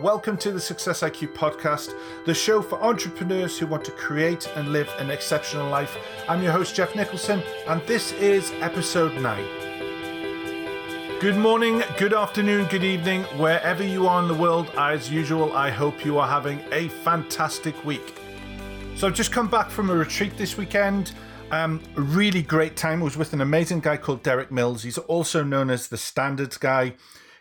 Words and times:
Welcome 0.00 0.36
to 0.38 0.50
the 0.52 0.60
Success 0.60 1.00
IQ 1.00 1.32
podcast, 1.32 1.94
the 2.26 2.34
show 2.34 2.60
for 2.60 2.78
entrepreneurs 2.82 3.58
who 3.58 3.66
want 3.66 3.82
to 3.86 3.92
create 3.92 4.46
and 4.54 4.68
live 4.68 4.90
an 4.98 5.08
exceptional 5.08 5.70
life. 5.70 5.96
I'm 6.28 6.42
your 6.42 6.52
host, 6.52 6.74
Jeff 6.74 6.94
Nicholson, 6.94 7.42
and 7.66 7.80
this 7.86 8.12
is 8.12 8.52
episode 8.60 9.14
9. 9.14 9.44
Good 11.18 11.38
morning, 11.38 11.82
good 11.96 12.12
afternoon, 12.12 12.68
good 12.68 12.84
evening, 12.84 13.22
wherever 13.38 13.82
you 13.82 14.06
are 14.06 14.20
in 14.20 14.28
the 14.28 14.34
world. 14.34 14.70
As 14.76 15.10
usual, 15.10 15.56
I 15.56 15.70
hope 15.70 16.04
you 16.04 16.18
are 16.18 16.28
having 16.28 16.60
a 16.72 16.88
fantastic 16.88 17.82
week. 17.82 18.18
So, 18.96 19.06
I've 19.06 19.14
just 19.14 19.32
come 19.32 19.48
back 19.48 19.70
from 19.70 19.88
a 19.88 19.94
retreat 19.94 20.36
this 20.36 20.58
weekend. 20.58 21.12
Um, 21.50 21.82
really 21.94 22.42
great 22.42 22.76
time. 22.76 23.00
I 23.00 23.04
was 23.04 23.16
with 23.16 23.32
an 23.32 23.40
amazing 23.40 23.80
guy 23.80 23.96
called 23.96 24.22
Derek 24.22 24.52
Mills. 24.52 24.82
He's 24.82 24.98
also 24.98 25.42
known 25.42 25.70
as 25.70 25.88
the 25.88 25.96
Standards 25.96 26.58
Guy. 26.58 26.96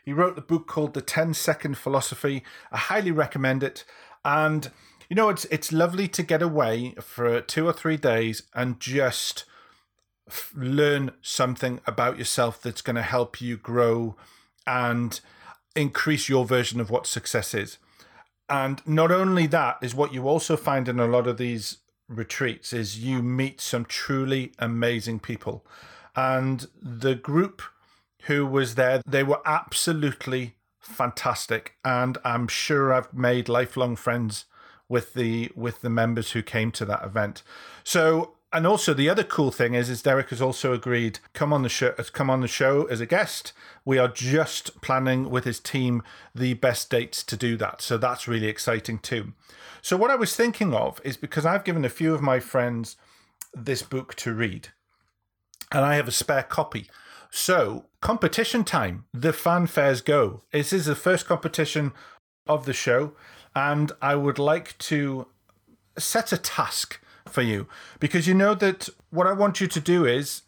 He 0.06 0.14
wrote 0.14 0.36
the 0.36 0.42
book 0.42 0.68
called 0.68 0.94
The 0.94 1.02
10 1.02 1.34
Second 1.34 1.78
Philosophy. 1.78 2.44
I 2.72 2.78
highly 2.78 3.12
recommend 3.12 3.64
it. 3.64 3.84
And 4.24 4.72
you 5.10 5.16
know, 5.16 5.30
it's 5.30 5.46
it's 5.46 5.72
lovely 5.72 6.08
to 6.08 6.24
get 6.24 6.42
away 6.42 6.96
for 7.02 7.42
two 7.42 7.68
or 7.68 7.74
three 7.74 7.98
days 7.98 8.44
and 8.54 8.80
just 8.80 9.46
f- 10.28 10.52
learn 10.56 11.12
something 11.22 11.80
about 11.86 12.18
yourself 12.18 12.62
that's 12.62 12.82
going 12.82 12.96
to 12.96 13.02
help 13.04 13.42
you 13.42 13.58
grow 13.58 14.16
and 14.66 15.20
increase 15.76 16.30
your 16.30 16.46
version 16.46 16.80
of 16.80 16.90
what 16.90 17.06
success 17.06 17.54
is. 17.54 17.78
And 18.50 18.82
not 18.88 19.12
only 19.12 19.48
that 19.48 19.78
is 19.82 19.96
what 19.96 20.14
you 20.14 20.28
also 20.28 20.56
find 20.56 20.88
in 20.88 21.00
a 21.00 21.08
lot 21.08 21.28
of 21.28 21.38
these 21.38 21.78
retreats 22.08 22.74
is 22.74 23.00
you 23.00 23.22
meet 23.24 23.60
some 23.60 23.86
truly 23.86 24.52
amazing 24.60 25.20
people. 25.20 25.66
And 26.16 26.68
the 26.82 27.16
group 27.16 27.62
who 28.26 28.46
was 28.46 28.76
there. 28.76 29.02
They 29.06 29.24
were 29.24 29.42
absolutely 29.46 30.56
fantastic, 30.80 31.76
and 31.84 32.18
I'm 32.24 32.48
sure 32.48 32.94
I've 32.94 33.14
made 33.14 33.50
lifelong 33.50 33.96
friends 33.96 34.46
with 34.88 35.14
the 35.14 35.52
with 35.56 35.82
the 35.82 35.90
members 35.90 36.32
who 36.32 36.44
came 36.44 36.72
to 36.74 36.86
that 36.86 37.04
event. 37.04 37.44
So. 37.84 38.32
And 38.54 38.66
also, 38.66 38.94
the 38.94 39.10
other 39.10 39.26
cool 39.26 39.52
thing 39.52 39.74
is, 39.74 39.90
is 39.90 40.02
Derek 40.02 40.30
has 40.30 40.42
also 40.42 40.72
agreed 40.72 41.20
come 41.34 41.52
on 41.52 41.64
the 41.64 41.68
show, 41.68 41.94
uh, 41.98 42.04
come 42.14 42.30
on 42.30 42.40
the 42.40 42.48
show 42.48 42.86
as 42.86 43.02
a 43.02 43.06
guest. 43.06 43.52
We 43.84 43.98
are 43.98 44.08
just 44.08 44.80
planning 44.80 45.30
with 45.30 45.44
his 45.44 45.60
team 45.60 46.04
the 46.34 46.54
best 46.54 46.90
dates 46.90 47.22
to 47.24 47.36
do 47.36 47.58
that, 47.58 47.82
so 47.82 47.98
that's 47.98 48.30
really 48.30 48.48
exciting 48.48 49.00
too. 49.00 49.34
So, 49.82 49.98
what 49.98 50.10
I 50.10 50.16
was 50.16 50.38
thinking 50.38 50.74
of 50.74 51.02
is 51.04 51.18
because 51.18 51.46
I've 51.46 51.66
given 51.66 51.84
a 51.84 51.90
few 51.90 52.14
of 52.14 52.22
my 52.22 52.40
friends 52.40 52.96
this 53.54 53.82
book 53.82 54.16
to 54.16 54.34
read, 54.34 54.70
and 55.70 55.84
I 55.84 55.96
have 55.96 56.08
a 56.08 56.12
spare 56.14 56.44
copy. 56.44 56.88
So, 57.32 57.86
competition 58.02 58.64
time. 58.64 59.06
The 59.14 59.32
fanfares 59.32 60.04
go. 60.04 60.44
This 60.52 60.72
is 60.72 60.86
the 60.86 60.96
first 60.96 61.26
competition 61.26 61.94
of 62.48 62.66
the 62.66 62.74
show, 62.74 63.14
and 63.56 63.92
I 64.02 64.16
would 64.16 64.40
like 64.40 64.78
to 64.80 65.28
set 65.98 66.32
a 66.32 66.38
task 66.38 67.00
for 67.30 67.42
you 67.42 67.68
because 68.00 68.28
you 68.28 68.34
know 68.34 68.54
that 68.56 68.90
what 69.10 69.28
I 69.28 69.34
want 69.34 69.60
you 69.60 69.68
to 69.68 69.80
do 69.80 70.06
is 70.06 70.44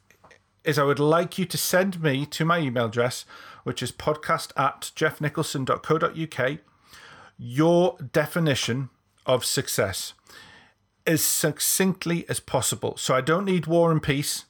is 0.64 0.78
I 0.78 0.84
would 0.84 1.00
like 1.00 1.38
you 1.38 1.46
to 1.46 1.58
send 1.58 2.04
me 2.04 2.26
to 2.26 2.44
my 2.44 2.60
email 2.60 2.88
address, 2.88 3.24
which 3.64 3.82
is 3.82 3.92
podcast 3.92 4.52
at 4.58 4.92
jeffnicholson.co.uk, 4.96 6.58
your 7.38 7.98
definition 8.12 8.90
of 9.26 9.46
success 9.46 10.14
as 11.06 11.22
succinctly 11.22 12.26
as 12.28 12.42
possible. 12.42 12.98
So 12.98 13.16
I 13.16 13.22
don't 13.22 13.46
need 13.46 13.66
war 13.66 13.92
and 13.92 14.04
peace 14.04 14.44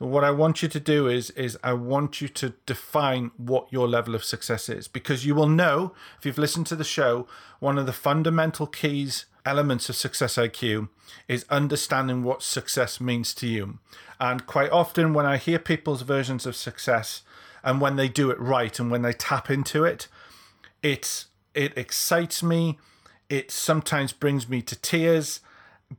what 0.00 0.24
I 0.24 0.30
want 0.30 0.62
you 0.62 0.68
to 0.68 0.80
do 0.80 1.08
is 1.08 1.28
is 1.30 1.58
I 1.62 1.74
want 1.74 2.22
you 2.22 2.28
to 2.28 2.54
define 2.64 3.32
what 3.36 3.70
your 3.70 3.86
level 3.86 4.14
of 4.14 4.24
success 4.24 4.68
is 4.70 4.88
because 4.88 5.26
you 5.26 5.34
will 5.34 5.48
know 5.48 5.92
if 6.18 6.24
you've 6.24 6.38
listened 6.38 6.66
to 6.68 6.76
the 6.76 6.84
show 6.84 7.26
one 7.58 7.76
of 7.76 7.84
the 7.84 7.92
fundamental 7.92 8.66
keys 8.66 9.26
elements 9.44 9.88
of 9.90 9.96
success 9.96 10.36
IQ 10.36 10.88
is 11.28 11.44
understanding 11.50 12.22
what 12.22 12.42
success 12.42 13.00
means 13.00 13.34
to 13.34 13.46
you. 13.46 13.78
And 14.18 14.46
quite 14.46 14.70
often 14.70 15.12
when 15.12 15.26
I 15.26 15.36
hear 15.36 15.58
people's 15.58 16.02
versions 16.02 16.46
of 16.46 16.56
success 16.56 17.22
and 17.62 17.80
when 17.80 17.96
they 17.96 18.08
do 18.08 18.30
it 18.30 18.40
right 18.40 18.78
and 18.78 18.90
when 18.90 19.02
they 19.02 19.12
tap 19.12 19.50
into 19.50 19.84
it 19.84 20.08
it's 20.82 21.26
it 21.54 21.76
excites 21.76 22.42
me 22.42 22.78
it 23.28 23.50
sometimes 23.50 24.14
brings 24.14 24.48
me 24.48 24.62
to 24.62 24.76
tears 24.76 25.40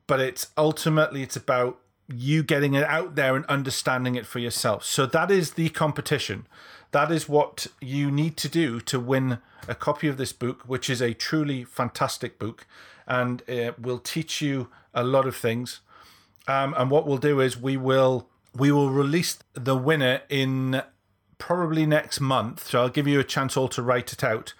but 0.08 0.20
it's 0.20 0.48
ultimately 0.58 1.22
it's 1.22 1.36
about 1.36 1.81
you 2.14 2.44
getting 2.44 2.74
it 2.74 2.84
out 2.84 3.16
there 3.16 3.36
and 3.36 3.46
understanding 3.46 4.16
it 4.16 4.26
for 4.26 4.40
yourself. 4.40 4.84
So 4.84 5.06
that 5.06 5.32
is 5.32 5.52
the 5.52 5.70
competition. 5.70 6.48
That 6.92 7.12
is 7.12 7.30
what 7.30 7.68
you 7.80 8.12
need 8.12 8.38
to 8.38 8.50
do 8.50 8.82
to 8.82 9.00
win 9.00 9.40
a 9.68 9.76
copy 9.76 10.08
of 10.08 10.18
this 10.18 10.34
book, 10.34 10.64
which 10.64 10.90
is 10.90 11.02
a 11.02 11.14
truly 11.14 11.64
fantastic 11.64 12.38
book 12.38 12.66
and 13.08 13.42
it 13.48 13.80
will 13.80 14.00
teach 14.00 14.42
you 14.42 14.70
a 14.94 15.04
lot 15.04 15.28
of 15.28 15.36
things. 15.36 15.82
Um, 16.48 16.74
and 16.78 16.90
what 16.90 17.06
we'll 17.06 17.18
do 17.18 17.40
is 17.40 17.58
we 17.58 17.78
will 17.78 18.28
we 18.56 18.72
will 18.72 18.90
release 18.90 19.40
the 19.54 19.78
winner 19.78 20.22
in 20.28 20.82
probably 21.38 21.86
next 21.86 22.20
month. 22.20 22.68
So 22.68 22.82
I'll 22.82 22.90
give 22.90 23.08
you 23.08 23.20
a 23.20 23.24
chance 23.24 23.56
all 23.56 23.70
to 23.70 23.82
write 23.82 24.12
it 24.12 24.24
out. 24.24 24.54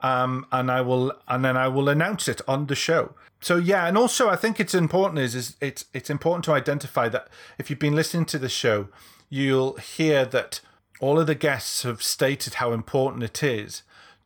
Um, 0.00 0.46
and 0.52 0.70
I 0.70 0.80
will 0.80 1.12
and 1.28 1.44
then 1.44 1.56
I 1.56 1.68
will 1.68 1.88
announce 1.88 2.28
it 2.28 2.40
on 2.46 2.66
the 2.66 2.74
show 2.74 3.14
so 3.42 3.56
yeah, 3.56 3.88
and 3.88 3.98
also 3.98 4.28
I 4.28 4.36
think 4.36 4.60
it's 4.60 4.72
important 4.72 5.18
is 5.18 5.34
is 5.34 5.56
it's 5.60 5.84
it's 5.92 6.08
important 6.08 6.44
to 6.44 6.52
identify 6.52 7.08
that 7.08 7.28
if 7.58 7.68
you've 7.68 7.78
been 7.80 7.96
listening 7.96 8.24
to 8.26 8.38
the 8.38 8.48
show, 8.48 8.88
you'll 9.28 9.74
hear 9.74 10.24
that 10.26 10.60
all 11.00 11.18
of 11.18 11.26
the 11.26 11.34
guests 11.34 11.82
have 11.82 12.02
stated 12.04 12.54
how 12.54 12.72
important 12.72 13.24
it 13.24 13.42
is 13.42 13.82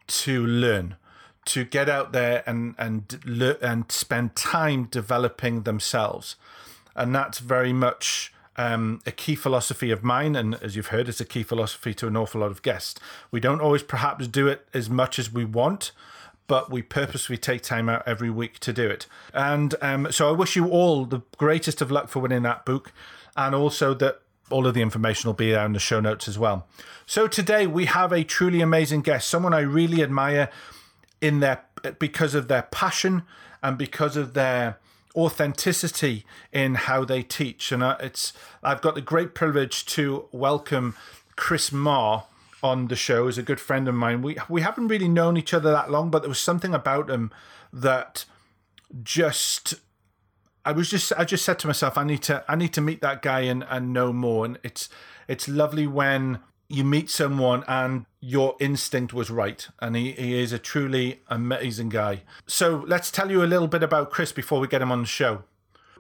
to 0.09 0.47
learn, 0.47 0.97
to 1.47 1.65
get 1.65 1.89
out 1.89 2.13
there 2.13 2.45
and 2.47 2.75
and 2.79 3.19
and 3.63 3.91
spend 3.91 4.37
time 4.37 4.85
developing 4.85 5.63
themselves, 5.63 6.37
and 6.95 7.15
that's 7.15 7.39
very 7.39 7.73
much. 7.73 8.33
Um, 8.59 9.03
a 9.05 9.13
key 9.13 9.35
philosophy 9.35 9.91
of 9.91 10.03
mine, 10.03 10.35
and 10.35 10.55
as 10.63 10.77
you've 10.77 10.87
heard, 10.87 11.11
it's 11.11 11.21
a 11.21 11.27
key 11.27 11.43
philosophy 11.43 11.93
to 11.93 12.07
an 12.07 12.17
awful 12.17 12.41
lot 12.41 12.51
of 12.51 12.63
guests. 12.63 12.99
We 13.31 13.39
don't 13.39 13.61
always 13.61 13.83
perhaps 13.83 14.29
do 14.29 14.49
it 14.49 14.67
as 14.73 14.89
much 14.89 15.19
as 15.19 15.31
we 15.31 15.45
want, 15.45 15.93
but 16.47 16.71
we 16.71 16.83
purposely 16.83 17.37
take 17.37 17.63
time 17.63 17.89
out 17.89 18.03
every 18.07 18.31
week 18.31 18.59
to 18.61 18.73
do 18.73 18.89
it. 18.89 19.07
And 19.35 19.75
um, 19.83 20.13
so 20.13 20.29
I 20.29 20.33
wish 20.33 20.57
you 20.57 20.69
all 20.69 21.05
the 21.05 21.23
greatest 21.37 21.81
of 21.81 21.91
luck 21.91 22.09
for 22.09 22.21
winning 22.21 22.43
that 22.43 22.65
book, 22.65 22.93
and 23.37 23.55
also 23.55 23.95
that 23.95 24.21
all 24.51 24.67
of 24.67 24.75
the 24.75 24.83
information 24.83 25.29
will 25.29 25.35
be 25.35 25.51
there 25.51 25.67
in 25.67 25.73
the 25.73 25.79
show 25.79 26.01
notes 26.01 26.29
as 26.29 26.39
well. 26.39 26.67
So 27.05 27.27
today 27.27 27.67
we 27.67 27.87
have 27.87 28.13
a 28.13 28.25
truly 28.25 28.61
amazing 28.61 29.03
guest, 29.03 29.29
someone 29.29 29.53
I 29.53 29.61
really 29.61 30.03
admire 30.03 30.51
in 31.21 31.41
their 31.41 31.65
because 31.99 32.35
of 32.35 32.49
their 32.49 32.63
passion 32.63 33.23
and 33.63 33.77
because 33.79 34.17
of 34.17 34.35
their 34.35 34.79
authenticity 35.15 36.25
in 36.53 36.75
how 36.75 37.05
they 37.05 37.23
teach. 37.23 37.73
And 37.73 37.83
it's 38.01 38.33
I've 38.63 38.83
got 38.83 38.95
the 38.95 39.01
great 39.01 39.35
privilege 39.35 39.87
to 39.87 40.29
welcome 40.31 40.95
Chris 41.37 41.73
Marr 41.73 42.25
on 42.63 42.89
the 42.89 42.97
show 42.97 43.29
is 43.29 43.39
a 43.39 43.43
good 43.43 43.61
friend 43.61 43.89
of 43.89 43.95
mine. 43.95 44.23
We 44.23 44.37
we 44.49 44.63
haven't 44.63 44.89
really 44.89 45.09
known 45.09 45.37
each 45.37 45.55
other 45.55 45.71
that 45.71 45.91
long, 45.91 46.11
but 46.11 46.23
there 46.23 46.29
was 46.29 46.39
something 46.39 46.75
about 46.75 47.11
him 47.11 47.31
that 47.73 48.25
just 49.03 49.75
I 50.65 50.73
was 50.73 50.91
just 50.91 51.13
I 51.17 51.25
just 51.25 51.45
said 51.45 51.59
to 51.61 51.67
myself, 51.67 51.97
I 51.97 52.05
need 52.05 52.23
to 52.23 52.45
I 52.49 52.57
need 52.57 52.73
to 52.75 52.81
meet 52.81 53.01
that 53.01 53.23
guy 53.23 53.41
and, 53.41 53.65
and 53.69 53.93
know 53.93 54.13
more. 54.13 54.45
And 54.45 54.59
it's 54.63 54.89
it's 55.29 55.49
lovely 55.49 55.87
when 55.87 56.41
you 56.69 56.83
meet 56.83 57.09
someone 57.09 57.63
and 57.69 58.07
your 58.21 58.57
instinct 58.59 59.15
was 59.15 59.31
right. 59.31 59.69
And 59.81 59.95
he, 59.95 60.13
he 60.13 60.41
is 60.41 60.53
a 60.53 60.59
truly 60.59 61.21
amazing 61.29 61.91
guy. 61.91 62.23
So 62.47 62.85
let's 62.89 63.11
tell 63.13 63.31
you 63.31 63.45
a 63.45 63.47
little 63.47 63.69
bit 63.69 63.85
about 63.85 64.11
Chris 64.11 64.33
before 64.33 64.59
we 64.59 64.67
get 64.67 64.83
him 64.83 64.91
on 64.91 65.03
the 65.03 65.07
show. 65.07 65.45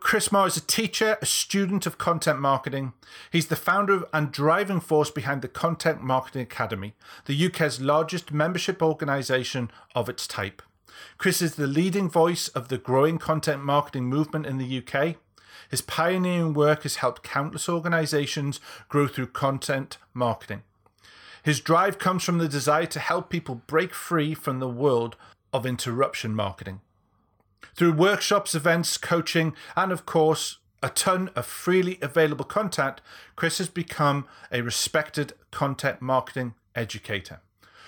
Chris 0.07 0.31
Marr 0.31 0.47
is 0.47 0.57
a 0.57 0.61
teacher, 0.61 1.19
a 1.21 1.27
student 1.27 1.85
of 1.85 1.99
content 1.99 2.39
marketing. 2.39 2.93
He's 3.33 3.49
the 3.49 3.57
founder 3.57 4.05
and 4.13 4.31
driving 4.31 4.79
force 4.79 5.11
behind 5.11 5.43
the 5.43 5.49
Content 5.49 6.01
Marketing 6.01 6.43
Academy, 6.43 6.95
the 7.25 7.47
UK's 7.47 7.81
largest 7.81 8.31
membership 8.31 8.81
organisation 8.81 9.69
of 9.97 10.09
its 10.09 10.29
type. 10.29 10.63
Chris 11.19 11.43
is 11.43 11.57
the 11.57 11.67
leading 11.67 12.09
voice 12.09 12.47
of 12.47 12.69
the 12.69 12.79
growing 12.79 13.19
content 13.19 13.65
marketing 13.65 14.05
movement 14.05 14.47
in 14.47 14.59
the 14.59 14.79
UK. 14.79 15.17
His 15.69 15.83
pioneering 15.83 16.55
work 16.55 16.85
has 16.85 16.97
helped 17.03 17.25
countless 17.25 17.69
organisations 17.69 18.61
grow 18.89 19.09
through 19.09 19.33
content 19.33 19.99
marketing. 20.15 20.63
His 21.43 21.59
drive 21.59 21.99
comes 21.99 22.23
from 22.23 22.39
the 22.39 22.47
desire 22.47 22.87
to 22.87 23.01
help 23.01 23.29
people 23.29 23.63
break 23.67 23.93
free 23.93 24.35
from 24.35 24.61
the 24.61 24.69
world 24.69 25.17
of 25.53 25.67
interruption 25.67 26.33
marketing. 26.33 26.81
Through 27.75 27.93
workshops, 27.93 28.55
events, 28.55 28.97
coaching, 28.97 29.55
and 29.77 29.93
of 29.93 30.07
course, 30.07 30.59
a 30.83 30.89
ton 30.89 31.31
of 31.35 31.47
freely 31.47 31.99
available 32.01 32.45
content, 32.45 33.01
Chris 33.35 33.59
has 33.59 33.69
become 33.69 34.27
a 34.53 34.63
respected 34.63 35.33
content 35.51 36.01
marketing 36.01 36.55
educator. 36.75 37.41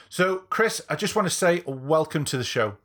So, 0.09 0.38
Chris, 0.50 0.81
I 0.88 0.97
just 0.97 1.15
want 1.15 1.29
to 1.29 1.35
say 1.35 1.62
welcome 1.67 2.25
to 2.26 2.38
the 2.38 2.44
show. 2.44 2.76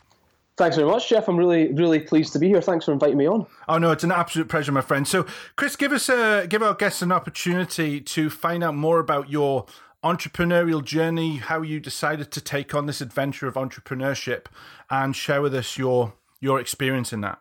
Thanks 0.55 0.75
very 0.75 0.87
much, 0.87 1.09
Jeff. 1.09 1.27
I'm 1.27 1.37
really, 1.37 1.73
really 1.73 1.99
pleased 1.99 2.31
to 2.33 2.39
be 2.39 2.47
here. 2.47 2.61
Thanks 2.61 2.85
for 2.85 2.91
inviting 2.91 3.17
me 3.17 3.27
on. 3.27 3.47
Oh 3.67 3.79
no, 3.79 3.91
it's 3.91 4.03
an 4.03 4.11
absolute 4.11 4.49
pleasure, 4.49 4.71
my 4.71 4.81
friend. 4.81 5.07
So, 5.07 5.25
Chris, 5.55 5.75
give 5.75 5.91
us 5.91 6.09
a 6.09 6.45
give 6.47 6.61
our 6.61 6.75
guests 6.75 7.01
an 7.01 7.11
opportunity 7.11 7.99
to 7.99 8.29
find 8.29 8.63
out 8.63 8.75
more 8.75 8.99
about 8.99 9.31
your 9.31 9.65
entrepreneurial 10.03 10.83
journey, 10.83 11.37
how 11.37 11.61
you 11.61 11.79
decided 11.79 12.29
to 12.31 12.41
take 12.41 12.75
on 12.75 12.85
this 12.85 13.01
adventure 13.01 13.47
of 13.47 13.55
entrepreneurship, 13.55 14.45
and 14.91 15.15
share 15.15 15.41
with 15.41 15.55
us 15.55 15.77
your 15.77 16.13
your 16.43 16.59
experience 16.59 17.13
in 17.13 17.21
that. 17.21 17.39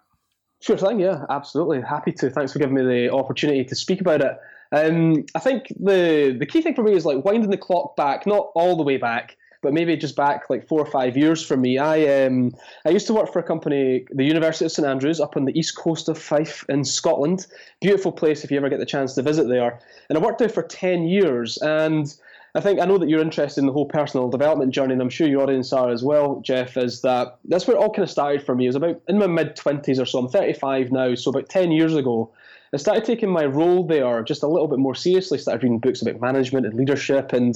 Sure 0.60 0.78
thing, 0.78 1.00
yeah, 1.00 1.24
absolutely. 1.28 1.82
Happy 1.82 2.12
to. 2.12 2.30
Thanks 2.30 2.52
for 2.52 2.60
giving 2.60 2.76
me 2.76 2.82
the 2.82 3.12
opportunity 3.12 3.64
to 3.64 3.74
speak 3.74 4.00
about 4.00 4.20
it. 4.20 4.38
Um, 4.70 5.24
I 5.34 5.40
think 5.40 5.66
the 5.78 6.36
the 6.38 6.46
key 6.46 6.62
thing 6.62 6.74
for 6.74 6.84
me 6.84 6.94
is 6.94 7.04
like 7.04 7.24
winding 7.24 7.50
the 7.50 7.56
clock 7.56 7.96
back, 7.96 8.26
not 8.26 8.52
all 8.54 8.76
the 8.76 8.84
way 8.84 8.96
back, 8.96 9.36
but 9.60 9.72
maybe 9.72 9.96
just 9.96 10.14
back 10.14 10.48
like 10.48 10.68
four 10.68 10.80
or 10.80 10.86
five 10.86 11.16
years 11.16 11.44
for 11.44 11.56
me. 11.56 11.78
I 11.78 12.24
um, 12.24 12.54
I 12.86 12.90
used 12.90 13.08
to 13.08 13.12
work 13.12 13.32
for 13.32 13.40
a 13.40 13.42
company, 13.42 14.06
the 14.10 14.24
University 14.24 14.64
of 14.64 14.70
St 14.70 14.86
Andrews, 14.86 15.18
up 15.18 15.36
on 15.36 15.46
the 15.46 15.58
east 15.58 15.76
coast 15.76 16.08
of 16.08 16.16
Fife 16.16 16.64
in 16.68 16.84
Scotland. 16.84 17.48
Beautiful 17.80 18.12
place 18.12 18.44
if 18.44 18.52
you 18.52 18.56
ever 18.56 18.68
get 18.68 18.78
the 18.78 18.86
chance 18.86 19.14
to 19.16 19.22
visit 19.22 19.48
there. 19.48 19.80
And 20.08 20.16
I 20.16 20.20
worked 20.20 20.38
there 20.38 20.48
for 20.48 20.62
ten 20.62 21.08
years, 21.08 21.58
and 21.58 22.14
I 22.54 22.60
think 22.60 22.80
I 22.80 22.84
know 22.84 22.98
that 22.98 23.08
you're 23.08 23.20
interested 23.22 23.60
in 23.60 23.66
the 23.66 23.72
whole 23.72 23.86
personal 23.86 24.28
development 24.28 24.72
journey, 24.72 24.92
and 24.92 25.00
I'm 25.00 25.08
sure 25.08 25.26
your 25.26 25.42
audience 25.42 25.72
are 25.72 25.90
as 25.90 26.04
well, 26.04 26.40
Jeff. 26.44 26.76
Is 26.76 27.00
that 27.00 27.38
that's 27.46 27.66
where 27.66 27.76
it 27.76 27.80
all 27.80 27.90
kind 27.90 28.04
of 28.04 28.10
started 28.10 28.44
for 28.44 28.54
me. 28.54 28.66
It 28.66 28.68
was 28.68 28.76
about 28.76 29.00
in 29.08 29.18
my 29.18 29.26
mid 29.26 29.56
twenties 29.56 29.98
or 29.98 30.04
so. 30.04 30.18
I'm 30.18 30.28
35 30.28 30.92
now, 30.92 31.14
so 31.14 31.30
about 31.30 31.48
10 31.48 31.72
years 31.72 31.96
ago. 31.96 32.30
I 32.74 32.78
started 32.78 33.04
taking 33.04 33.28
my 33.28 33.44
role 33.44 33.86
there 33.86 34.22
just 34.22 34.42
a 34.42 34.46
little 34.46 34.66
bit 34.66 34.78
more 34.78 34.94
seriously, 34.94 35.36
started 35.36 35.62
reading 35.62 35.78
books 35.78 36.00
about 36.00 36.22
management 36.22 36.64
and 36.64 36.74
leadership. 36.74 37.34
And 37.34 37.54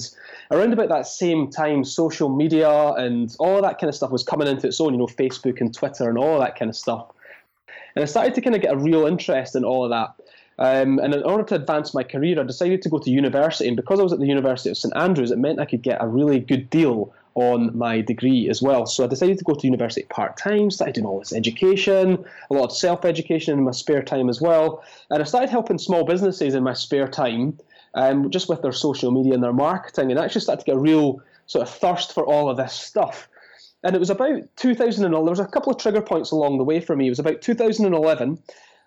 around 0.51 0.73
about 0.73 0.89
that 0.89 1.07
same 1.07 1.49
time, 1.49 1.83
social 1.83 2.29
media 2.29 2.69
and 2.69 3.35
all 3.39 3.59
that 3.63 3.79
kind 3.79 3.89
of 3.89 3.95
stuff 3.95 4.11
was 4.11 4.21
coming 4.21 4.47
into 4.47 4.67
its 4.67 4.79
own, 4.79 4.93
you 4.93 4.99
know, 4.99 5.07
Facebook 5.07 5.59
and 5.59 5.73
Twitter 5.73 6.07
and 6.07 6.19
all 6.19 6.39
that 6.39 6.57
kind 6.57 6.69
of 6.69 6.75
stuff. 6.75 7.07
And 7.95 8.03
I 8.03 8.05
started 8.05 8.35
to 8.35 8.41
kind 8.41 8.55
of 8.55 8.61
get 8.61 8.73
a 8.73 8.77
real 8.77 9.07
interest 9.07 9.55
in 9.55 9.63
all 9.63 9.83
of 9.83 9.89
that. 9.89 10.13
Um, 10.59 10.99
and 10.99 11.13
in 11.13 11.23
order 11.23 11.43
to 11.43 11.55
advance 11.55 11.93
my 11.93 12.03
career, 12.03 12.39
I 12.39 12.43
decided 12.43 12.81
to 12.81 12.89
go 12.89 12.97
to 12.97 13.11
university. 13.11 13.67
And 13.67 13.77
because 13.77 13.99
I 13.99 14.03
was 14.03 14.13
at 14.13 14.19
the 14.19 14.25
University 14.25 14.69
of 14.69 14.77
St 14.77 14.95
Andrews, 14.95 15.31
it 15.31 15.37
meant 15.37 15.59
I 15.59 15.65
could 15.65 15.83
get 15.83 16.01
a 16.01 16.07
really 16.07 16.39
good 16.39 16.69
deal 16.69 17.13
on 17.35 17.77
my 17.77 18.01
degree 18.01 18.49
as 18.49 18.63
well. 18.63 18.87
So 18.87 19.03
I 19.03 19.07
decided 19.07 19.37
to 19.37 19.43
go 19.43 19.53
to 19.53 19.67
university 19.67 20.07
part 20.09 20.37
time, 20.37 20.71
started 20.71 20.95
doing 20.95 21.05
all 21.05 21.19
this 21.19 21.33
education, 21.33 22.25
a 22.49 22.53
lot 22.53 22.71
of 22.71 22.75
self 22.75 23.05
education 23.05 23.59
in 23.59 23.63
my 23.63 23.71
spare 23.71 24.01
time 24.01 24.27
as 24.27 24.41
well. 24.41 24.83
And 25.11 25.21
I 25.21 25.25
started 25.25 25.51
helping 25.51 25.77
small 25.77 26.03
businesses 26.03 26.55
in 26.55 26.63
my 26.63 26.73
spare 26.73 27.07
time, 27.07 27.59
um, 27.93 28.31
just 28.31 28.49
with 28.49 28.63
their 28.63 28.71
social 28.71 29.11
media 29.11 29.35
and 29.35 29.43
their 29.43 29.53
marketing, 29.53 30.09
and 30.09 30.19
I 30.19 30.25
actually 30.25 30.41
started 30.41 30.61
to 30.61 30.65
get 30.65 30.77
a 30.77 30.79
real 30.79 31.21
sort 31.45 31.67
of 31.67 31.73
thirst 31.73 32.11
for 32.11 32.25
all 32.25 32.49
of 32.49 32.57
this 32.57 32.73
stuff. 32.73 33.29
And 33.83 33.95
it 33.95 33.99
was 33.99 34.09
about 34.09 34.41
2011, 34.55 35.11
there 35.11 35.29
was 35.29 35.39
a 35.39 35.45
couple 35.45 35.71
of 35.71 35.79
trigger 35.79 36.01
points 36.01 36.31
along 36.31 36.57
the 36.57 36.63
way 36.63 36.79
for 36.79 36.95
me. 36.95 37.05
It 37.05 37.11
was 37.11 37.19
about 37.19 37.43
2011. 37.43 38.39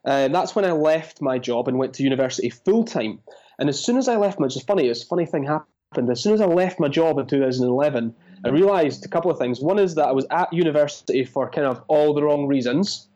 And 0.04 0.34
that's 0.34 0.54
when 0.54 0.64
I 0.64 0.72
left 0.72 1.20
my 1.20 1.38
job 1.38 1.68
and 1.68 1.78
went 1.78 1.94
to 1.94 2.02
university 2.02 2.50
full 2.50 2.84
time. 2.84 3.20
And 3.58 3.68
as 3.68 3.78
soon 3.78 3.98
as 3.98 4.08
I 4.08 4.16
left, 4.16 4.40
my, 4.40 4.46
is 4.46 4.60
funny, 4.62 4.86
it's 4.86 5.02
a 5.02 5.06
funny 5.06 5.26
thing 5.26 5.44
happened. 5.44 6.10
As 6.10 6.22
soon 6.22 6.32
as 6.32 6.40
I 6.40 6.46
left 6.46 6.80
my 6.80 6.88
job 6.88 7.18
in 7.18 7.26
2011, 7.26 8.14
I 8.44 8.48
realized 8.48 9.04
a 9.04 9.08
couple 9.08 9.30
of 9.30 9.38
things. 9.38 9.60
One 9.60 9.78
is 9.78 9.96
that 9.96 10.08
I 10.08 10.12
was 10.12 10.26
at 10.30 10.52
university 10.52 11.24
for 11.24 11.50
kind 11.50 11.66
of 11.66 11.82
all 11.88 12.14
the 12.14 12.22
wrong 12.22 12.46
reasons, 12.46 13.08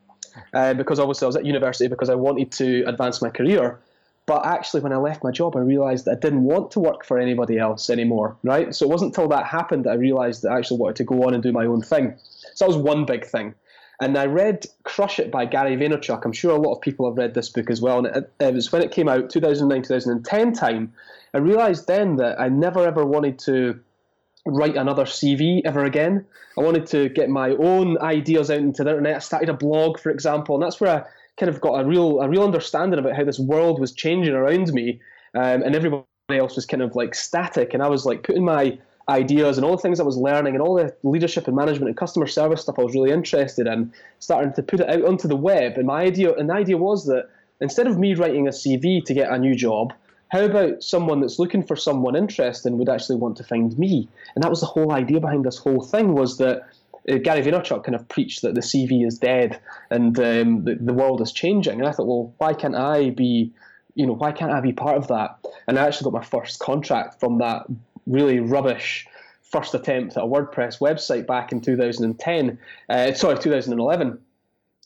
uh, 0.53 0.75
because 0.75 0.99
obviously 0.99 1.25
I 1.25 1.29
was 1.29 1.37
at 1.37 1.47
university 1.47 1.89
because 1.89 2.11
I 2.11 2.15
wanted 2.15 2.53
to 2.53 2.83
advance 2.83 3.23
my 3.23 3.31
career. 3.31 3.81
But 4.27 4.47
actually, 4.47 4.81
when 4.81 4.93
I 4.93 4.97
left 4.97 5.23
my 5.23 5.31
job, 5.31 5.55
I 5.55 5.61
realized 5.61 6.07
that 6.07 6.13
I 6.13 6.21
didn't 6.21 6.45
want 6.45 6.71
to 6.73 6.81
work 6.81 7.05
for 7.05 7.19
anybody 7.19 7.59
else 7.59 7.91
anymore, 7.91 8.37
right? 8.43 8.75
So 8.75 8.87
it 8.87 8.89
wasn't 8.89 9.11
until 9.11 9.29
that 9.29 9.47
happened 9.47 9.85
that 9.85 9.91
I 9.91 9.95
realized 9.95 10.43
that 10.43 10.53
I 10.53 10.59
actually 10.59 10.79
wanted 10.79 10.97
to 10.97 11.05
go 11.05 11.27
on 11.27 11.35
and 11.35 11.43
do 11.43 11.53
my 11.53 11.67
own 11.67 11.83
thing. 11.83 12.15
So 12.55 12.65
that 12.65 12.75
was 12.75 12.77
one 12.77 13.05
big 13.05 13.27
thing. 13.27 13.55
And 14.01 14.19
I 14.19 14.27
read 14.27 14.67
Crush 14.83 15.19
It 15.19 15.31
by 15.31 15.47
Gary 15.47 15.77
Vaynerchuk. 15.77 16.25
I'm 16.25 16.33
sure 16.33 16.57
a 16.57 16.61
lot 16.61 16.75
of 16.75 16.81
people 16.81 17.07
have 17.09 17.17
read 17.17 17.35
this 17.35 17.49
book 17.49 17.71
as 17.71 17.81
well. 17.81 17.99
And 17.99 18.17
it, 18.17 18.33
it 18.41 18.55
was 18.55 18.73
when 18.73 18.83
it 18.83 18.91
came 18.91 19.09
out, 19.09 19.31
2009, 19.31 19.83
2010 19.83 20.53
time, 20.53 20.93
I 21.33 21.39
realized 21.39 21.87
then 21.87 22.17
that 22.17 22.41
I 22.41 22.49
never 22.49 22.87
ever 22.87 23.05
wanted 23.05 23.39
to 23.41 23.81
write 24.47 24.77
another 24.77 25.05
CV 25.05 25.63
ever 25.65 25.85
again. 25.85 26.25
I 26.59 26.63
wanted 26.63 26.87
to 26.89 27.09
get 27.09 27.29
my 27.29 27.51
own 27.51 27.99
ideas 27.99 28.51
out 28.51 28.59
into 28.59 28.85
the 28.85 28.91
internet. 28.91 29.17
I 29.17 29.21
started 29.21 29.49
a 29.49 29.55
blog, 29.55 29.99
for 29.99 30.11
example, 30.11 30.55
and 30.55 30.63
that's 30.63 30.81
where 30.81 30.91
I 30.91 31.05
kind 31.37 31.51
of 31.51 31.61
got 31.61 31.81
a 31.81 31.85
real 31.85 32.21
a 32.21 32.29
real 32.29 32.45
understanding 32.45 32.99
about 32.99 33.17
how 33.17 33.25
this 33.25 33.39
world 33.39 33.81
was 33.81 33.93
changing 33.93 34.35
around 34.35 34.73
me, 34.73 35.01
um, 35.35 35.63
and 35.63 35.75
everybody 35.75 36.05
else 36.31 36.57
was 36.57 36.67
kind 36.67 36.83
of 36.83 36.95
like 36.95 37.15
static, 37.15 37.75
and 37.75 37.83
I 37.83 37.89
was 37.89 38.05
like 38.07 38.23
putting 38.23 38.45
my 38.45 38.79
ideas 39.09 39.59
and 39.59 39.65
all 39.65 39.77
the 39.77 39.83
things 39.83 40.01
I 40.01 40.05
was 40.05 40.17
learning 40.17 40.55
and 40.55 40.63
all 40.63 40.75
the 40.75 40.95
leadership 41.03 41.47
and 41.47 41.57
management 41.57 41.89
and 41.89 41.97
customer 41.97 42.27
service 42.27 42.63
stuff 42.63 42.79
I 42.79 42.83
was 42.83 42.95
really 42.95 43.11
interested 43.11 43.67
in, 43.67 43.93
starting 44.19 44.53
to 44.55 44.63
put 44.63 44.81
it 44.81 44.89
out 44.89 45.05
onto 45.05 45.29
the 45.29 45.37
web. 45.37 45.77
And 45.77 45.87
my 45.87 46.03
idea 46.03 46.33
and 46.35 46.49
the 46.49 46.55
idea 46.55 46.79
was 46.79 47.07
that 47.07 47.29
instead 47.61 47.87
of 47.87 47.99
me 47.99 48.15
writing 48.15 48.49
a 48.49 48.51
CV 48.51 49.05
to 49.05 49.15
get 49.15 49.31
a 49.31 49.39
new 49.39 49.55
job, 49.55 49.93
how 50.29 50.45
about 50.45 50.83
someone 50.83 51.21
that's 51.21 51.39
looking 51.39 51.63
for 51.63 51.77
someone 51.77 52.17
interesting 52.17 52.79
would 52.79 52.89
actually 52.89 53.17
want 53.17 53.37
to 53.37 53.45
find 53.45 53.79
me? 53.79 54.09
And 54.35 54.43
that 54.43 54.51
was 54.51 54.61
the 54.61 54.67
whole 54.67 54.93
idea 54.93 55.21
behind 55.21 55.45
this 55.45 55.59
whole 55.59 55.83
thing 55.83 56.15
was 56.15 56.39
that 56.39 56.63
uh, 57.09 57.19
Gary 57.19 57.43
Vaynerchuk 57.43 57.85
kind 57.85 57.95
of 57.95 58.09
preached 58.09 58.43
that 58.43 58.55
the 58.55 58.61
CV 58.61 59.07
is 59.07 59.19
dead 59.19 59.61
and 59.91 60.19
um, 60.19 60.65
the, 60.65 60.77
the 60.77 60.95
world 60.95 61.21
is 61.21 61.31
changing. 61.31 61.79
And 61.79 61.89
I 61.89 61.93
thought, 61.93 62.07
well, 62.07 62.35
why 62.39 62.55
can't 62.55 62.75
I 62.75 63.11
be, 63.11 63.53
you 63.95 64.07
know, 64.07 64.15
why 64.15 64.33
can't 64.33 64.51
I 64.51 64.61
be 64.61 64.73
part 64.73 64.97
of 64.97 65.09
that? 65.09 65.39
And 65.69 65.79
I 65.79 65.87
actually 65.87 66.11
got 66.11 66.15
my 66.15 66.25
first 66.25 66.59
contract 66.59 67.21
from 67.21 67.39
that 67.39 67.67
really 68.07 68.41
rubbish 68.41 69.07
first 69.43 69.75
attempt 69.75 70.17
at 70.17 70.25
a 70.25 70.27
WordPress 70.27 70.81
website 70.81 71.27
back 71.27 71.53
in 71.53 71.61
2010, 71.61 72.59
uh, 72.89 73.13
sorry, 73.13 73.39
2011 73.39 74.19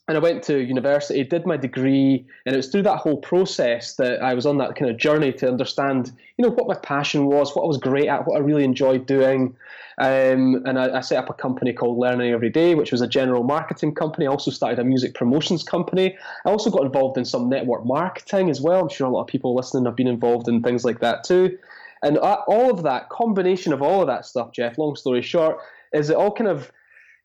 and 0.08 0.16
I 0.16 0.20
went 0.20 0.42
to 0.44 0.58
university, 0.58 1.22
did 1.22 1.44
my 1.44 1.58
degree, 1.58 2.26
and 2.46 2.54
it 2.54 2.56
was 2.56 2.68
through 2.68 2.84
that 2.84 2.96
whole 2.96 3.18
process 3.18 3.94
that 3.96 4.22
I 4.22 4.32
was 4.32 4.46
on 4.46 4.56
that 4.56 4.74
kind 4.74 4.90
of 4.90 4.96
journey 4.96 5.32
to 5.34 5.46
understand, 5.46 6.10
you 6.38 6.44
know, 6.44 6.50
what 6.50 6.66
my 6.66 6.76
passion 6.76 7.26
was, 7.26 7.54
what 7.54 7.64
I 7.64 7.66
was 7.66 7.76
great 7.76 8.08
at, 8.08 8.26
what 8.26 8.36
I 8.36 8.38
really 8.40 8.64
enjoyed 8.64 9.04
doing. 9.04 9.54
Um, 9.98 10.62
and 10.64 10.78
I, 10.78 10.98
I, 10.98 11.00
set 11.00 11.18
up 11.18 11.28
a 11.28 11.34
company 11.34 11.72
called 11.72 11.98
Learning 11.98 12.32
Every 12.32 12.48
Day, 12.50 12.76
which 12.76 12.92
was 12.92 13.00
a 13.00 13.06
general 13.06 13.42
marketing 13.42 13.94
company. 13.96 14.26
I 14.26 14.30
also 14.30 14.52
started 14.52 14.78
a 14.78 14.84
music 14.84 15.12
promotions 15.12 15.64
company. 15.64 16.16
I 16.46 16.50
also 16.50 16.70
got 16.70 16.84
involved 16.84 17.18
in 17.18 17.24
some 17.24 17.48
network 17.48 17.84
marketing 17.84 18.48
as 18.48 18.60
well. 18.60 18.80
I'm 18.80 18.88
sure 18.88 19.08
a 19.08 19.10
lot 19.10 19.22
of 19.22 19.26
people 19.26 19.56
listening 19.56 19.84
have 19.86 19.96
been 19.96 20.06
involved 20.06 20.48
in 20.48 20.62
things 20.62 20.84
like 20.84 21.00
that 21.00 21.24
too. 21.24 21.58
And 22.02 22.18
all 22.18 22.70
of 22.70 22.82
that 22.84 23.08
combination 23.08 23.72
of 23.72 23.82
all 23.82 24.00
of 24.00 24.06
that 24.06 24.24
stuff, 24.24 24.52
Jeff. 24.52 24.78
Long 24.78 24.96
story 24.96 25.22
short, 25.22 25.58
is 25.92 26.10
it 26.10 26.16
all 26.16 26.32
kind 26.32 26.48
of 26.48 26.70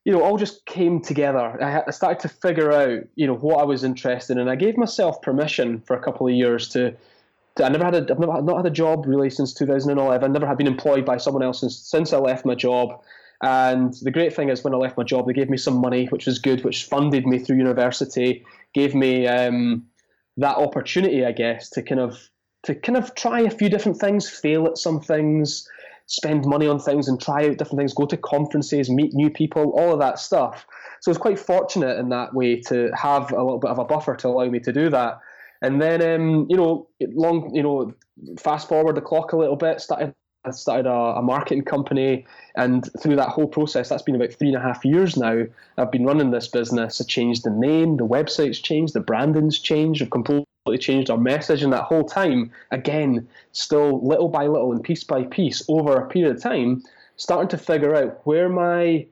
you 0.06 0.12
know, 0.12 0.22
all 0.22 0.38
just 0.38 0.66
came 0.66 1.02
together. 1.02 1.62
I, 1.64 1.90
started 1.92 2.20
to 2.22 2.30
figure 2.30 2.72
out, 2.72 3.04
you 3.16 3.26
know, 3.26 3.36
what 3.36 3.60
I 3.60 3.64
was 3.64 3.84
interested 3.84 4.34
in. 4.34 4.40
And 4.40 4.50
I 4.50 4.56
gave 4.56 4.78
myself 4.78 5.22
permission 5.22 5.80
for 5.82 5.96
a 5.96 6.04
couple 6.04 6.28
of 6.28 6.34
years 6.34 6.68
to. 6.70 6.94
to 7.56 7.64
I 7.64 7.70
never 7.70 7.86
had 7.86 7.96
a, 7.96 8.12
I've 8.12 8.20
never, 8.20 8.42
not 8.42 8.58
had 8.58 8.66
a 8.66 8.70
job 8.70 9.06
really 9.08 9.30
since 9.30 9.54
2011. 9.54 10.24
I 10.24 10.34
Never 10.34 10.46
had 10.46 10.58
been 10.58 10.68
employed 10.68 11.06
by 11.06 11.18
someone 11.18 11.44
else 11.44 11.62
since 11.62 11.78
since 11.78 12.12
I 12.12 12.18
left 12.18 12.46
my 12.46 12.56
job. 12.56 13.02
And 13.42 13.94
the 14.02 14.12
great 14.12 14.34
thing 14.34 14.50
is, 14.50 14.64
when 14.64 14.74
I 14.74 14.78
left 14.78 14.98
my 14.98 15.04
job, 15.04 15.28
they 15.28 15.34
gave 15.34 15.50
me 15.50 15.58
some 15.58 15.80
money, 15.80 16.06
which 16.08 16.26
was 16.26 16.40
good, 16.40 16.64
which 16.64 16.86
funded 16.86 17.26
me 17.26 17.40
through 17.40 17.58
university, 17.58 18.46
gave 18.74 18.96
me 18.96 19.28
um, 19.28 19.86
that 20.38 20.56
opportunity, 20.58 21.26
I 21.26 21.34
guess, 21.34 21.70
to 21.72 21.82
kind 21.82 22.00
of 22.00 22.30
to 22.64 22.76
kind 22.76 22.98
of 22.98 23.14
try 23.16 23.42
a 23.42 23.50
few 23.50 23.70
different 23.70 23.98
things, 23.98 24.30
fail 24.30 24.66
at 24.66 24.78
some 24.78 25.00
things, 25.00 25.68
spend 26.08 26.46
money 26.46 26.68
on 26.68 26.80
things 26.80 27.08
and 27.08 27.22
try 27.22 27.48
out 27.48 27.58
different 27.58 27.80
things, 27.80 27.94
go 27.94 28.06
to 28.06 28.18
conferences, 28.18 28.90
meet 28.90 29.14
new 29.14 29.30
people, 29.30 29.72
all 29.78 29.94
of 29.94 30.00
that 30.00 30.20
stuff. 30.20 30.66
So 31.02 31.10
I 31.10 31.12
was 31.12 31.18
quite 31.18 31.40
fortunate 31.40 32.00
in 32.00 32.10
that 32.10 32.34
way 32.34 32.62
to 32.62 32.92
have 32.96 33.32
a 33.32 33.44
little 33.44 33.60
bit 33.60 33.72
of 33.72 33.80
a 33.80 33.86
buffer 33.86 34.16
to 34.16 34.28
allow 34.28 34.46
me 34.50 34.60
to 34.62 34.72
do 34.72 34.90
that. 34.90 35.20
And 35.62 35.82
then, 35.82 36.02
um, 36.02 36.48
you 36.50 36.58
know, 36.58 36.88
long, 37.02 37.54
you 37.54 37.64
know, 37.64 37.94
fast 38.38 38.68
forward 38.68 38.96
the 38.96 39.02
clock 39.02 39.34
a 39.34 39.38
little 39.38 39.56
bit, 39.56 39.82
started 39.82 40.14
I 40.46 40.52
started 40.52 40.88
a, 40.88 40.92
a, 40.92 41.22
marketing 41.22 41.64
company, 41.64 42.26
and 42.56 42.90
through 43.02 43.16
that 43.16 43.30
whole 43.30 43.48
process, 43.48 43.88
that's 43.88 44.02
been 44.02 44.16
about 44.16 44.34
three 44.34 44.50
and 44.50 44.58
a 44.58 44.60
half 44.60 44.84
years 44.84 45.16
now. 45.16 45.44
I've 45.78 45.92
been 45.92 46.06
running 46.06 46.32
this 46.32 46.50
business. 46.50 47.00
I 47.00 47.06
changed 47.06 47.46
the 47.46 47.50
name, 47.50 47.96
the 47.96 48.06
website's 48.06 48.60
changed, 48.60 48.94
the 48.94 49.00
branding's 49.00 49.58
changed. 49.58 50.02
I've 50.02 50.10
completely 50.10 50.46
changed 50.80 51.10
our 51.10 51.18
message, 51.18 51.62
and 51.62 51.74
that 51.74 51.84
whole 51.84 52.06
time, 52.06 52.52
again, 52.72 53.28
still 53.52 54.06
little 54.06 54.30
by 54.30 54.48
little 54.48 54.72
and 54.72 54.84
piece 54.84 55.04
by 55.04 55.24
piece 55.24 55.62
over 55.68 55.98
a 55.98 56.08
period 56.08 56.36
of 56.36 56.42
time, 56.42 56.82
starting 57.18 57.50
to 57.50 57.58
figure 57.58 57.96
out 57.96 58.26
where 58.26 58.50
my 58.50 59.06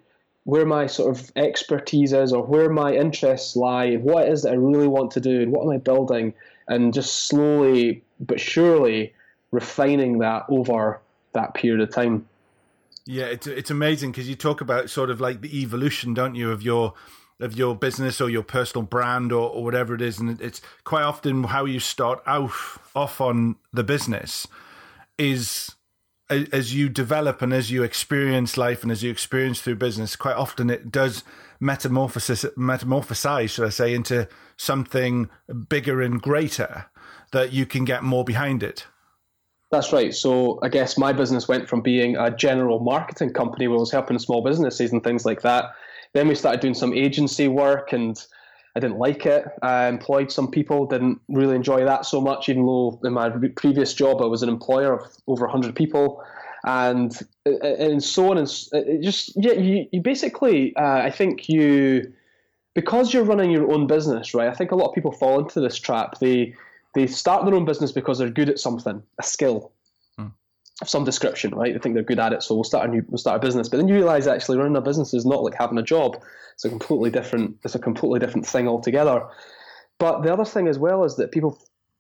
where 0.44 0.66
my 0.66 0.88
sort 0.88 1.16
of 1.16 1.32
expertise 1.36 2.14
is 2.14 2.34
or 2.34 2.44
where 2.44 2.68
my 2.68 2.92
interests 2.92 3.56
lie 3.56 3.86
and 3.86 4.04
what 4.04 4.26
it 4.26 4.32
is 4.32 4.42
that 4.42 4.54
I 4.54 4.56
really 4.56 4.88
want 4.88 5.12
to 5.12 5.20
do 5.20 5.40
and 5.40 5.52
what 5.52 5.62
am 5.64 5.70
I 5.70 5.78
building 5.78 6.34
and 6.68 6.96
just 6.96 7.28
slowly 7.28 8.02
but 8.20 8.40
surely 8.40 9.14
refining 9.52 10.18
that 10.20 10.46
over 10.50 11.00
that 11.34 11.54
period 11.54 11.82
of 11.82 11.94
time. 11.94 12.28
Yeah, 13.06 13.26
it's 13.26 13.46
it's 13.46 13.70
amazing 13.70 14.12
because 14.12 14.28
you 14.28 14.36
talk 14.36 14.62
about 14.62 14.90
sort 14.90 15.12
of 15.12 15.22
like 15.22 15.42
the 15.42 15.62
evolution, 15.62 16.16
don't 16.16 16.34
you, 16.34 16.50
of 16.52 16.64
your 16.64 16.94
of 17.42 17.58
your 17.58 17.76
business 17.76 18.22
or 18.22 18.30
your 18.30 18.44
personal 18.44 18.86
brand 18.86 19.32
or, 19.32 19.50
or 19.50 19.64
whatever 19.64 19.96
it 19.96 20.02
is, 20.02 20.20
and 20.20 20.40
it's 20.42 20.62
quite 20.84 21.04
often 21.04 21.46
how 21.46 21.66
you 21.66 21.80
start 21.80 22.22
out 22.26 22.52
off 22.96 23.22
on 23.22 23.56
the 23.74 23.84
business 23.84 24.48
is 25.18 25.76
as 26.30 26.74
you 26.74 26.88
develop 26.88 27.42
and 27.42 27.54
as 27.54 27.72
you 27.72 27.84
experience 27.84 28.58
life 28.58 28.84
and 28.84 28.92
as 28.92 29.04
you 29.04 29.12
experience 29.12 29.62
through 29.62 29.76
business, 29.76 30.16
quite 30.16 30.36
often 30.36 30.70
it 30.70 30.92
does 30.92 31.24
metamorphosis 31.60 32.46
metamorphosize, 32.58 33.50
should 33.50 33.66
I 33.66 33.70
say, 33.70 33.94
into 33.94 34.28
something 34.58 35.30
bigger 35.70 36.02
and 36.02 36.22
greater 36.22 36.86
that 37.34 37.52
you 37.52 37.66
can 37.66 37.86
get 37.86 38.04
more 38.04 38.24
behind 38.24 38.64
it. 38.64 38.88
That's 39.72 39.94
right. 39.94 40.14
So 40.14 40.60
I 40.62 40.70
guess 40.70 40.98
my 40.98 41.14
business 41.14 41.48
went 41.48 41.70
from 41.70 41.82
being 41.82 42.18
a 42.18 42.30
general 42.30 42.80
marketing 42.80 43.32
company 43.32 43.68
where 43.68 43.78
I 43.78 43.80
was 43.80 43.92
helping 43.92 44.20
small 44.20 44.44
businesses 44.44 44.92
and 44.92 45.02
things 45.02 45.26
like 45.26 45.42
that. 45.44 45.72
Then 46.14 46.28
we 46.28 46.36
started 46.36 46.62
doing 46.62 46.74
some 46.74 46.94
agency 46.94 47.48
work 47.48 47.94
and 47.94 48.24
I 48.76 48.80
didn't 48.80 49.00
like 49.00 49.26
it. 49.26 49.46
I 49.62 49.88
employed 49.88 50.32
some 50.32 50.50
people, 50.50 50.86
didn't 50.86 51.20
really 51.28 51.56
enjoy 51.56 51.84
that 51.86 52.06
so 52.06 52.22
much, 52.22 52.50
even 52.50 52.66
though 52.66 53.00
in 53.04 53.14
my 53.14 53.30
previous 53.56 53.94
job 53.94 54.22
I 54.22 54.26
was 54.26 54.44
an 54.44 54.50
employer 54.50 54.94
of 54.94 55.06
over 55.28 55.46
100 55.46 55.76
people. 55.76 56.24
And 56.64 57.18
and 57.46 58.04
so 58.04 58.30
on 58.30 58.38
and 58.38 58.48
just 59.04 59.32
yeah 59.36 59.54
you, 59.54 59.88
you 59.92 60.00
basically 60.00 60.76
uh, 60.76 61.00
I 61.00 61.10
think 61.10 61.50
you 61.50 62.14
because 62.76 63.16
you're 63.16 63.24
running 63.24 63.50
your 63.50 63.72
own 63.72 63.88
business 63.88 64.36
right 64.36 64.48
I 64.48 64.54
think 64.54 64.72
a 64.72 64.76
lot 64.76 64.90
of 64.90 64.94
people 64.94 65.12
fall 65.12 65.40
into 65.40 65.60
this 65.60 65.80
trap 65.80 66.20
they 66.20 66.54
they 66.94 67.08
start 67.08 67.46
their 67.46 67.56
own 67.56 67.66
business 67.66 67.92
because 67.92 68.20
they're 68.20 68.30
good 68.30 68.48
at 68.48 68.60
something 68.60 69.02
a 69.20 69.24
skill 69.24 69.72
some 70.86 71.04
description 71.04 71.54
right 71.54 71.74
they 71.74 71.80
think 71.80 71.94
they're 71.94 72.04
good 72.04 72.20
at 72.20 72.34
it 72.34 72.42
so 72.42 72.56
we'll 72.56 72.64
start 72.64 72.88
a 72.88 72.92
new 72.92 73.04
we'll 73.10 73.18
start 73.18 73.38
a 73.38 73.40
business 73.40 73.70
but 73.70 73.78
then 73.78 73.88
you 73.88 73.96
realize 73.96 74.28
actually 74.28 74.58
running 74.58 74.76
a 74.76 74.82
business 74.82 75.14
is 75.14 75.26
not 75.26 75.44
like 75.44 75.54
having 75.54 75.78
a 75.78 75.84
job 75.84 76.22
it's 76.62 76.66
a 76.66 76.70
completely 76.70 77.10
different. 77.10 77.58
It's 77.64 77.74
a 77.74 77.80
completely 77.80 78.20
different 78.20 78.46
thing 78.46 78.68
altogether. 78.68 79.26
But 79.98 80.22
the 80.22 80.32
other 80.32 80.46
thing 80.46 80.68
as 80.68 80.78
well 80.78 81.04
is 81.04 81.16
that 81.16 81.32
people 81.32 81.60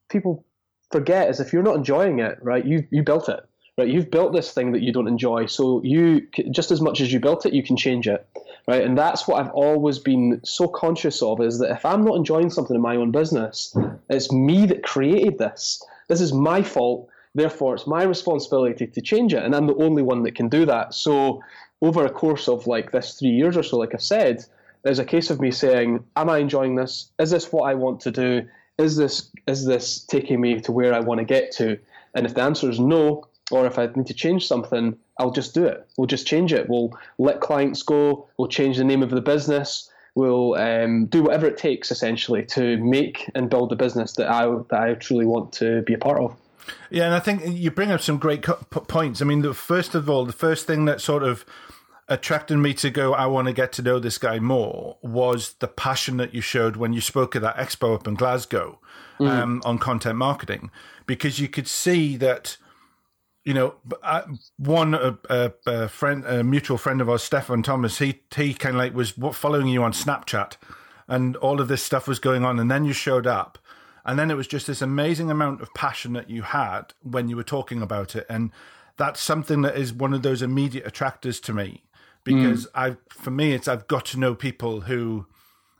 people 0.09 0.45
forget 0.91 1.29
is 1.29 1.39
if 1.39 1.51
you're 1.51 1.63
not 1.63 1.77
enjoying 1.77 2.19
it, 2.19 2.37
right? 2.43 2.63
You 2.63 2.85
you 2.91 3.01
built 3.01 3.27
it, 3.27 3.39
right? 3.79 3.87
You've 3.87 4.11
built 4.11 4.33
this 4.33 4.53
thing 4.53 4.71
that 4.73 4.83
you 4.83 4.93
don't 4.93 5.07
enjoy, 5.07 5.47
so 5.47 5.81
you 5.83 6.27
just 6.51 6.69
as 6.69 6.79
much 6.79 7.01
as 7.01 7.11
you 7.11 7.19
built 7.19 7.45
it, 7.47 7.53
you 7.53 7.63
can 7.63 7.75
change 7.75 8.07
it, 8.07 8.27
right? 8.67 8.83
And 8.83 8.95
that's 8.95 9.27
what 9.27 9.41
I've 9.41 9.51
always 9.51 9.97
been 9.97 10.39
so 10.43 10.67
conscious 10.67 11.23
of 11.23 11.41
is 11.41 11.57
that 11.57 11.71
if 11.71 11.83
I'm 11.83 12.03
not 12.03 12.15
enjoying 12.15 12.51
something 12.51 12.75
in 12.75 12.81
my 12.83 12.95
own 12.95 13.09
business, 13.09 13.75
it's 14.09 14.31
me 14.31 14.67
that 14.67 14.83
created 14.83 15.39
this. 15.39 15.83
This 16.07 16.21
is 16.21 16.33
my 16.33 16.61
fault. 16.61 17.09
Therefore, 17.33 17.75
it's 17.75 17.87
my 17.87 18.03
responsibility 18.03 18.87
to 18.87 19.01
change 19.01 19.33
it, 19.33 19.43
and 19.43 19.55
I'm 19.55 19.67
the 19.67 19.75
only 19.75 20.03
one 20.03 20.23
that 20.23 20.35
can 20.35 20.49
do 20.49 20.65
that. 20.65 20.93
So 20.93 21.41
over 21.81 22.05
a 22.05 22.09
course 22.09 22.47
of 22.47 22.67
like 22.67 22.91
this 22.91 23.17
three 23.17 23.29
years 23.29 23.55
or 23.55 23.63
so, 23.63 23.77
like 23.77 23.93
I 23.93 23.99
said, 23.99 24.45
there's 24.83 24.99
a 24.99 25.05
case 25.05 25.29
of 25.29 25.39
me 25.39 25.51
saying, 25.51 26.03
"Am 26.15 26.29
I 26.29 26.39
enjoying 26.39 26.75
this? 26.75 27.11
Is 27.19 27.31
this 27.31 27.51
what 27.51 27.69
I 27.69 27.75
want 27.75 28.01
to 28.01 28.11
do? 28.11 28.47
Is 28.77 28.97
this 28.97 29.29
is 29.47 29.65
this 29.65 29.99
taking 29.99 30.41
me 30.41 30.59
to 30.61 30.71
where 30.71 30.93
I 30.93 30.99
want 30.99 31.19
to 31.19 31.25
get 31.25 31.51
to?" 31.53 31.77
And 32.13 32.25
if 32.25 32.33
the 32.33 32.41
answer 32.41 32.69
is 32.69 32.79
no, 32.79 33.25
or 33.51 33.65
if 33.65 33.79
I 33.79 33.87
need 33.95 34.07
to 34.07 34.13
change 34.13 34.47
something, 34.47 34.97
I'll 35.17 35.31
just 35.31 35.53
do 35.53 35.65
it. 35.65 35.87
We'll 35.97 36.07
just 36.07 36.27
change 36.27 36.51
it. 36.51 36.69
We'll 36.69 36.91
let 37.17 37.41
clients 37.41 37.83
go. 37.83 38.27
We'll 38.37 38.47
change 38.47 38.77
the 38.77 38.83
name 38.83 39.03
of 39.03 39.11
the 39.11 39.21
business. 39.21 39.89
We'll 40.15 40.55
um, 40.55 41.05
do 41.05 41.23
whatever 41.23 41.47
it 41.47 41.57
takes, 41.57 41.91
essentially, 41.91 42.43
to 42.47 42.77
make 42.77 43.29
and 43.33 43.49
build 43.49 43.69
the 43.69 43.77
business 43.77 44.13
that 44.13 44.29
I 44.29 44.45
that 44.69 44.81
I 44.81 44.93
truly 44.95 45.25
want 45.25 45.53
to 45.53 45.81
be 45.83 45.93
a 45.93 45.97
part 45.97 46.19
of. 46.19 46.35
Yeah, 46.89 47.05
and 47.05 47.13
I 47.13 47.19
think 47.19 47.43
you 47.45 47.71
bring 47.71 47.91
up 47.91 48.01
some 48.01 48.17
great 48.17 48.43
points. 48.43 49.21
I 49.21 49.25
mean, 49.25 49.41
the, 49.41 49.53
first 49.53 49.95
of 49.95 50.09
all, 50.09 50.25
the 50.25 50.33
first 50.33 50.67
thing 50.67 50.85
that 50.85 51.01
sort 51.01 51.23
of 51.23 51.45
attracted 52.07 52.57
me 52.57 52.73
to 52.75 52.89
go, 52.89 53.13
I 53.13 53.25
want 53.25 53.47
to 53.47 53.53
get 53.53 53.71
to 53.73 53.81
know 53.81 53.99
this 53.99 54.17
guy 54.17 54.39
more, 54.39 54.97
was 55.01 55.53
the 55.59 55.67
passion 55.67 56.17
that 56.17 56.33
you 56.33 56.41
showed 56.41 56.75
when 56.75 56.93
you 56.93 57.01
spoke 57.01 57.35
at 57.35 57.41
that 57.41 57.57
expo 57.57 57.95
up 57.95 58.07
in 58.07 58.15
Glasgow 58.15 58.79
mm. 59.19 59.29
um, 59.29 59.61
on 59.65 59.77
content 59.77 60.17
marketing, 60.17 60.71
because 61.05 61.39
you 61.39 61.47
could 61.47 61.67
see 61.67 62.17
that. 62.17 62.57
You 63.43 63.55
know, 63.55 63.73
one 64.57 64.93
a, 64.93 65.17
a, 65.27 65.51
a, 65.65 65.87
friend, 65.87 66.23
a 66.25 66.43
mutual 66.43 66.77
friend 66.77 67.01
of 67.01 67.09
ours, 67.09 67.23
Stefan 67.23 67.63
Thomas, 67.63 67.97
he 67.97 68.21
he 68.35 68.53
kind 68.53 68.75
of 68.75 68.79
like 68.79 68.93
was 68.93 69.15
following 69.33 69.67
you 69.67 69.81
on 69.81 69.93
Snapchat, 69.93 70.57
and 71.07 71.35
all 71.37 71.59
of 71.59 71.67
this 71.67 71.81
stuff 71.81 72.07
was 72.07 72.19
going 72.19 72.45
on, 72.45 72.59
and 72.59 72.69
then 72.69 72.85
you 72.85 72.93
showed 72.93 73.25
up, 73.25 73.57
and 74.05 74.17
then 74.17 74.31
it 74.31 74.35
was 74.35 74.47
just 74.47 74.67
this 74.67 74.81
amazing 74.81 75.29
amount 75.29 75.61
of 75.61 75.73
passion 75.73 76.13
that 76.13 76.29
you 76.29 76.41
had 76.41 76.93
when 77.03 77.29
you 77.29 77.35
were 77.35 77.43
talking 77.43 77.81
about 77.81 78.15
it. 78.15 78.25
And 78.29 78.51
that's 78.97 79.21
something 79.21 79.61
that 79.61 79.77
is 79.77 79.93
one 79.93 80.13
of 80.13 80.23
those 80.23 80.41
immediate 80.41 80.85
attractors 80.87 81.39
to 81.41 81.53
me 81.53 81.83
because 82.23 82.65
mm. 82.67 82.69
I, 82.75 82.97
for 83.09 83.31
me, 83.31 83.53
it's 83.53 83.67
I've 83.67 83.87
got 83.87 84.05
to 84.07 84.19
know 84.19 84.35
people 84.35 84.81
who 84.81 85.25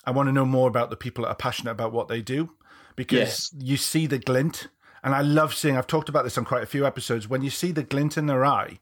I 0.06 0.12
want 0.12 0.28
to 0.28 0.34
know 0.34 0.46
more 0.46 0.68
about 0.68 0.90
the 0.90 0.96
people 0.96 1.24
that 1.24 1.30
are 1.30 1.36
passionate 1.36 1.72
about 1.72 1.94
what 1.94 2.08
they 2.08 2.22
do 2.22 2.51
because 2.96 3.51
yes. 3.54 3.54
you 3.58 3.78
see 3.78 4.08
the 4.08 4.20
glint. 4.20 4.68
And 5.04 5.16
I 5.16 5.22
love 5.22 5.56
seeing, 5.56 5.78
I've 5.78 5.88
talked 5.88 6.10
about 6.10 6.24
this 6.24 6.38
on 6.38 6.46
quite 6.46 6.63
a 6.63 6.68
few 6.68 6.86
episodes. 6.86 7.28
When 7.28 7.42
you 7.42 7.50
see 7.50 7.72
the 7.72 7.84
glint 7.84 8.18
in 8.18 8.28
their 8.28 8.46
eye, 8.46 8.80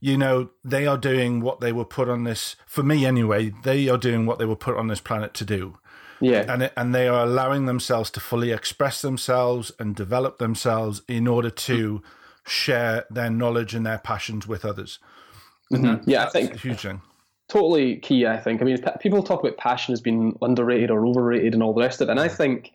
you 0.00 0.16
know, 0.16 0.50
they 0.64 0.86
are 0.86 0.96
doing 0.96 1.40
what 1.40 1.60
they 1.60 1.72
were 1.72 1.84
put 1.84 2.08
on 2.08 2.22
this, 2.22 2.54
for 2.66 2.84
me 2.84 3.04
anyway, 3.04 3.52
they 3.64 3.88
are 3.88 3.98
doing 3.98 4.26
what 4.26 4.38
they 4.38 4.44
were 4.44 4.54
put 4.54 4.76
on 4.76 4.86
this 4.86 5.00
planet 5.00 5.34
to 5.34 5.44
do. 5.44 5.78
Yeah. 6.20 6.44
And 6.52 6.70
and 6.76 6.94
they 6.94 7.08
are 7.08 7.24
allowing 7.24 7.66
themselves 7.66 8.10
to 8.12 8.20
fully 8.20 8.50
express 8.50 9.02
themselves 9.02 9.72
and 9.78 9.94
develop 9.94 10.38
themselves 10.38 11.02
in 11.08 11.26
order 11.26 11.50
to 11.50 12.02
share 12.46 13.04
their 13.10 13.30
knowledge 13.30 13.74
and 13.74 13.86
their 13.86 13.98
passions 13.98 14.46
with 14.46 14.64
others. 14.64 14.98
Mm-hmm. 15.72 16.08
Yeah, 16.08 16.26
I 16.26 16.30
think 16.30 16.58
huge 16.58 16.80
thing. 16.80 17.02
Totally 17.48 17.96
key. 17.96 18.26
I 18.26 18.38
think. 18.38 18.60
I 18.60 18.64
mean, 18.64 18.78
people 19.00 19.22
talk 19.22 19.40
about 19.40 19.56
passion 19.56 19.92
as 19.92 20.00
being 20.00 20.36
underrated 20.42 20.90
or 20.90 21.06
overrated 21.06 21.54
and 21.54 21.62
all 21.62 21.74
the 21.74 21.80
rest 21.80 22.00
of 22.00 22.08
it, 22.08 22.10
and 22.10 22.20
I 22.20 22.28
think 22.28 22.72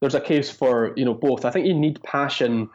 there's 0.00 0.14
a 0.14 0.20
case 0.20 0.50
for 0.50 0.92
you 0.96 1.04
know 1.04 1.14
both. 1.14 1.44
I 1.44 1.50
think 1.50 1.66
you 1.66 1.74
need 1.74 2.02
passion 2.02 2.68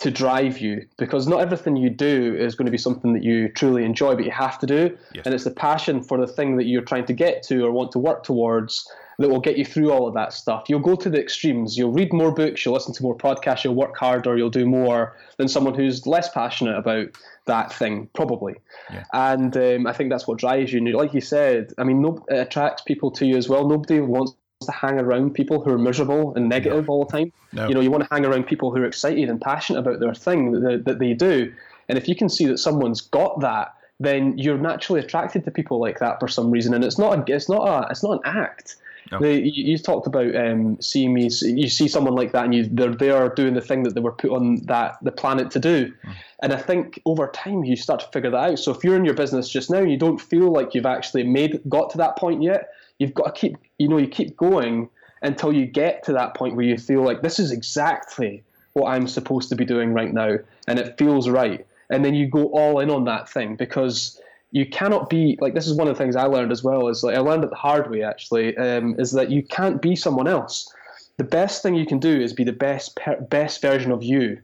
to 0.00 0.10
drive 0.12 0.58
you 0.58 0.86
because 0.96 1.26
not 1.26 1.40
everything 1.40 1.76
you 1.76 1.90
do 1.90 2.36
is 2.38 2.54
going 2.54 2.66
to 2.66 2.72
be 2.72 2.78
something 2.78 3.14
that 3.14 3.24
you 3.24 3.48
truly 3.48 3.84
enjoy, 3.84 4.14
but 4.14 4.24
you 4.24 4.30
have 4.30 4.58
to 4.60 4.66
do. 4.66 4.96
Yes. 5.12 5.26
And 5.26 5.34
it's 5.34 5.42
the 5.42 5.50
passion 5.50 6.02
for 6.02 6.18
the 6.18 6.26
thing 6.26 6.56
that 6.56 6.66
you're 6.66 6.82
trying 6.82 7.06
to 7.06 7.12
get 7.12 7.42
to 7.44 7.64
or 7.64 7.72
want 7.72 7.90
to 7.92 7.98
work 7.98 8.22
towards 8.22 8.88
that 9.18 9.28
will 9.28 9.40
get 9.40 9.58
you 9.58 9.64
through 9.64 9.90
all 9.90 10.06
of 10.06 10.14
that 10.14 10.32
stuff. 10.32 10.66
You'll 10.68 10.78
go 10.78 10.94
to 10.94 11.10
the 11.10 11.20
extremes. 11.20 11.76
You'll 11.76 11.92
read 11.92 12.12
more 12.12 12.32
books, 12.32 12.64
you'll 12.64 12.74
listen 12.74 12.94
to 12.94 13.02
more 13.02 13.16
podcasts, 13.16 13.64
you'll 13.64 13.74
work 13.74 13.96
harder, 13.96 14.36
you'll 14.36 14.48
do 14.48 14.64
more 14.64 15.16
than 15.38 15.48
someone 15.48 15.74
who's 15.74 16.06
less 16.06 16.28
passionate 16.28 16.76
about 16.76 17.08
that 17.46 17.72
thing, 17.72 18.08
probably. 18.14 18.54
Yeah. 18.92 19.04
And 19.12 19.56
um, 19.56 19.86
I 19.86 19.92
think 19.92 20.10
that's 20.10 20.28
what 20.28 20.38
drives 20.38 20.72
you. 20.72 20.78
And 20.78 20.94
like 20.94 21.14
you 21.14 21.20
said, 21.20 21.72
I 21.78 21.84
mean, 21.84 22.00
no, 22.00 22.24
it 22.28 22.38
attracts 22.38 22.82
people 22.82 23.10
to 23.12 23.26
you 23.26 23.36
as 23.36 23.48
well. 23.48 23.68
Nobody 23.68 24.00
wants 24.00 24.34
to 24.62 24.72
hang 24.72 25.00
around 25.00 25.34
people 25.34 25.62
who 25.62 25.70
are 25.72 25.78
miserable 25.78 26.34
and 26.34 26.48
negative 26.48 26.86
no. 26.86 26.92
all 26.92 27.04
the 27.04 27.10
time. 27.10 27.32
No. 27.52 27.68
You 27.68 27.74
know, 27.74 27.80
you 27.80 27.90
want 27.90 28.04
to 28.04 28.08
hang 28.12 28.24
around 28.24 28.46
people 28.46 28.70
who 28.70 28.82
are 28.82 28.86
excited 28.86 29.28
and 29.28 29.40
passionate 29.40 29.80
about 29.80 29.98
their 29.98 30.14
thing 30.14 30.52
that, 30.52 30.84
that 30.84 30.98
they 31.00 31.14
do. 31.14 31.52
And 31.88 31.98
if 31.98 32.06
you 32.06 32.14
can 32.14 32.28
see 32.28 32.46
that 32.46 32.58
someone's 32.58 33.00
got 33.00 33.40
that, 33.40 33.74
then 34.00 34.38
you're 34.38 34.58
naturally 34.58 35.00
attracted 35.00 35.44
to 35.44 35.50
people 35.50 35.80
like 35.80 35.98
that 35.98 36.20
for 36.20 36.28
some 36.28 36.50
reason. 36.52 36.72
And 36.72 36.84
it's 36.84 36.98
not 36.98 37.18
a, 37.18 37.34
it's 37.34 37.48
not 37.48 37.66
a, 37.66 37.90
it's 37.90 38.04
not 38.04 38.12
an 38.12 38.20
act. 38.24 38.76
No. 39.10 39.24
you, 39.24 39.40
you, 39.40 39.78
talked 39.78 40.06
about 40.06 40.34
um, 40.34 40.80
seeing 40.80 41.14
me. 41.14 41.30
You 41.42 41.68
see 41.68 41.88
someone 41.88 42.14
like 42.14 42.32
that, 42.32 42.44
and 42.44 42.54
you, 42.54 42.68
they're 42.70 42.94
there 42.94 43.28
doing 43.30 43.54
the 43.54 43.60
thing 43.60 43.82
that 43.84 43.94
they 43.94 44.00
were 44.00 44.12
put 44.12 44.30
on 44.30 44.56
that 44.66 44.98
the 45.02 45.12
planet 45.12 45.50
to 45.52 45.58
do. 45.58 45.86
Mm. 45.86 46.14
And 46.42 46.52
I 46.52 46.56
think 46.56 47.00
over 47.04 47.28
time 47.28 47.64
you 47.64 47.76
start 47.76 48.00
to 48.00 48.08
figure 48.08 48.30
that 48.30 48.50
out. 48.50 48.58
So 48.58 48.72
if 48.72 48.84
you're 48.84 48.96
in 48.96 49.04
your 49.04 49.14
business 49.14 49.48
just 49.48 49.70
now 49.70 49.78
and 49.78 49.90
you 49.90 49.96
don't 49.96 50.20
feel 50.20 50.52
like 50.52 50.74
you've 50.74 50.86
actually 50.86 51.24
made 51.24 51.60
got 51.68 51.90
to 51.90 51.98
that 51.98 52.16
point 52.16 52.42
yet, 52.42 52.70
you've 52.98 53.14
got 53.14 53.34
to 53.34 53.40
keep 53.40 53.56
you 53.78 53.88
know 53.88 53.98
you 53.98 54.08
keep 54.08 54.36
going 54.36 54.88
until 55.22 55.52
you 55.52 55.66
get 55.66 56.04
to 56.04 56.12
that 56.12 56.34
point 56.34 56.54
where 56.54 56.66
you 56.66 56.76
feel 56.76 57.02
like 57.02 57.22
this 57.22 57.38
is 57.38 57.50
exactly 57.50 58.42
what 58.74 58.90
I'm 58.90 59.08
supposed 59.08 59.48
to 59.48 59.56
be 59.56 59.64
doing 59.64 59.92
right 59.92 60.12
now, 60.12 60.36
and 60.66 60.78
it 60.78 60.96
feels 60.98 61.28
right. 61.28 61.66
And 61.90 62.04
then 62.04 62.14
you 62.14 62.26
go 62.26 62.46
all 62.48 62.80
in 62.80 62.90
on 62.90 63.04
that 63.06 63.28
thing 63.28 63.56
because 63.56 64.20
you 64.50 64.66
cannot 64.66 65.10
be 65.10 65.36
like 65.40 65.54
this 65.54 65.66
is 65.66 65.74
one 65.74 65.88
of 65.88 65.96
the 65.96 66.02
things 66.02 66.16
I 66.16 66.24
learned 66.24 66.52
as 66.52 66.62
well 66.62 66.88
is 66.88 67.02
like 67.02 67.16
I 67.16 67.20
learned 67.20 67.44
it 67.44 67.50
the 67.50 67.56
hard 67.56 67.90
way 67.90 68.02
actually 68.02 68.56
um, 68.56 68.98
is 68.98 69.12
that 69.12 69.30
you 69.30 69.42
can't 69.42 69.82
be 69.82 69.94
someone 69.94 70.28
else. 70.28 70.72
The 71.18 71.24
best 71.24 71.62
thing 71.62 71.74
you 71.74 71.86
can 71.86 71.98
do 71.98 72.20
is 72.20 72.32
be 72.32 72.44
the 72.44 72.52
best 72.52 72.98
best 73.28 73.60
version 73.60 73.92
of 73.92 74.02
you, 74.02 74.40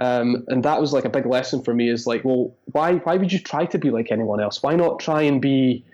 um, 0.00 0.44
and 0.48 0.62
that 0.64 0.80
was 0.80 0.92
like 0.92 1.04
a 1.04 1.10
big 1.10 1.26
lesson 1.26 1.62
for 1.62 1.74
me. 1.74 1.90
Is 1.90 2.06
like, 2.06 2.24
well, 2.24 2.54
why 2.72 2.94
why 2.96 3.16
would 3.16 3.32
you 3.32 3.38
try 3.38 3.66
to 3.66 3.78
be 3.78 3.90
like 3.90 4.10
anyone 4.10 4.40
else? 4.40 4.62
Why 4.62 4.74
not 4.74 5.00
try 5.00 5.22
and 5.22 5.42
be 5.42 5.84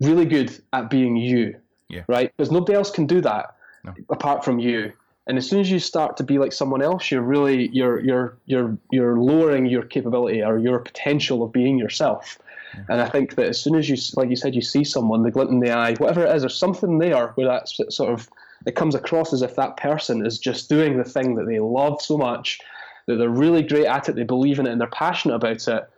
really 0.00 0.24
good 0.24 0.58
at 0.72 0.90
being 0.90 1.16
you? 1.16 1.56
Yeah. 1.88 2.04
Right? 2.08 2.32
Because 2.36 2.50
nobody 2.50 2.74
else 2.74 2.90
can 2.90 3.06
do 3.06 3.20
that 3.20 3.54
no. 3.84 3.94
apart 4.10 4.44
from 4.44 4.58
you. 4.58 4.92
And 5.26 5.38
as 5.38 5.48
soon 5.48 5.60
as 5.60 5.70
you 5.70 5.78
start 5.78 6.16
to 6.18 6.22
be 6.22 6.38
like 6.38 6.52
someone 6.52 6.82
else, 6.82 7.10
you're 7.10 7.22
really 7.22 7.68
you're 7.68 8.00
you're 8.00 8.38
you're 8.46 8.78
you're 8.90 9.18
lowering 9.18 9.66
your 9.66 9.82
capability 9.82 10.42
or 10.42 10.58
your 10.58 10.78
potential 10.78 11.42
of 11.42 11.52
being 11.52 11.78
yourself. 11.78 12.38
And 12.88 13.00
I 13.00 13.08
think 13.08 13.34
that 13.36 13.46
as 13.46 13.60
soon 13.60 13.76
as 13.76 13.88
you, 13.88 13.96
like 14.16 14.30
you 14.30 14.36
said, 14.36 14.54
you 14.54 14.62
see 14.62 14.84
someone, 14.84 15.22
the 15.22 15.30
glint 15.30 15.50
in 15.50 15.60
the 15.60 15.70
eye, 15.70 15.94
whatever 15.94 16.24
it 16.24 16.34
is, 16.34 16.42
there's 16.42 16.56
something 16.56 16.98
there 16.98 17.28
where 17.28 17.46
that 17.46 17.68
sort 17.68 18.12
of 18.12 18.28
it 18.66 18.76
comes 18.76 18.94
across 18.94 19.32
as 19.32 19.42
if 19.42 19.56
that 19.56 19.76
person 19.76 20.24
is 20.24 20.38
just 20.38 20.68
doing 20.68 20.96
the 20.96 21.04
thing 21.04 21.34
that 21.34 21.46
they 21.46 21.58
love 21.58 22.00
so 22.00 22.16
much, 22.16 22.58
that 23.06 23.16
they're 23.16 23.28
really 23.28 23.62
great 23.62 23.86
at 23.86 24.08
it, 24.08 24.16
they 24.16 24.24
believe 24.24 24.58
in 24.58 24.66
it, 24.66 24.72
and 24.72 24.80
they're 24.80 24.88
passionate 24.88 25.34
about 25.34 25.66
it. 25.68 25.90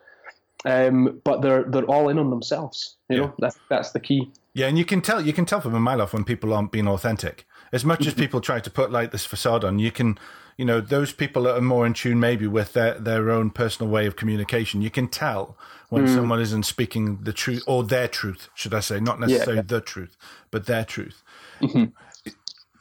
Um, 0.64 1.20
but 1.22 1.42
they're 1.42 1.62
they're 1.64 1.84
all 1.84 2.08
in 2.08 2.18
on 2.18 2.30
themselves. 2.30 2.96
You 3.08 3.18
know, 3.18 3.34
that's 3.38 3.58
that's 3.68 3.92
the 3.92 4.00
key. 4.00 4.30
Yeah, 4.54 4.66
and 4.66 4.76
you 4.76 4.84
can 4.84 5.00
tell 5.00 5.20
you 5.24 5.32
can 5.32 5.44
tell 5.44 5.60
from 5.60 5.74
a 5.74 5.80
mile 5.80 6.02
off 6.02 6.12
when 6.12 6.24
people 6.24 6.52
aren't 6.52 6.72
being 6.72 6.88
authentic. 6.88 7.46
As 7.72 7.84
much 7.84 8.06
as 8.06 8.14
mm-hmm. 8.14 8.22
people 8.22 8.40
try 8.40 8.60
to 8.60 8.70
put 8.70 8.90
like 8.90 9.10
this 9.10 9.26
facade 9.26 9.64
on, 9.64 9.78
you 9.78 9.90
can 9.90 10.18
you 10.56 10.64
know 10.64 10.80
those 10.80 11.12
people 11.12 11.42
that 11.42 11.56
are 11.56 11.60
more 11.60 11.86
in 11.86 11.92
tune 11.92 12.20
maybe 12.20 12.46
with 12.46 12.72
their 12.72 12.94
their 12.94 13.30
own 13.30 13.50
personal 13.50 13.90
way 13.90 14.06
of 14.06 14.16
communication. 14.16 14.82
You 14.82 14.90
can 14.90 15.08
tell 15.08 15.56
when 15.88 16.06
mm. 16.06 16.14
someone 16.14 16.40
isn't 16.40 16.64
speaking 16.64 17.18
the 17.22 17.32
truth 17.32 17.62
or 17.66 17.84
their 17.84 18.08
truth, 18.08 18.48
should 18.54 18.74
I 18.74 18.80
say, 18.80 18.98
not 18.98 19.20
necessarily 19.20 19.56
yeah, 19.56 19.60
yeah. 19.60 19.62
the 19.66 19.80
truth, 19.80 20.16
but 20.50 20.66
their 20.66 20.84
truth. 20.84 21.22
Mm-hmm. 21.60 21.84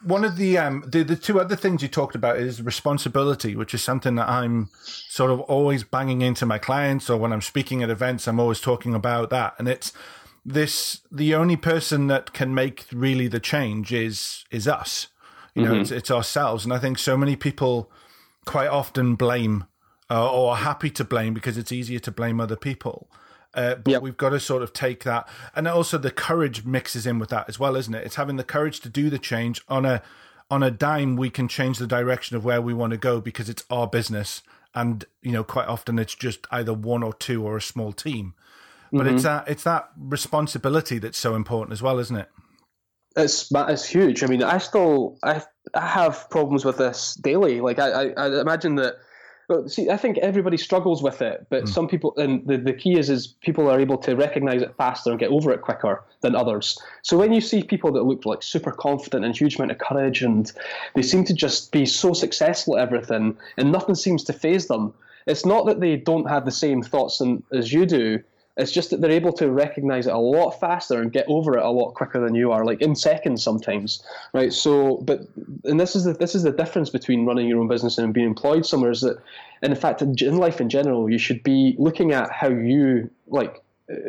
one 0.05 0.25
of 0.25 0.35
the 0.35 0.57
um 0.57 0.83
the, 0.87 1.03
the 1.03 1.15
two 1.15 1.39
other 1.39 1.55
things 1.55 1.81
you 1.81 1.87
talked 1.87 2.15
about 2.15 2.37
is 2.37 2.61
responsibility, 2.61 3.55
which 3.55 3.73
is 3.73 3.83
something 3.83 4.15
that 4.15 4.29
I'm 4.29 4.69
sort 4.83 5.31
of 5.31 5.39
always 5.41 5.83
banging 5.83 6.21
into 6.21 6.45
my 6.45 6.57
clients, 6.57 7.09
or 7.09 7.17
when 7.17 7.33
I'm 7.33 7.41
speaking 7.41 7.83
at 7.83 7.89
events, 7.89 8.27
I'm 8.27 8.39
always 8.39 8.61
talking 8.61 8.93
about 8.93 9.29
that, 9.31 9.55
and 9.57 9.67
it's 9.67 9.91
this 10.45 11.01
the 11.11 11.33
only 11.33 11.57
person 11.57 12.07
that 12.07 12.31
can 12.33 12.53
make 12.53 12.85
really 12.91 13.27
the 13.27 13.39
change 13.39 13.91
is 13.91 14.45
is 14.51 14.67
us. 14.67 15.07
You 15.55 15.63
know, 15.63 15.71
mm-hmm. 15.71 15.81
it's, 15.81 15.91
it's 15.91 16.11
ourselves, 16.11 16.65
and 16.65 16.73
I 16.73 16.79
think 16.79 16.97
so 16.97 17.15
many 17.17 17.37
people 17.37 17.89
quite 18.43 18.67
often 18.67 19.15
blame 19.15 19.63
uh, 20.09 20.29
or 20.29 20.51
are 20.51 20.57
happy 20.57 20.89
to 20.91 21.03
blame 21.03 21.33
because 21.33 21.57
it's 21.57 21.71
easier 21.71 21.99
to 21.99 22.11
blame 22.11 22.39
other 22.39 22.57
people. 22.57 23.09
Uh, 23.53 23.75
but 23.75 23.91
yep. 23.91 24.01
we've 24.01 24.17
got 24.17 24.29
to 24.29 24.39
sort 24.39 24.61
of 24.61 24.73
take 24.73 25.03
that, 25.05 25.27
and 25.55 25.65
also 25.67 25.97
the 25.97 26.11
courage 26.11 26.65
mixes 26.65 27.07
in 27.07 27.19
with 27.19 27.29
that 27.29 27.47
as 27.47 27.57
well, 27.57 27.77
isn't 27.77 27.93
it? 27.95 28.05
It's 28.05 28.15
having 28.15 28.35
the 28.35 28.43
courage 28.43 28.81
to 28.81 28.89
do 28.89 29.09
the 29.09 29.17
change 29.17 29.61
on 29.69 29.85
a 29.85 30.01
on 30.51 30.61
a 30.61 30.69
dime. 30.69 31.15
We 31.15 31.29
can 31.29 31.47
change 31.47 31.77
the 31.77 31.87
direction 31.87 32.35
of 32.35 32.43
where 32.43 32.61
we 32.61 32.73
want 32.73 32.91
to 32.91 32.97
go 32.97 33.21
because 33.21 33.49
it's 33.49 33.63
our 33.69 33.87
business, 33.87 34.43
and 34.75 35.05
you 35.21 35.31
know, 35.31 35.45
quite 35.45 35.69
often 35.69 35.97
it's 35.97 36.15
just 36.15 36.45
either 36.51 36.73
one 36.73 37.01
or 37.01 37.13
two 37.13 37.45
or 37.45 37.55
a 37.55 37.61
small 37.61 37.93
team. 37.93 38.33
But 38.95 39.07
mm-hmm. 39.07 39.15
it's 39.15 39.23
that 39.23 39.47
it's 39.47 39.63
that 39.63 39.89
responsibility 39.97 40.99
that's 40.99 41.17
so 41.17 41.35
important 41.35 41.73
as 41.73 41.81
well, 41.81 41.99
isn't 41.99 42.15
it? 42.15 42.29
It's 43.17 43.51
it's 43.53 43.85
huge. 43.85 44.23
I 44.23 44.27
mean, 44.27 44.43
I 44.43 44.57
still 44.57 45.17
I 45.23 45.41
I 45.73 45.85
have 45.85 46.29
problems 46.29 46.63
with 46.63 46.77
this 46.77 47.15
daily. 47.15 47.61
Like 47.61 47.79
I 47.79 47.89
I, 47.89 48.03
I 48.17 48.41
imagine 48.41 48.75
that 48.75 48.95
well, 49.47 49.67
see, 49.67 49.89
I 49.89 49.97
think 49.97 50.17
everybody 50.19 50.57
struggles 50.57 51.03
with 51.03 51.21
it, 51.21 51.45
but 51.49 51.65
mm. 51.65 51.69
some 51.69 51.87
people, 51.87 52.13
and 52.17 52.45
the, 52.47 52.57
the 52.57 52.73
key 52.73 52.97
is, 52.97 53.09
is 53.11 53.27
people 53.27 53.69
are 53.69 53.79
able 53.79 53.97
to 53.99 54.15
recognize 54.15 54.61
it 54.63 54.73
faster 54.75 55.11
and 55.11 55.19
get 55.19 55.29
over 55.29 55.51
it 55.51 55.61
quicker 55.61 56.03
than 56.21 56.35
others. 56.35 56.79
So 57.03 57.17
when 57.17 57.31
you 57.31 57.41
see 57.41 57.61
people 57.61 57.91
that 57.91 58.03
look 58.03 58.25
like 58.25 58.41
super 58.41 58.71
confident 58.71 59.23
and 59.23 59.37
huge 59.37 59.57
amount 59.57 59.71
of 59.71 59.77
courage, 59.77 60.23
and 60.23 60.51
they 60.95 61.03
seem 61.03 61.23
to 61.25 61.33
just 61.33 61.71
be 61.71 61.85
so 61.85 62.13
successful 62.13 62.77
at 62.77 62.81
everything, 62.81 63.37
and 63.57 63.71
nothing 63.71 63.95
seems 63.95 64.23
to 64.25 64.33
faze 64.33 64.65
them, 64.65 64.93
it's 65.27 65.45
not 65.45 65.67
that 65.67 65.79
they 65.79 65.95
don't 65.95 66.29
have 66.29 66.45
the 66.45 66.51
same 66.51 66.81
thoughts 66.81 67.21
and, 67.21 67.43
as 67.53 67.71
you 67.71 67.85
do. 67.85 68.19
It's 68.57 68.71
just 68.71 68.89
that 68.91 69.01
they're 69.01 69.11
able 69.11 69.33
to 69.33 69.51
recognize 69.51 70.07
it 70.07 70.13
a 70.13 70.17
lot 70.17 70.51
faster 70.59 71.01
and 71.01 71.11
get 71.11 71.25
over 71.27 71.57
it 71.57 71.63
a 71.63 71.69
lot 71.69 71.93
quicker 71.93 72.21
than 72.21 72.35
you 72.35 72.53
are, 72.53 72.63
like 72.63 72.81
in 72.81 72.95
seconds 72.95 73.43
sometimes, 73.43 74.01
right? 74.33 74.53
So, 74.53 74.97
but 74.97 75.27
and 75.65 75.77
this 75.79 75.95
is 75.95 76.05
the 76.05 76.13
this 76.13 76.35
is 76.35 76.43
the 76.43 76.51
difference 76.51 76.89
between 76.89 77.25
running 77.25 77.49
your 77.49 77.59
own 77.59 77.67
business 77.67 77.97
and 77.97 78.13
being 78.13 78.27
employed 78.27 78.65
somewhere 78.65 78.91
is 78.91 79.01
that, 79.01 79.17
in 79.61 79.75
fact, 79.75 80.01
in 80.01 80.37
life 80.37 80.61
in 80.61 80.69
general, 80.69 81.09
you 81.09 81.17
should 81.17 81.43
be 81.43 81.75
looking 81.77 82.13
at 82.13 82.31
how 82.31 82.47
you 82.47 83.09
like 83.27 83.61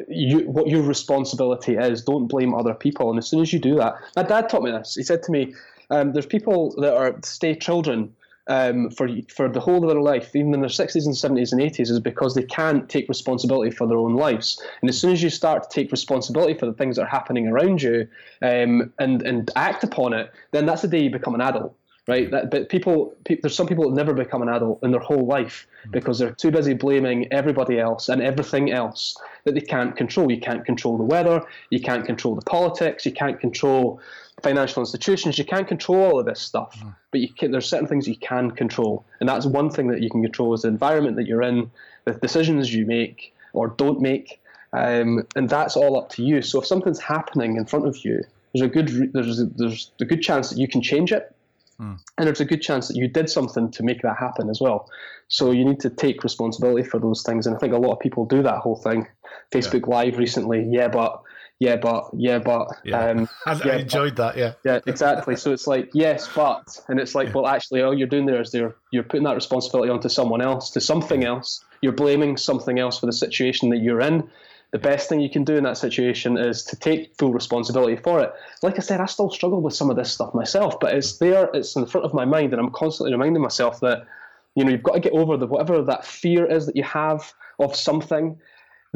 you 0.08 0.48
what 0.48 0.68
your 0.68 0.82
responsibility 0.82 1.74
is. 1.74 2.02
Don't 2.02 2.28
blame 2.28 2.54
other 2.54 2.74
people, 2.74 3.10
and 3.10 3.18
as 3.18 3.26
soon 3.26 3.40
as 3.40 3.52
you 3.52 3.58
do 3.58 3.74
that, 3.76 3.96
my 4.14 4.22
dad 4.22 4.48
taught 4.48 4.62
me 4.62 4.70
this. 4.70 4.94
He 4.94 5.02
said 5.02 5.24
to 5.24 5.32
me, 5.32 5.54
um, 5.90 6.12
"There's 6.12 6.26
people 6.26 6.74
that 6.80 6.94
are 6.94 7.16
stay 7.22 7.56
children." 7.56 8.14
Um, 8.48 8.90
for 8.90 9.08
for 9.28 9.48
the 9.48 9.60
whole 9.60 9.82
of 9.82 9.90
their 9.90 10.00
life, 10.00 10.34
even 10.34 10.54
in 10.54 10.60
their 10.60 10.68
60s 10.68 11.04
and 11.04 11.14
70s 11.14 11.52
and 11.52 11.60
80s, 11.60 11.90
is 11.90 12.00
because 12.00 12.34
they 12.34 12.44
can't 12.44 12.88
take 12.88 13.08
responsibility 13.08 13.70
for 13.70 13.86
their 13.86 13.98
own 13.98 14.14
lives. 14.14 14.62
And 14.80 14.88
as 14.88 15.00
soon 15.00 15.12
as 15.12 15.22
you 15.22 15.30
start 15.30 15.64
to 15.64 15.68
take 15.68 15.90
responsibility 15.90 16.54
for 16.54 16.66
the 16.66 16.72
things 16.72 16.96
that 16.96 17.02
are 17.02 17.08
happening 17.08 17.48
around 17.48 17.82
you 17.82 18.08
um, 18.42 18.92
and 18.98 19.22
and 19.22 19.50
act 19.56 19.84
upon 19.84 20.12
it, 20.12 20.32
then 20.52 20.66
that's 20.66 20.82
the 20.82 20.88
day 20.88 21.02
you 21.02 21.10
become 21.10 21.34
an 21.34 21.40
adult. 21.40 21.76
Right, 22.08 22.30
that, 22.30 22.52
but 22.52 22.68
people, 22.68 23.16
pe- 23.24 23.40
there's 23.42 23.56
some 23.56 23.66
people 23.66 23.90
that 23.90 23.96
never 23.96 24.14
become 24.14 24.40
an 24.40 24.48
adult 24.48 24.78
in 24.84 24.92
their 24.92 25.00
whole 25.00 25.26
life 25.26 25.66
because 25.90 26.20
they're 26.20 26.30
too 26.30 26.52
busy 26.52 26.72
blaming 26.72 27.26
everybody 27.32 27.80
else 27.80 28.08
and 28.08 28.22
everything 28.22 28.70
else 28.70 29.16
that 29.44 29.54
they 29.54 29.60
can't 29.60 29.96
control. 29.96 30.30
You 30.30 30.38
can't 30.38 30.64
control 30.64 30.96
the 30.98 31.02
weather, 31.02 31.44
you 31.70 31.80
can't 31.80 32.06
control 32.06 32.36
the 32.36 32.42
politics, 32.42 33.04
you 33.06 33.10
can't 33.10 33.40
control 33.40 34.00
financial 34.42 34.82
institutions, 34.82 35.38
you 35.38 35.44
can't 35.44 35.66
control 35.66 35.98
all 35.98 36.20
of 36.20 36.26
this 36.26 36.40
stuff, 36.40 36.78
mm. 36.78 36.94
but 37.10 37.20
you 37.20 37.28
can, 37.28 37.50
there's 37.50 37.68
certain 37.68 37.86
things 37.86 38.06
you 38.06 38.16
can 38.16 38.50
control, 38.50 39.04
and 39.20 39.28
that's 39.28 39.46
one 39.46 39.70
thing 39.70 39.88
that 39.88 40.02
you 40.02 40.10
can 40.10 40.22
control 40.22 40.52
is 40.54 40.62
the 40.62 40.68
environment 40.68 41.16
that 41.16 41.26
you're 41.26 41.42
in, 41.42 41.70
the 42.04 42.12
decisions 42.12 42.72
you 42.72 42.86
make 42.86 43.34
or 43.52 43.68
don't 43.68 44.00
make, 44.00 44.40
um, 44.72 45.26
and 45.36 45.48
that's 45.48 45.76
all 45.76 45.98
up 45.98 46.10
to 46.10 46.22
you. 46.22 46.42
So 46.42 46.60
if 46.60 46.66
something's 46.66 47.00
happening 47.00 47.56
in 47.56 47.64
front 47.64 47.86
of 47.86 48.04
you, 48.04 48.22
there's 48.52 48.62
a 48.62 48.68
good 48.68 49.12
there's 49.12 49.40
a, 49.40 49.46
there's 49.46 49.90
a 50.00 50.04
good 50.04 50.22
chance 50.22 50.50
that 50.50 50.58
you 50.58 50.68
can 50.68 50.82
change 50.82 51.12
it, 51.12 51.34
mm. 51.80 51.98
and 52.18 52.26
there's 52.26 52.40
a 52.40 52.44
good 52.44 52.60
chance 52.60 52.88
that 52.88 52.96
you 52.96 53.08
did 53.08 53.30
something 53.30 53.70
to 53.70 53.82
make 53.82 54.02
that 54.02 54.16
happen 54.18 54.50
as 54.50 54.60
well. 54.60 54.90
So 55.28 55.50
you 55.50 55.64
need 55.64 55.80
to 55.80 55.90
take 55.90 56.22
responsibility 56.22 56.86
for 56.86 57.00
those 57.00 57.22
things, 57.22 57.46
and 57.46 57.56
I 57.56 57.58
think 57.58 57.72
a 57.72 57.78
lot 57.78 57.92
of 57.92 58.00
people 58.00 58.26
do 58.26 58.42
that 58.42 58.58
whole 58.58 58.76
thing. 58.76 59.08
Facebook 59.50 59.88
yeah. 59.88 59.96
Live 59.96 60.18
recently, 60.18 60.66
yeah, 60.70 60.88
but 60.88 61.22
yeah, 61.58 61.76
but 61.76 62.10
yeah, 62.14 62.38
but 62.38 62.68
yeah. 62.84 63.08
Um, 63.08 63.28
I, 63.46 63.54
yeah, 63.54 63.72
I 63.72 63.76
enjoyed 63.76 64.14
but, 64.14 64.34
that. 64.34 64.38
Yeah, 64.38 64.52
yeah, 64.64 64.80
exactly. 64.86 65.36
So 65.36 65.52
it's 65.52 65.66
like 65.66 65.90
yes, 65.94 66.28
but, 66.34 66.78
and 66.88 67.00
it's 67.00 67.14
like, 67.14 67.28
yeah. 67.28 67.34
well, 67.34 67.46
actually, 67.46 67.82
all 67.82 67.96
you're 67.96 68.06
doing 68.06 68.26
there 68.26 68.40
is 68.40 68.52
you're 68.52 68.76
you're 68.90 69.02
putting 69.02 69.24
that 69.24 69.34
responsibility 69.34 69.90
onto 69.90 70.08
someone 70.08 70.42
else, 70.42 70.70
to 70.70 70.80
something 70.80 71.24
else. 71.24 71.64
You're 71.80 71.92
blaming 71.92 72.36
something 72.36 72.78
else 72.78 72.98
for 72.98 73.06
the 73.06 73.12
situation 73.12 73.70
that 73.70 73.78
you're 73.78 74.00
in. 74.00 74.28
The 74.72 74.78
best 74.78 75.08
thing 75.08 75.20
you 75.20 75.30
can 75.30 75.44
do 75.44 75.56
in 75.56 75.64
that 75.64 75.78
situation 75.78 76.36
is 76.36 76.62
to 76.64 76.76
take 76.76 77.16
full 77.16 77.32
responsibility 77.32 77.96
for 77.96 78.20
it. 78.20 78.32
Like 78.62 78.76
I 78.76 78.82
said, 78.82 79.00
I 79.00 79.06
still 79.06 79.30
struggle 79.30 79.62
with 79.62 79.74
some 79.74 79.88
of 79.88 79.96
this 79.96 80.12
stuff 80.12 80.34
myself, 80.34 80.78
but 80.80 80.94
it's 80.94 81.18
there, 81.18 81.48
it's 81.54 81.76
in 81.76 81.82
the 81.82 81.88
front 81.88 82.04
of 82.04 82.12
my 82.12 82.24
mind, 82.24 82.52
and 82.52 82.60
I'm 82.60 82.72
constantly 82.72 83.12
reminding 83.12 83.42
myself 83.42 83.80
that 83.80 84.06
you 84.54 84.64
know 84.64 84.72
you've 84.72 84.82
got 84.82 84.94
to 84.94 85.00
get 85.00 85.12
over 85.12 85.38
the 85.38 85.46
whatever 85.46 85.80
that 85.82 86.04
fear 86.04 86.44
is 86.44 86.66
that 86.66 86.76
you 86.76 86.82
have 86.82 87.32
of 87.58 87.74
something 87.74 88.38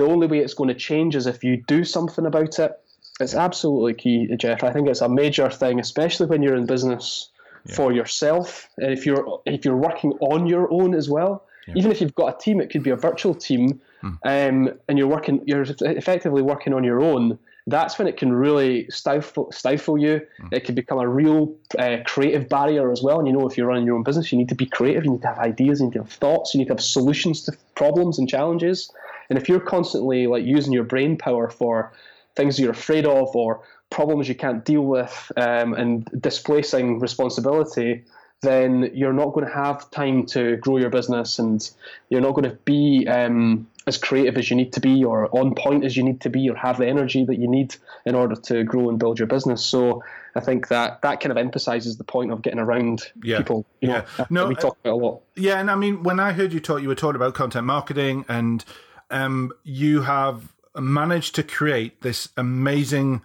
the 0.01 0.07
only 0.07 0.27
way 0.27 0.39
it's 0.39 0.55
going 0.55 0.69
to 0.69 0.75
change 0.75 1.15
is 1.15 1.27
if 1.27 1.45
you 1.45 1.63
do 1.67 1.85
something 1.85 2.27
about 2.27 2.59
it. 2.59 2.73
It's 3.21 3.35
absolutely 3.35 3.95
key, 3.95 4.35
Jeff. 4.37 4.65
I 4.65 4.73
think 4.73 4.89
it's 4.89 5.03
a 5.03 5.09
major 5.09 5.51
thing, 5.51 5.79
especially 5.79 6.27
when 6.27 6.43
you're 6.43 6.57
in 6.57 6.65
business 6.65 7.29
yeah. 7.67 7.75
for 7.75 7.93
yourself. 7.93 8.69
And 8.79 8.93
if 8.93 9.05
you're 9.05 9.43
if 9.45 9.65
you're 9.65 9.77
working 9.77 10.13
on 10.21 10.47
your 10.47 10.73
own 10.73 10.95
as 10.95 11.11
well, 11.11 11.45
yeah. 11.67 11.75
even 11.77 11.93
if 11.93 12.01
you've 12.01 12.15
got 12.15 12.35
a 12.35 12.39
team, 12.39 12.63
it 12.63 12.71
could 12.71 12.83
be 12.83 12.91
a 12.91 12.97
virtual 12.97 13.35
team, 13.35 13.81
hmm. 14.01 14.15
um, 14.25 14.73
and 14.89 14.97
you're 14.97 15.07
working, 15.07 15.43
you're 15.47 15.67
effectively 15.81 16.41
working 16.41 16.73
on 16.73 16.83
your 16.83 17.03
own 17.03 17.39
that's 17.67 17.99
when 17.99 18.09
it 18.09 18.17
can 18.17 18.33
really 18.33 18.89
stifle, 18.91 19.51
stifle 19.53 19.99
you. 19.99 20.21
Mm. 20.43 20.53
It 20.53 20.65
can 20.65 20.75
become 20.75 20.99
a 20.99 21.09
real 21.09 21.55
uh, 21.79 21.99
creative 22.05 22.49
barrier 22.49 22.91
as 22.91 23.03
well. 23.03 23.19
And 23.19 23.27
you 23.27 23.33
know, 23.33 23.47
if 23.47 23.57
you're 23.57 23.67
running 23.67 23.87
your 23.87 23.97
own 23.97 24.03
business, 24.03 24.33
you 24.33 24.39
need 24.39 24.49
to 24.49 24.55
be 24.55 24.67
creative. 24.67 25.05
You 25.05 25.13
need 25.13 25.23
to 25.23 25.29
have 25.29 25.39
ideas. 25.39 25.81
You 25.81 25.87
need 25.87 25.93
to 25.95 26.01
have 26.01 26.11
thoughts. 26.11 26.55
You 26.55 26.59
need 26.59 26.67
to 26.67 26.73
have 26.73 26.81
solutions 26.81 27.43
to 27.45 27.53
problems 27.75 28.19
and 28.19 28.29
challenges. 28.29 28.91
And 29.31 29.39
if 29.39 29.49
you're 29.49 29.61
constantly 29.61 30.27
like 30.27 30.45
using 30.45 30.73
your 30.73 30.85
brain 30.85 31.17
power 31.17 31.49
for 31.49 31.93
things 32.37 32.59
you're 32.59 32.71
afraid 32.71 33.07
of 33.07 33.35
or 33.35 33.63
problems 33.91 34.29
you 34.29 34.35
can't 34.35 34.65
deal 34.65 34.83
with 34.83 35.33
um, 35.37 35.75
and 35.75 36.09
displacing 36.21 36.99
responsibility, 37.01 38.05
then 38.43 38.91
you're 38.95 39.13
not 39.13 39.33
going 39.33 39.47
to 39.47 39.53
have 39.53 39.91
time 39.91 40.25
to 40.25 40.57
grow 40.57 40.79
your 40.79 40.91
business 40.91 41.39
and 41.39 41.71
you're 42.09 42.21
not 42.21 42.33
going 42.33 42.49
to 42.49 42.57
be 42.65 43.07
um, 43.07 43.69
as 43.87 43.99
creative 43.99 44.37
as 44.39 44.49
you 44.49 44.57
need 44.57 44.73
to 44.73 44.81
be 44.81 45.05
or 45.05 45.29
on 45.37 45.55
point 45.55 45.85
as 45.85 45.97
you 45.97 46.03
need 46.03 46.21
to 46.23 46.31
be 46.31 46.49
or 46.49 46.57
have 46.57 46.79
the 46.79 46.87
energy 46.87 47.25
that 47.25 47.39
you 47.39 47.49
need 47.49 47.77
in 48.07 48.15
order 48.15 48.35
to 48.35 48.65
grow 48.65 48.89
and 48.89 48.99
build 48.99 49.19
your 49.19 49.29
business. 49.29 49.63
So 49.63 50.03
I 50.35 50.41
think 50.41 50.69
that 50.69 51.03
that 51.03 51.21
kind 51.21 51.33
of 51.33 51.37
emphasizes 51.37 51.99
the 51.99 52.05
point 52.05 52.33
of 52.33 52.41
getting 52.41 52.61
around 52.61 53.03
yeah. 53.23 53.39
people. 53.39 53.67
You 53.81 53.91
yeah. 53.91 54.05
Know, 54.19 54.27
no, 54.31 54.49
we 54.49 54.55
talk 54.55 54.79
about 54.83 54.93
a 54.93 54.97
lot. 54.97 55.21
Yeah. 55.37 55.61
And 55.61 55.71
I 55.71 55.75
mean, 55.75 56.03
when 56.03 56.21
I 56.21 56.33
heard 56.33 56.53
you 56.53 56.61
talk, 56.61 56.81
you 56.81 56.89
were 56.89 56.95
talking 56.95 57.17
about 57.17 57.35
content 57.35 57.67
marketing 57.67 58.25
and 58.29 58.65
um, 59.11 59.53
you 59.65 60.03
have 60.03 60.53
managed 60.77 61.35
to 61.37 61.43
create 61.43 62.03
this 62.03 62.29
amazing 62.37 63.23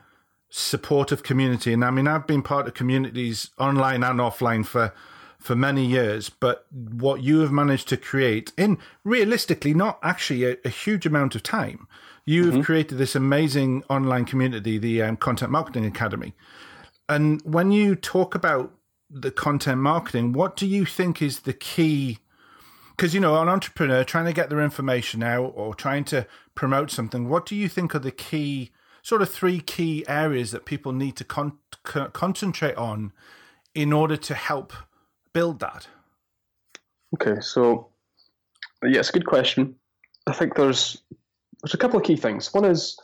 supportive 0.49 1.23
community. 1.23 1.73
And 1.73 1.83
I 1.83 1.91
mean, 1.91 2.07
I've 2.07 2.27
been 2.27 2.41
part 2.41 2.67
of 2.67 2.73
communities 2.73 3.51
online 3.57 4.03
and 4.03 4.19
offline 4.19 4.65
for 4.65 4.93
for 5.37 5.55
many 5.55 5.85
years, 5.85 6.29
but 6.29 6.65
what 6.71 7.21
you 7.21 7.41
have 7.41 7.51
managed 7.51 7.87
to 7.89 7.97
create 7.97 8.51
in 8.57 8.79
realistically 9.03 9.75
not 9.75 9.99
actually 10.01 10.43
a, 10.43 10.57
a 10.65 10.69
huge 10.69 11.05
amount 11.05 11.35
of 11.35 11.43
time, 11.43 11.87
you've 12.25 12.53
mm-hmm. 12.53 12.61
created 12.61 12.97
this 12.97 13.15
amazing 13.15 13.83
online 13.87 14.25
community, 14.25 14.79
the 14.79 15.03
um, 15.03 15.15
Content 15.15 15.51
Marketing 15.51 15.85
Academy. 15.85 16.33
And 17.07 17.41
when 17.43 17.71
you 17.71 17.95
talk 17.95 18.33
about 18.33 18.73
the 19.07 19.29
content 19.29 19.81
marketing, 19.81 20.33
what 20.33 20.55
do 20.55 20.65
you 20.65 20.83
think 20.83 21.21
is 21.21 21.41
the 21.41 21.53
key? 21.53 22.17
Because 22.95 23.13
you 23.13 23.19
know, 23.19 23.41
an 23.41 23.49
entrepreneur 23.49 24.03
trying 24.03 24.25
to 24.25 24.33
get 24.33 24.49
their 24.49 24.61
information 24.61 25.21
out 25.21 25.51
or 25.55 25.75
trying 25.75 26.05
to 26.05 26.25
promote 26.53 26.91
something, 26.91 27.27
what 27.27 27.45
do 27.45 27.55
you 27.55 27.67
think 27.67 27.93
are 27.93 27.99
the 27.99 28.11
key? 28.11 28.71
Sort 29.01 29.21
of 29.21 29.29
three 29.29 29.59
key 29.59 30.03
areas 30.07 30.51
that 30.51 30.65
people 30.65 30.91
need 30.91 31.15
to 31.17 31.23
con- 31.23 31.59
concentrate 31.83 32.75
on 32.75 33.11
in 33.75 33.93
order 33.93 34.17
to 34.17 34.33
help 34.33 34.73
build 35.33 35.59
that? 35.59 35.87
Okay, 37.13 37.39
so 37.41 37.89
yeah, 38.83 38.99
it's 38.99 39.09
a 39.09 39.13
good 39.13 39.27
question. 39.27 39.75
I 40.25 40.33
think 40.33 40.55
there's 40.55 41.01
there's 41.61 41.73
a 41.73 41.77
couple 41.77 41.99
of 41.99 42.05
key 42.05 42.15
things. 42.15 42.53
One 42.53 42.65
is 42.65 42.97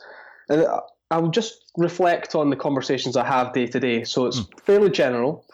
uh, 0.50 0.80
I'll 1.10 1.28
just 1.28 1.70
reflect 1.76 2.34
on 2.34 2.50
the 2.50 2.56
conversations 2.56 3.16
I 3.16 3.26
have 3.26 3.52
day 3.52 3.66
to 3.66 3.78
day. 3.78 4.04
So 4.04 4.26
it's 4.26 4.40
mm. 4.40 4.60
fairly 4.60 4.90
general, 4.90 5.44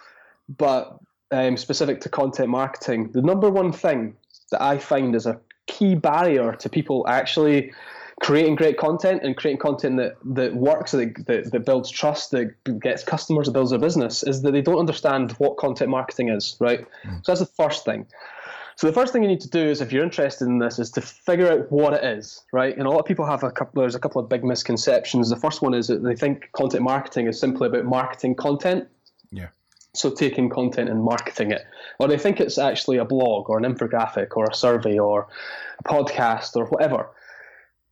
but 0.48 0.98
um, 1.30 1.56
specific 1.56 2.00
to 2.02 2.08
content 2.08 2.48
marketing. 2.48 3.10
The 3.12 3.22
number 3.22 3.50
one 3.50 3.72
thing 3.72 4.16
that 4.50 4.62
I 4.62 4.78
find 4.78 5.14
is 5.14 5.26
a 5.26 5.40
key 5.66 5.94
barrier 5.94 6.52
to 6.54 6.68
people 6.68 7.06
actually 7.08 7.72
creating 8.20 8.56
great 8.56 8.76
content 8.78 9.22
and 9.22 9.36
creating 9.36 9.60
content 9.60 9.96
that, 9.96 10.16
that 10.24 10.54
works, 10.54 10.90
that, 10.92 11.14
that, 11.26 11.52
that 11.52 11.64
builds 11.64 11.90
trust, 11.90 12.32
that 12.32 12.52
gets 12.80 13.04
customers, 13.04 13.46
that 13.46 13.52
builds 13.52 13.70
their 13.70 13.78
business, 13.78 14.22
is 14.22 14.42
that 14.42 14.52
they 14.52 14.60
don't 14.60 14.78
understand 14.78 15.32
what 15.32 15.56
content 15.56 15.90
marketing 15.90 16.28
is, 16.28 16.56
right? 16.58 16.86
Mm. 17.04 17.24
So 17.24 17.32
that's 17.32 17.40
the 17.40 17.46
first 17.46 17.84
thing. 17.84 18.06
So 18.74 18.86
the 18.86 18.92
first 18.92 19.12
thing 19.12 19.22
you 19.22 19.28
need 19.28 19.40
to 19.40 19.50
do 19.50 19.58
is, 19.58 19.80
if 19.80 19.92
you're 19.92 20.04
interested 20.04 20.46
in 20.46 20.58
this, 20.58 20.78
is 20.78 20.90
to 20.92 21.00
figure 21.00 21.50
out 21.50 21.70
what 21.72 21.94
it 21.94 22.04
is, 22.04 22.44
right? 22.52 22.76
And 22.76 22.86
a 22.86 22.90
lot 22.90 23.00
of 23.00 23.06
people 23.06 23.26
have 23.26 23.42
a 23.42 23.50
couple. 23.50 23.82
There's 23.82 23.96
a 23.96 23.98
couple 23.98 24.22
of 24.22 24.28
big 24.28 24.44
misconceptions. 24.44 25.28
The 25.30 25.36
first 25.36 25.62
one 25.62 25.74
is 25.74 25.88
that 25.88 26.04
they 26.04 26.14
think 26.14 26.48
content 26.52 26.84
marketing 26.84 27.26
is 27.26 27.40
simply 27.40 27.66
about 27.66 27.86
marketing 27.86 28.36
content. 28.36 28.86
Yeah. 29.32 29.48
So 29.98 30.10
taking 30.10 30.48
content 30.48 30.88
and 30.88 31.02
marketing 31.02 31.50
it, 31.50 31.66
or 31.98 32.08
they 32.08 32.18
think 32.18 32.40
it's 32.40 32.58
actually 32.58 32.98
a 32.98 33.04
blog 33.04 33.50
or 33.50 33.58
an 33.58 33.64
infographic 33.64 34.36
or 34.36 34.44
a 34.46 34.54
survey 34.54 34.98
or 34.98 35.26
a 35.78 35.84
podcast 35.84 36.56
or 36.56 36.66
whatever. 36.66 37.08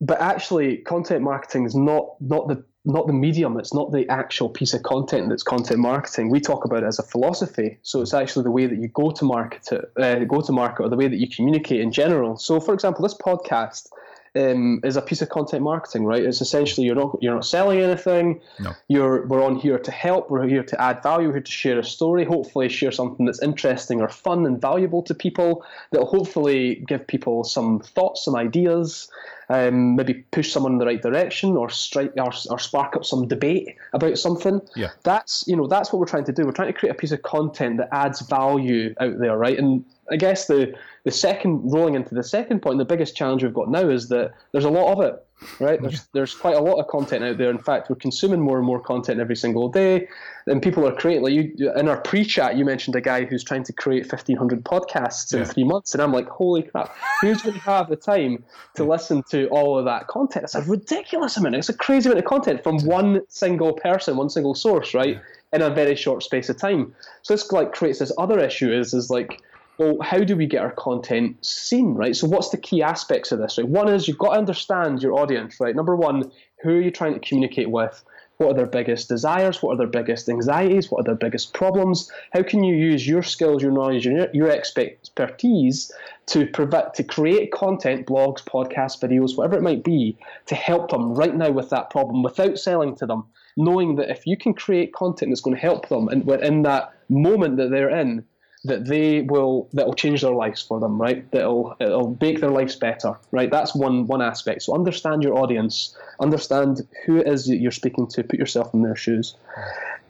But 0.01 0.21
actually, 0.21 0.79
content 0.79 1.23
marketing 1.23 1.65
is 1.65 1.75
not 1.75 2.21
not 2.21 2.49
the 2.49 2.63
not 2.87 3.09
the 3.09 3.13
medium. 3.13 3.59
It's 3.59 3.75
not 3.75 3.91
the 3.91 4.09
actual 4.09 4.49
piece 4.49 4.73
of 4.73 4.83
content 4.85 5.29
that's 5.29 5.43
content 5.43 5.81
marketing. 5.81 6.31
We 6.31 6.41
talk 6.41 6.65
about 6.65 6.85
it 6.85 6.87
as 6.87 6.99
a 7.01 7.03
philosophy. 7.03 7.79
So 7.83 8.01
it's 8.01 8.15
actually 8.15 8.45
the 8.45 8.53
way 8.53 8.67
that 8.67 8.79
you 8.79 8.89
go 8.89 9.11
to 9.11 9.25
market, 9.25 9.73
it, 9.73 9.91
uh, 10.01 10.25
go 10.25 10.41
to 10.41 10.53
market, 10.53 10.85
or 10.85 10.89
the 10.89 10.97
way 10.97 11.09
that 11.09 11.17
you 11.17 11.29
communicate 11.29 11.81
in 11.81 11.91
general. 11.91 12.37
So, 12.37 12.61
for 12.61 12.73
example, 12.75 13.03
this 13.03 13.15
podcast 13.15 13.89
um, 14.37 14.81
is 14.85 14.97
a 14.97 15.03
piece 15.03 15.23
of 15.23 15.29
content 15.29 15.63
marketing, 15.63 16.05
right? 16.05 16.23
It's 16.23 16.41
essentially 16.41 16.87
you're 16.87 16.97
not 16.97 17.19
you're 17.21 17.35
not 17.35 17.45
selling 17.45 17.81
anything. 17.81 18.41
No. 18.59 18.75
You're 18.89 19.27
we're 19.27 19.43
on 19.43 19.57
here 19.57 19.79
to 19.79 19.91
help. 19.91 20.31
We're 20.31 20.47
here 20.47 20.63
to 20.63 20.81
add 20.81 21.03
value. 21.03 21.29
We're 21.29 21.35
here 21.35 21.43
to 21.43 21.51
share 21.51 21.79
a 21.79 21.85
story. 21.85 22.25
Hopefully, 22.25 22.69
share 22.69 22.93
something 22.93 23.27
that's 23.27 23.43
interesting 23.43 24.01
or 24.01 24.09
fun 24.09 24.47
and 24.47 24.61
valuable 24.61 25.03
to 25.03 25.15
people. 25.15 25.65
That 25.93 26.01
will 26.01 26.07
hopefully 26.07 26.85
give 26.87 27.07
people 27.07 27.45
some 27.45 27.81
thoughts, 27.81 28.25
some 28.25 28.37
ideas, 28.37 29.11
um, 29.49 29.97
maybe 29.97 30.15
push 30.15 30.53
someone 30.53 30.73
in 30.73 30.79
the 30.79 30.87
right 30.87 31.01
direction, 31.01 31.57
or 31.57 31.71
strike 31.71 32.13
or, 32.17 32.33
or 32.51 32.59
spark 32.59 32.97
up 32.97 33.05
some 33.05 33.29
debate 33.29 33.77
about 33.93 34.19
something. 34.19 34.61
Yeah. 34.75 34.91
That's 35.03 35.45
you 35.47 35.57
know 35.57 35.67
that's 35.67 35.93
what 35.93 36.01
we're 36.01 36.07
trying 36.07 36.25
to 36.25 36.33
do. 36.33 36.45
We're 36.45 36.53
trying 36.53 36.73
to 36.73 36.79
create 36.79 36.93
a 36.93 36.99
piece 36.99 37.13
of 37.13 37.23
content 37.23 37.79
that 37.79 37.89
adds 37.93 38.21
value 38.21 38.95
out 39.01 39.19
there, 39.19 39.37
right? 39.37 39.59
And 39.59 39.85
I 40.11 40.17
guess 40.17 40.47
the 40.47 40.75
the 41.05 41.13
second 41.13 41.73
rolling 41.73 41.95
into 41.95 42.17
the 42.17 42.25
second 42.25 42.63
point, 42.63 42.79
the 42.79 42.85
biggest 42.85 43.17
challenge 43.17 43.45
we've 43.45 43.55
got 43.55 43.71
now 43.71 43.89
is 43.89 44.09
that 44.09 44.33
there's 44.51 44.65
a 44.65 44.71
lot 44.71 44.93
of 44.93 45.05
it, 45.05 45.25
right? 45.61 45.81
There's 45.81 46.09
there's 46.13 46.35
quite 46.35 46.57
a 46.57 46.61
lot 46.61 46.81
of 46.81 46.89
content 46.89 47.23
out 47.23 47.39
there. 47.39 47.49
In 47.49 47.59
fact, 47.59 47.89
we're 47.89 47.95
consuming 47.97 48.41
more 48.41 48.57
and 48.59 48.67
more 48.67 48.81
content 48.81 49.21
every 49.21 49.37
single 49.37 49.69
day, 49.69 50.09
and 50.47 50.61
people 50.61 50.85
are 50.85 50.93
creating. 50.93 51.23
Like 51.23 51.33
you 51.33 51.73
in 51.77 51.89
our 51.89 52.01
pre-chat, 52.01 52.57
you 52.57 52.65
mentioned 52.65 52.97
a 52.97 53.01
guy 53.01 53.25
who's 53.25 53.45
trying 53.45 53.63
to 53.65 53.73
create 53.73 54.03
1,500 54.03 54.65
podcasts 54.65 55.33
in 55.33 55.41
yeah. 55.41 55.45
three 55.45 55.63
months, 55.63 55.95
and 55.95 56.03
I'm 56.03 56.13
like, 56.13 56.29
holy 56.29 56.63
crap, 56.63 56.93
who's 57.21 57.43
going 57.43 57.55
to 57.55 57.61
have 57.61 57.89
the 57.89 57.95
time 57.97 58.43
to 58.75 58.85
listen 58.85 59.23
to 59.31 59.47
all 59.49 59.79
of 59.79 59.85
that 59.85 60.09
content? 60.09 60.45
It's 60.45 60.57
a 60.57 60.63
ridiculous 60.63 61.37
amount. 61.37 61.55
It's 61.55 61.69
a 61.69 61.75
crazy 61.77 62.09
amount 62.09 62.19
of 62.19 62.25
content 62.25 62.65
from 62.65 62.79
one 62.79 63.21
single 63.29 63.75
person, 63.75 64.17
one 64.17 64.31
single 64.31 64.57
source, 64.57 64.93
right? 64.93 65.15
Yeah. 65.15 65.21
In 65.53 65.63
a 65.63 65.71
very 65.71 65.95
short 65.95 66.25
space 66.25 66.49
of 66.49 66.59
time. 66.59 66.95
So 67.23 67.33
this 67.33 67.53
like 67.53 67.73
creates 67.73 68.01
this 68.01 68.11
other 68.19 68.41
issue 68.41 68.73
is 68.73 68.93
is 68.93 69.09
like 69.11 69.41
well, 69.79 69.99
how 70.01 70.19
do 70.19 70.37
we 70.37 70.47
get 70.47 70.63
our 70.63 70.73
content 70.73 71.45
seen, 71.45 71.95
right? 71.95 72.17
So, 72.17 72.27
what's 72.27 72.51
the 72.51 72.57
key 72.57 72.83
aspects 72.83 73.33
of 73.33 73.39
this, 73.39 73.59
right? 73.59 73.69
One 73.69 73.89
is 73.89 74.09
you've 74.09 74.19
got 74.19 74.33
to 74.33 74.39
understand 74.39 75.03
your 75.03 75.15
audience, 75.15 75.61
right? 75.61 75.75
Number 75.75 75.95
one, 75.95 76.31
who 76.63 76.71
are 76.71 76.81
you 76.81 76.91
trying 76.91 77.15
to 77.15 77.21
communicate 77.21 77.71
with? 77.71 78.03
What 78.39 78.51
are 78.51 78.55
their 78.55 78.67
biggest 78.67 79.09
desires? 79.09 79.63
What 79.63 79.75
are 79.75 79.79
their 79.79 79.87
biggest 79.87 80.29
anxieties? 80.29 80.91
What 80.91 81.01
are 81.01 81.05
their 81.05 81.15
biggest 81.15 81.55
problems? 81.55 82.11
How 82.33 82.43
can 82.43 82.65
you 82.65 82.75
use 82.75 83.07
your 83.07 83.23
skills, 83.23 83.63
your 83.63 83.73
knowledge, 83.73 84.07
your, 84.07 84.29
your 84.35 84.51
expertise 84.51 85.91
to 86.27 86.47
prevent, 86.47 86.93
to 86.95 87.05
create 87.05 87.51
content, 87.53 88.07
blogs, 88.07 88.45
podcasts, 88.45 89.01
videos, 89.01 89.37
whatever 89.37 89.57
it 89.57 89.63
might 89.63 89.85
be, 89.85 90.19
to 90.47 90.55
help 90.55 90.91
them 90.91 91.15
right 91.15 91.35
now 91.35 91.51
with 91.51 91.71
that 91.71 91.89
problem 91.89 92.23
without 92.23 92.59
selling 92.59 92.95
to 92.97 93.07
them? 93.07 93.25
Knowing 93.57 93.97
that 93.97 94.11
if 94.11 94.27
you 94.27 94.37
can 94.37 94.53
create 94.53 94.93
content 94.93 95.31
that's 95.31 95.41
going 95.41 95.57
to 95.57 95.63
help 95.63 95.89
them 95.89 96.09
and 96.09 96.29
in 96.43 96.63
that 96.63 96.93
moment 97.09 97.57
that 97.57 97.71
they're 97.71 97.89
in, 97.89 98.23
that 98.65 98.87
they 98.87 99.23
will 99.23 99.69
that 99.73 99.87
will 99.87 99.95
change 99.95 100.23
their 100.23 100.33
lives 100.33 100.63
for 100.63 100.81
them, 100.81 101.01
right? 101.01 101.31
That'll 101.31 101.77
it'll 101.79 102.17
make 102.21 102.41
their 102.41 102.51
lives 102.51 102.77
better, 102.77 103.15
right? 103.31 103.51
That's 103.51 103.75
one 103.75 104.07
one 104.07 104.23
aspect. 104.23 104.63
So 104.63 104.75
understand 104.75 105.23
your 105.23 105.39
audience, 105.39 105.97
understand 106.21 106.87
who 107.05 107.19
it 107.19 107.29
is 107.29 107.47
that 107.47 107.57
you're 107.57 107.71
speaking 107.71 108.07
to, 108.09 108.25
put 108.25 108.39
yourself 108.39 108.75
in 108.75 108.83
their 108.83 108.97
shoes. 108.97 109.37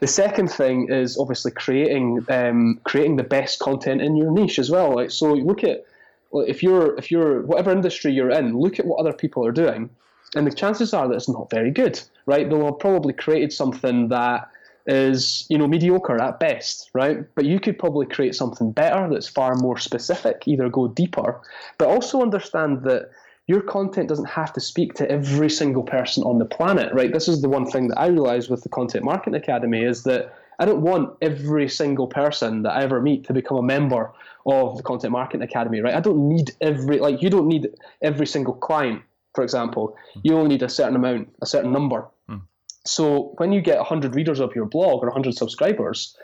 The 0.00 0.06
second 0.06 0.48
thing 0.48 0.90
is 0.90 1.18
obviously 1.18 1.52
creating 1.52 2.24
um, 2.28 2.80
creating 2.84 3.16
the 3.16 3.24
best 3.24 3.58
content 3.58 4.00
in 4.00 4.16
your 4.16 4.30
niche 4.30 4.58
as 4.58 4.70
well. 4.70 4.94
Like 4.94 5.10
so, 5.10 5.32
look 5.32 5.64
at 5.64 5.84
if 6.32 6.62
you're 6.62 6.96
if 6.96 7.10
you're 7.10 7.42
whatever 7.42 7.70
industry 7.70 8.12
you're 8.12 8.30
in, 8.30 8.56
look 8.58 8.78
at 8.78 8.86
what 8.86 8.98
other 8.98 9.12
people 9.12 9.46
are 9.46 9.52
doing, 9.52 9.90
and 10.34 10.46
the 10.46 10.52
chances 10.52 10.94
are 10.94 11.08
that 11.08 11.14
it's 11.14 11.28
not 11.28 11.50
very 11.50 11.70
good, 11.70 12.00
right? 12.26 12.48
They'll 12.48 12.66
have 12.66 12.78
probably 12.78 13.12
created 13.12 13.52
something 13.52 14.08
that 14.08 14.48
is 14.86 15.46
you 15.48 15.58
know 15.58 15.66
mediocre 15.66 16.20
at 16.20 16.38
best 16.38 16.90
right? 16.94 17.18
But 17.34 17.44
you 17.44 17.60
could 17.60 17.78
probably 17.78 18.06
create 18.06 18.34
something 18.34 18.72
better 18.72 19.08
that's 19.10 19.28
far 19.28 19.54
more 19.56 19.78
specific 19.78 20.42
either 20.46 20.68
go 20.68 20.88
deeper 20.88 21.40
but 21.78 21.88
also 21.88 22.22
understand 22.22 22.82
that 22.84 23.10
your 23.48 23.60
content 23.60 24.08
doesn't 24.08 24.26
have 24.26 24.52
to 24.54 24.60
speak 24.60 24.94
to 24.94 25.08
every 25.10 25.48
single 25.48 25.84
person 25.84 26.22
on 26.24 26.38
the 26.38 26.44
planet 26.44 26.92
right? 26.92 27.12
This 27.12 27.28
is 27.28 27.42
the 27.42 27.48
one 27.48 27.66
thing 27.66 27.88
that 27.88 27.98
i 27.98 28.06
realized 28.06 28.50
with 28.50 28.62
the 28.62 28.68
content 28.68 29.04
marketing 29.04 29.34
academy 29.34 29.82
is 29.82 30.04
that 30.04 30.32
i 30.58 30.64
don't 30.64 30.82
want 30.82 31.16
every 31.20 31.68
single 31.68 32.06
person 32.06 32.62
that 32.62 32.72
i 32.72 32.82
ever 32.82 33.00
meet 33.00 33.24
to 33.26 33.32
become 33.32 33.56
a 33.56 33.62
member 33.62 34.12
of 34.46 34.76
the 34.76 34.82
content 34.82 35.12
marketing 35.12 35.42
academy 35.42 35.80
right? 35.80 35.94
I 35.94 36.00
don't 36.00 36.28
need 36.28 36.52
every 36.60 36.98
like 36.98 37.22
you 37.22 37.30
don't 37.30 37.48
need 37.48 37.68
every 38.02 38.26
single 38.26 38.54
client 38.54 39.02
for 39.36 39.44
example. 39.44 39.94
You 40.22 40.34
only 40.34 40.48
need 40.48 40.62
a 40.62 40.68
certain 40.68 40.96
amount 40.96 41.28
a 41.42 41.46
certain 41.46 41.70
number 41.70 42.08
so 42.88 43.34
when 43.36 43.52
you 43.52 43.60
get 43.60 43.78
100 43.78 44.14
readers 44.14 44.40
of 44.40 44.54
your 44.54 44.66
blog 44.66 45.02
or 45.02 45.06
100 45.06 45.34
subscribers, 45.34 46.16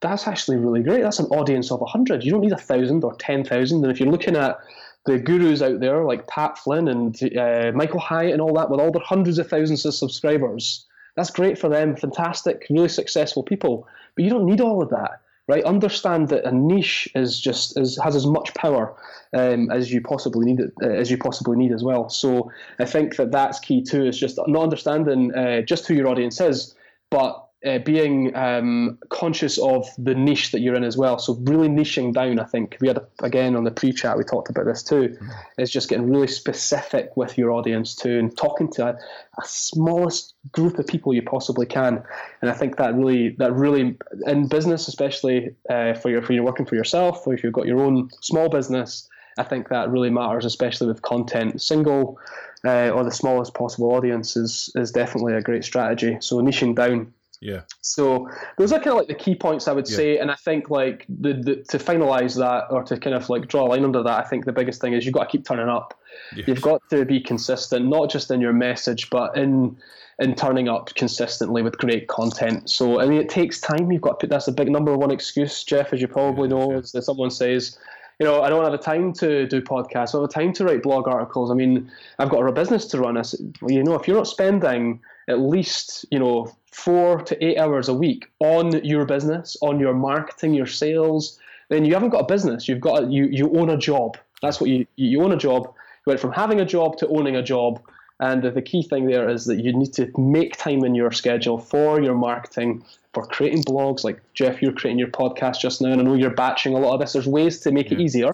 that's 0.00 0.26
actually 0.26 0.58
really 0.58 0.82
great. 0.82 1.02
That's 1.02 1.18
an 1.18 1.26
audience 1.26 1.70
of 1.70 1.80
100. 1.80 2.24
You 2.24 2.32
don't 2.32 2.42
need 2.42 2.52
1,000 2.52 3.02
or 3.04 3.14
10,000. 3.14 3.82
And 3.82 3.92
if 3.92 4.00
you're 4.00 4.10
looking 4.10 4.36
at 4.36 4.58
the 5.06 5.18
gurus 5.18 5.62
out 5.62 5.80
there 5.80 6.04
like 6.04 6.26
Pat 6.26 6.58
Flynn 6.58 6.88
and 6.88 7.16
uh, 7.36 7.72
Michael 7.74 8.00
Hyatt 8.00 8.32
and 8.32 8.42
all 8.42 8.54
that 8.54 8.70
with 8.70 8.80
all 8.80 8.90
their 8.90 9.02
hundreds 9.02 9.38
of 9.38 9.48
thousands 9.48 9.84
of 9.86 9.94
subscribers, 9.94 10.86
that's 11.16 11.30
great 11.30 11.58
for 11.58 11.68
them. 11.68 11.96
Fantastic, 11.96 12.66
really 12.68 12.88
successful 12.88 13.42
people. 13.42 13.88
But 14.14 14.24
you 14.24 14.30
don't 14.30 14.46
need 14.46 14.60
all 14.60 14.82
of 14.82 14.90
that 14.90 15.20
right? 15.48 15.64
Understand 15.64 16.28
that 16.28 16.44
a 16.44 16.52
niche 16.52 17.08
is 17.14 17.40
just 17.40 17.78
is, 17.78 17.98
has 18.02 18.16
as 18.16 18.26
much 18.26 18.54
power 18.54 18.96
um, 19.32 19.70
as 19.70 19.92
you 19.92 20.00
possibly 20.00 20.46
need 20.46 20.60
it, 20.60 20.72
uh, 20.82 20.88
as 20.88 21.10
you 21.10 21.18
possibly 21.18 21.56
need 21.56 21.72
as 21.72 21.82
well. 21.82 22.08
So 22.08 22.50
I 22.78 22.84
think 22.84 23.16
that 23.16 23.32
that's 23.32 23.60
key 23.60 23.82
too. 23.82 24.06
Is 24.06 24.18
just 24.18 24.38
not 24.46 24.62
understanding 24.62 25.34
uh, 25.34 25.62
just 25.62 25.86
who 25.86 25.94
your 25.94 26.08
audience 26.08 26.40
is, 26.40 26.74
but 27.10 27.45
uh, 27.64 27.78
being 27.78 28.34
um, 28.36 28.98
conscious 29.08 29.58
of 29.58 29.88
the 29.96 30.14
niche 30.14 30.50
that 30.52 30.60
you're 30.60 30.74
in 30.74 30.84
as 30.84 30.96
well. 30.96 31.18
So 31.18 31.34
really 31.42 31.68
niching 31.68 32.12
down. 32.12 32.38
I 32.38 32.44
think 32.44 32.76
we 32.80 32.88
had 32.88 32.98
a, 32.98 33.06
again 33.22 33.56
on 33.56 33.64
the 33.64 33.70
pre-chat 33.70 34.18
we 34.18 34.24
talked 34.24 34.50
about 34.50 34.66
this 34.66 34.82
too. 34.82 35.08
Mm-hmm. 35.08 35.62
Is 35.62 35.70
just 35.70 35.88
getting 35.88 36.10
really 36.10 36.26
specific 36.26 37.16
with 37.16 37.38
your 37.38 37.52
audience 37.52 37.94
too, 37.94 38.18
and 38.18 38.36
talking 38.36 38.70
to 38.72 38.88
a, 38.88 38.90
a, 38.90 39.44
smallest 39.44 40.34
group 40.52 40.78
of 40.78 40.86
people 40.86 41.14
you 41.14 41.22
possibly 41.22 41.66
can. 41.66 42.02
And 42.42 42.50
I 42.50 42.54
think 42.54 42.76
that 42.76 42.94
really 42.94 43.30
that 43.38 43.52
really 43.52 43.96
in 44.26 44.48
business, 44.48 44.88
especially 44.88 45.54
uh, 45.70 45.94
for 45.94 46.10
your 46.10 46.22
for 46.22 46.34
you 46.34 46.42
working 46.42 46.66
for 46.66 46.74
yourself 46.74 47.26
or 47.26 47.34
if 47.34 47.42
you've 47.42 47.52
got 47.52 47.66
your 47.66 47.80
own 47.80 48.10
small 48.20 48.48
business. 48.48 49.08
I 49.38 49.42
think 49.42 49.68
that 49.68 49.90
really 49.90 50.08
matters, 50.08 50.46
especially 50.46 50.86
with 50.86 51.02
content. 51.02 51.60
Single 51.60 52.18
uh, 52.64 52.90
or 52.90 53.04
the 53.04 53.10
smallest 53.10 53.54
possible 53.54 53.92
audience 53.92 54.36
is, 54.36 54.70
is 54.74 54.90
definitely 54.90 55.34
a 55.34 55.42
great 55.42 55.64
strategy. 55.64 56.16
So 56.20 56.40
niching 56.40 56.74
down 56.74 57.12
yeah. 57.40 57.62
So 57.80 58.28
those 58.58 58.72
are 58.72 58.78
kind 58.78 58.88
of 58.88 58.96
like 58.96 59.08
the 59.08 59.14
key 59.14 59.34
points 59.34 59.68
I 59.68 59.72
would 59.72 59.88
yeah. 59.88 59.96
say, 59.96 60.18
and 60.18 60.30
I 60.30 60.34
think 60.34 60.70
like 60.70 61.04
the, 61.08 61.34
the 61.34 61.56
to 61.68 61.78
finalize 61.78 62.36
that 62.38 62.66
or 62.70 62.82
to 62.84 62.98
kind 62.98 63.14
of 63.14 63.28
like 63.28 63.48
draw 63.48 63.66
a 63.66 63.68
line 63.68 63.84
under 63.84 64.02
that, 64.02 64.24
I 64.24 64.28
think 64.28 64.44
the 64.44 64.52
biggest 64.52 64.80
thing 64.80 64.92
is 64.92 65.04
you've 65.04 65.14
got 65.14 65.24
to 65.24 65.30
keep 65.30 65.46
turning 65.46 65.68
up. 65.68 65.98
Yes. 66.34 66.48
You've 66.48 66.62
got 66.62 66.82
to 66.90 67.04
be 67.04 67.20
consistent, 67.20 67.86
not 67.86 68.10
just 68.10 68.30
in 68.30 68.40
your 68.40 68.52
message, 68.52 69.10
but 69.10 69.36
in 69.36 69.76
in 70.18 70.34
turning 70.34 70.66
up 70.66 70.94
consistently 70.94 71.60
with 71.60 71.76
great 71.76 72.08
content. 72.08 72.70
So 72.70 73.00
I 73.00 73.06
mean, 73.06 73.20
it 73.20 73.28
takes 73.28 73.60
time. 73.60 73.90
You've 73.92 74.02
got 74.02 74.20
to 74.20 74.26
put 74.26 74.30
that's 74.30 74.46
the 74.46 74.52
big 74.52 74.70
number 74.70 74.96
one 74.96 75.10
excuse, 75.10 75.62
Jeff, 75.62 75.92
as 75.92 76.00
you 76.00 76.08
probably 76.08 76.48
know, 76.48 76.72
is 76.72 76.92
that 76.92 77.02
someone 77.02 77.30
says, 77.30 77.78
you 78.18 78.26
know, 78.26 78.42
I 78.42 78.48
don't 78.48 78.62
have 78.62 78.72
the 78.72 78.78
time 78.78 79.12
to 79.14 79.46
do 79.46 79.60
podcasts. 79.60 80.08
I 80.08 80.12
don't 80.12 80.22
have 80.22 80.30
the 80.30 80.34
time 80.34 80.52
to 80.54 80.64
write 80.64 80.82
blog 80.82 81.06
articles. 81.06 81.50
I 81.50 81.54
mean, 81.54 81.90
I've 82.18 82.30
got 82.30 82.46
a 82.46 82.52
business 82.52 82.86
to 82.86 82.98
run. 82.98 83.18
As 83.18 83.34
you 83.68 83.84
know, 83.84 83.94
if 83.94 84.08
you're 84.08 84.16
not 84.16 84.26
spending 84.26 85.00
at 85.28 85.40
least, 85.40 86.06
you 86.10 86.18
know, 86.18 86.54
four 86.72 87.22
to 87.22 87.44
eight 87.44 87.58
hours 87.58 87.88
a 87.88 87.94
week 87.94 88.30
on 88.40 88.84
your 88.84 89.04
business, 89.04 89.56
on 89.62 89.80
your 89.80 89.94
marketing, 89.94 90.54
your 90.54 90.66
sales, 90.66 91.38
then 91.68 91.84
you 91.84 91.94
haven't 91.94 92.10
got 92.10 92.20
a 92.20 92.26
business. 92.26 92.68
You've 92.68 92.80
got 92.80 93.04
a, 93.04 93.06
you 93.06 93.26
you 93.26 93.50
own 93.58 93.70
a 93.70 93.76
job. 93.76 94.16
That's 94.42 94.60
what 94.60 94.70
you 94.70 94.86
you 94.96 95.22
own 95.22 95.32
a 95.32 95.36
job. 95.36 95.64
You 95.64 96.10
went 96.10 96.20
from 96.20 96.32
having 96.32 96.60
a 96.60 96.64
job 96.64 96.98
to 96.98 97.08
owning 97.08 97.36
a 97.36 97.42
job. 97.42 97.80
And 98.18 98.42
the 98.42 98.62
key 98.62 98.82
thing 98.82 99.06
there 99.06 99.28
is 99.28 99.44
that 99.44 99.56
you 99.56 99.76
need 99.76 99.92
to 99.94 100.10
make 100.16 100.56
time 100.56 100.84
in 100.84 100.94
your 100.94 101.12
schedule 101.12 101.58
for 101.58 102.00
your 102.00 102.14
marketing, 102.14 102.82
for 103.12 103.26
creating 103.26 103.64
blogs. 103.64 104.04
Like 104.04 104.22
Jeff, 104.32 104.62
you're 104.62 104.72
creating 104.72 104.98
your 104.98 105.08
podcast 105.08 105.60
just 105.60 105.82
now, 105.82 105.92
and 105.92 106.00
I 106.00 106.04
know 106.04 106.14
you're 106.14 106.30
batching 106.30 106.72
a 106.74 106.78
lot 106.78 106.94
of 106.94 107.00
this. 107.00 107.12
There's 107.12 107.26
ways 107.26 107.60
to 107.60 107.72
make 107.72 107.90
yeah. 107.90 107.98
it 107.98 108.00
easier. 108.00 108.32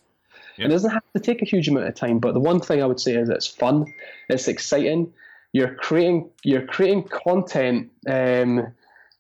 It 0.59 0.69
doesn't 0.69 0.91
have 0.91 1.03
to 1.15 1.21
take 1.21 1.43
a 1.43 1.45
huge 1.45 1.69
amount 1.69 1.89
of 1.89 1.95
time, 1.95 2.19
but 2.19 2.35
the 2.35 2.41
one 2.41 2.61
thing 2.61 2.83
I 2.83 2.87
would 2.87 3.01
say 3.01 3.17
is 3.17 3.29
it's 3.29 3.47
fun, 3.47 3.93
it's 4.29 4.47
exciting. 4.49 5.13
You're 5.53 5.75
creating 5.75 6.31
you're 6.45 6.67
creating 6.67 7.05
content. 7.05 7.91
Um, 8.09 8.73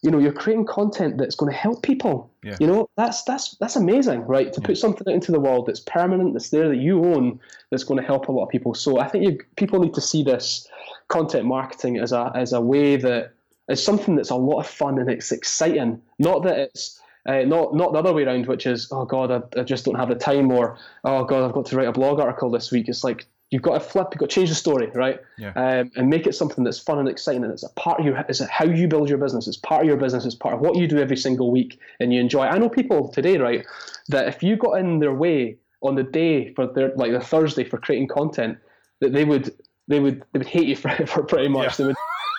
you 0.02 0.10
know, 0.10 0.18
you're 0.18 0.32
creating 0.32 0.66
content 0.66 1.16
that's 1.16 1.36
going 1.36 1.52
to 1.52 1.56
help 1.56 1.82
people. 1.82 2.32
Yeah. 2.42 2.56
You 2.58 2.66
know, 2.66 2.90
that's 2.96 3.22
that's 3.22 3.56
that's 3.58 3.76
amazing, 3.76 4.22
right? 4.22 4.52
To 4.52 4.60
put 4.60 4.76
something 4.76 5.08
into 5.12 5.30
the 5.30 5.38
world 5.38 5.66
that's 5.66 5.80
permanent, 5.80 6.32
that's 6.32 6.50
there, 6.50 6.68
that 6.68 6.78
you 6.78 7.04
own, 7.04 7.38
that's 7.70 7.84
going 7.84 8.00
to 8.00 8.06
help 8.06 8.28
a 8.28 8.32
lot 8.32 8.44
of 8.44 8.50
people. 8.50 8.74
So 8.74 8.98
I 8.98 9.08
think 9.08 9.24
you, 9.24 9.38
people 9.56 9.78
need 9.78 9.94
to 9.94 10.00
see 10.00 10.24
this 10.24 10.66
content 11.06 11.44
marketing 11.44 11.98
as 11.98 12.12
a 12.12 12.32
as 12.34 12.52
a 12.52 12.60
way 12.60 12.96
that 12.96 13.34
is 13.68 13.84
something 13.84 14.16
that's 14.16 14.30
a 14.30 14.36
lot 14.36 14.60
of 14.60 14.66
fun 14.66 14.98
and 14.98 15.08
it's 15.08 15.30
exciting. 15.30 16.02
Not 16.18 16.42
that 16.44 16.58
it's 16.58 17.00
uh, 17.26 17.42
not 17.42 17.76
not 17.76 17.92
the 17.92 18.00
other 18.00 18.12
way 18.12 18.24
around, 18.24 18.46
which 18.46 18.66
is 18.66 18.88
oh 18.90 19.04
god, 19.04 19.30
I, 19.30 19.60
I 19.60 19.62
just 19.62 19.84
don't 19.84 19.94
have 19.94 20.08
the 20.08 20.16
time, 20.16 20.50
or 20.50 20.78
oh 21.04 21.24
god, 21.24 21.44
I've 21.44 21.52
got 21.52 21.66
to 21.66 21.76
write 21.76 21.88
a 21.88 21.92
blog 21.92 22.18
article 22.18 22.50
this 22.50 22.72
week. 22.72 22.88
It's 22.88 23.04
like 23.04 23.26
you've 23.52 23.62
got 23.62 23.74
to 23.74 23.80
flip, 23.80 24.08
you've 24.10 24.18
got 24.18 24.30
to 24.30 24.34
change 24.34 24.48
the 24.48 24.54
story, 24.54 24.90
right? 24.94 25.20
Yeah. 25.36 25.52
Um, 25.54 25.92
and 25.94 26.08
make 26.08 26.26
it 26.26 26.34
something 26.34 26.64
that's 26.64 26.78
fun 26.78 26.98
and 26.98 27.06
exciting, 27.06 27.44
and 27.44 27.52
it's 27.52 27.62
a 27.62 27.68
part 27.70 28.00
of 28.00 28.06
your, 28.06 28.24
it's 28.26 28.40
how 28.40 28.64
you 28.64 28.88
build 28.88 29.10
your 29.10 29.18
business. 29.18 29.46
It's 29.46 29.58
part 29.58 29.82
of 29.82 29.88
your 29.88 29.98
business. 29.98 30.24
It's 30.24 30.34
part 30.34 30.54
of 30.54 30.60
what 30.60 30.76
you 30.76 30.88
do 30.88 30.98
every 30.98 31.18
single 31.18 31.50
week, 31.50 31.78
and 32.00 32.12
you 32.12 32.20
enjoy. 32.20 32.44
I 32.44 32.56
know 32.56 32.70
people 32.70 33.08
today, 33.08 33.36
right, 33.36 33.64
that 34.08 34.26
if 34.26 34.42
you 34.42 34.56
got 34.56 34.78
in 34.78 34.98
their 35.00 35.12
way 35.12 35.58
on 35.82 35.96
the 35.96 36.02
day 36.02 36.54
for 36.54 36.66
their 36.66 36.92
like 36.96 37.12
the 37.12 37.20
Thursday 37.20 37.64
for 37.64 37.76
creating 37.76 38.08
content, 38.08 38.58
that 39.00 39.12
they 39.12 39.24
would 39.24 39.54
they 39.86 40.00
would 40.00 40.24
they 40.32 40.38
would 40.38 40.48
hate 40.48 40.66
you 40.66 40.76
for, 40.82 41.06
for 41.06 41.22
pretty 41.22 41.48
much. 41.48 41.72
Yeah. 41.72 41.76
They 41.76 41.84
would 41.84 41.96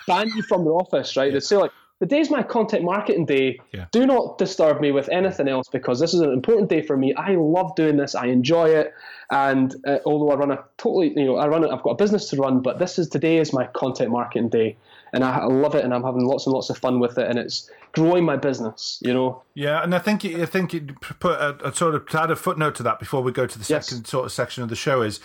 ban 0.08 0.28
you 0.36 0.41
from 0.41 0.65
the 0.65 0.71
office, 0.71 1.15
right? 1.15 1.32
They'd 1.32 1.43
say 1.43 1.58
like. 1.58 1.71
The 2.00 2.06
day's 2.08 2.30
my 2.30 2.44
content 2.44 2.84
marketing 2.84 3.26
day. 3.26 3.60
Yeah. 3.72 3.86
Do 3.92 4.06
not 4.06 4.38
disturb 4.38 4.82
me 4.82 4.92
with 4.92 5.08
anything 5.10 5.48
else 5.48 5.68
because 5.72 6.00
this 6.00 6.14
is 6.14 6.20
an 6.20 6.32
important 6.34 6.70
day 6.70 6.82
for 6.82 6.98
me. 6.98 7.14
I 7.14 7.36
love 7.36 7.76
doing 7.76 7.96
this. 7.98 8.14
I 8.14 8.26
enjoy 8.26 8.70
it. 8.70 8.94
And 9.32 9.74
uh, 9.88 10.00
although 10.06 10.32
I 10.32 10.36
run 10.36 10.52
a 10.52 10.64
totally, 10.78 11.14
you 11.16 11.26
know, 11.26 11.38
I 11.38 11.48
run 11.48 11.64
it, 11.64 11.70
I've 11.72 11.82
got 11.82 11.92
a 11.92 11.96
business 11.96 12.30
to 12.30 12.38
run, 12.38 12.62
but 12.62 12.78
this 12.78 13.00
is 13.00 13.08
today 13.08 13.38
is 13.38 13.54
my 13.54 13.66
content 13.68 14.12
marketing 14.12 14.50
day, 14.50 14.76
and 15.14 15.24
I, 15.24 15.40
I 15.40 15.46
love 15.46 15.74
it, 15.76 15.84
and 15.84 15.94
I'm 15.94 16.04
having 16.04 16.26
lots 16.26 16.46
and 16.46 16.54
lots 16.54 16.70
of 16.70 16.78
fun 16.78 17.00
with 17.00 17.18
it, 17.18 17.28
and 17.28 17.40
it's 17.40 17.72
growing 17.94 18.26
my 18.26 18.36
business. 18.36 19.00
You 19.02 19.14
know, 19.14 19.42
Yeah, 19.56 19.82
and 19.82 19.96
I 19.96 20.00
think 20.00 20.24
I 20.26 20.46
think 20.46 20.74
it 20.76 21.00
put 21.00 21.40
a, 21.40 21.70
a 21.70 21.74
sort 21.74 21.96
of 21.96 22.06
to 22.10 22.22
add 22.22 22.32
a 22.32 22.36
footnote 22.36 22.76
to 22.76 22.84
that 22.84 23.00
before 23.00 23.24
we 23.24 23.32
go 23.32 23.48
to 23.48 23.58
the 23.58 23.66
Yes. 23.68 23.88
second 23.88 24.06
sort 24.06 24.26
of 24.26 24.32
section 24.32 24.62
of 24.62 24.70
the 24.70 24.76
show 24.76 25.02
is, 25.02 25.20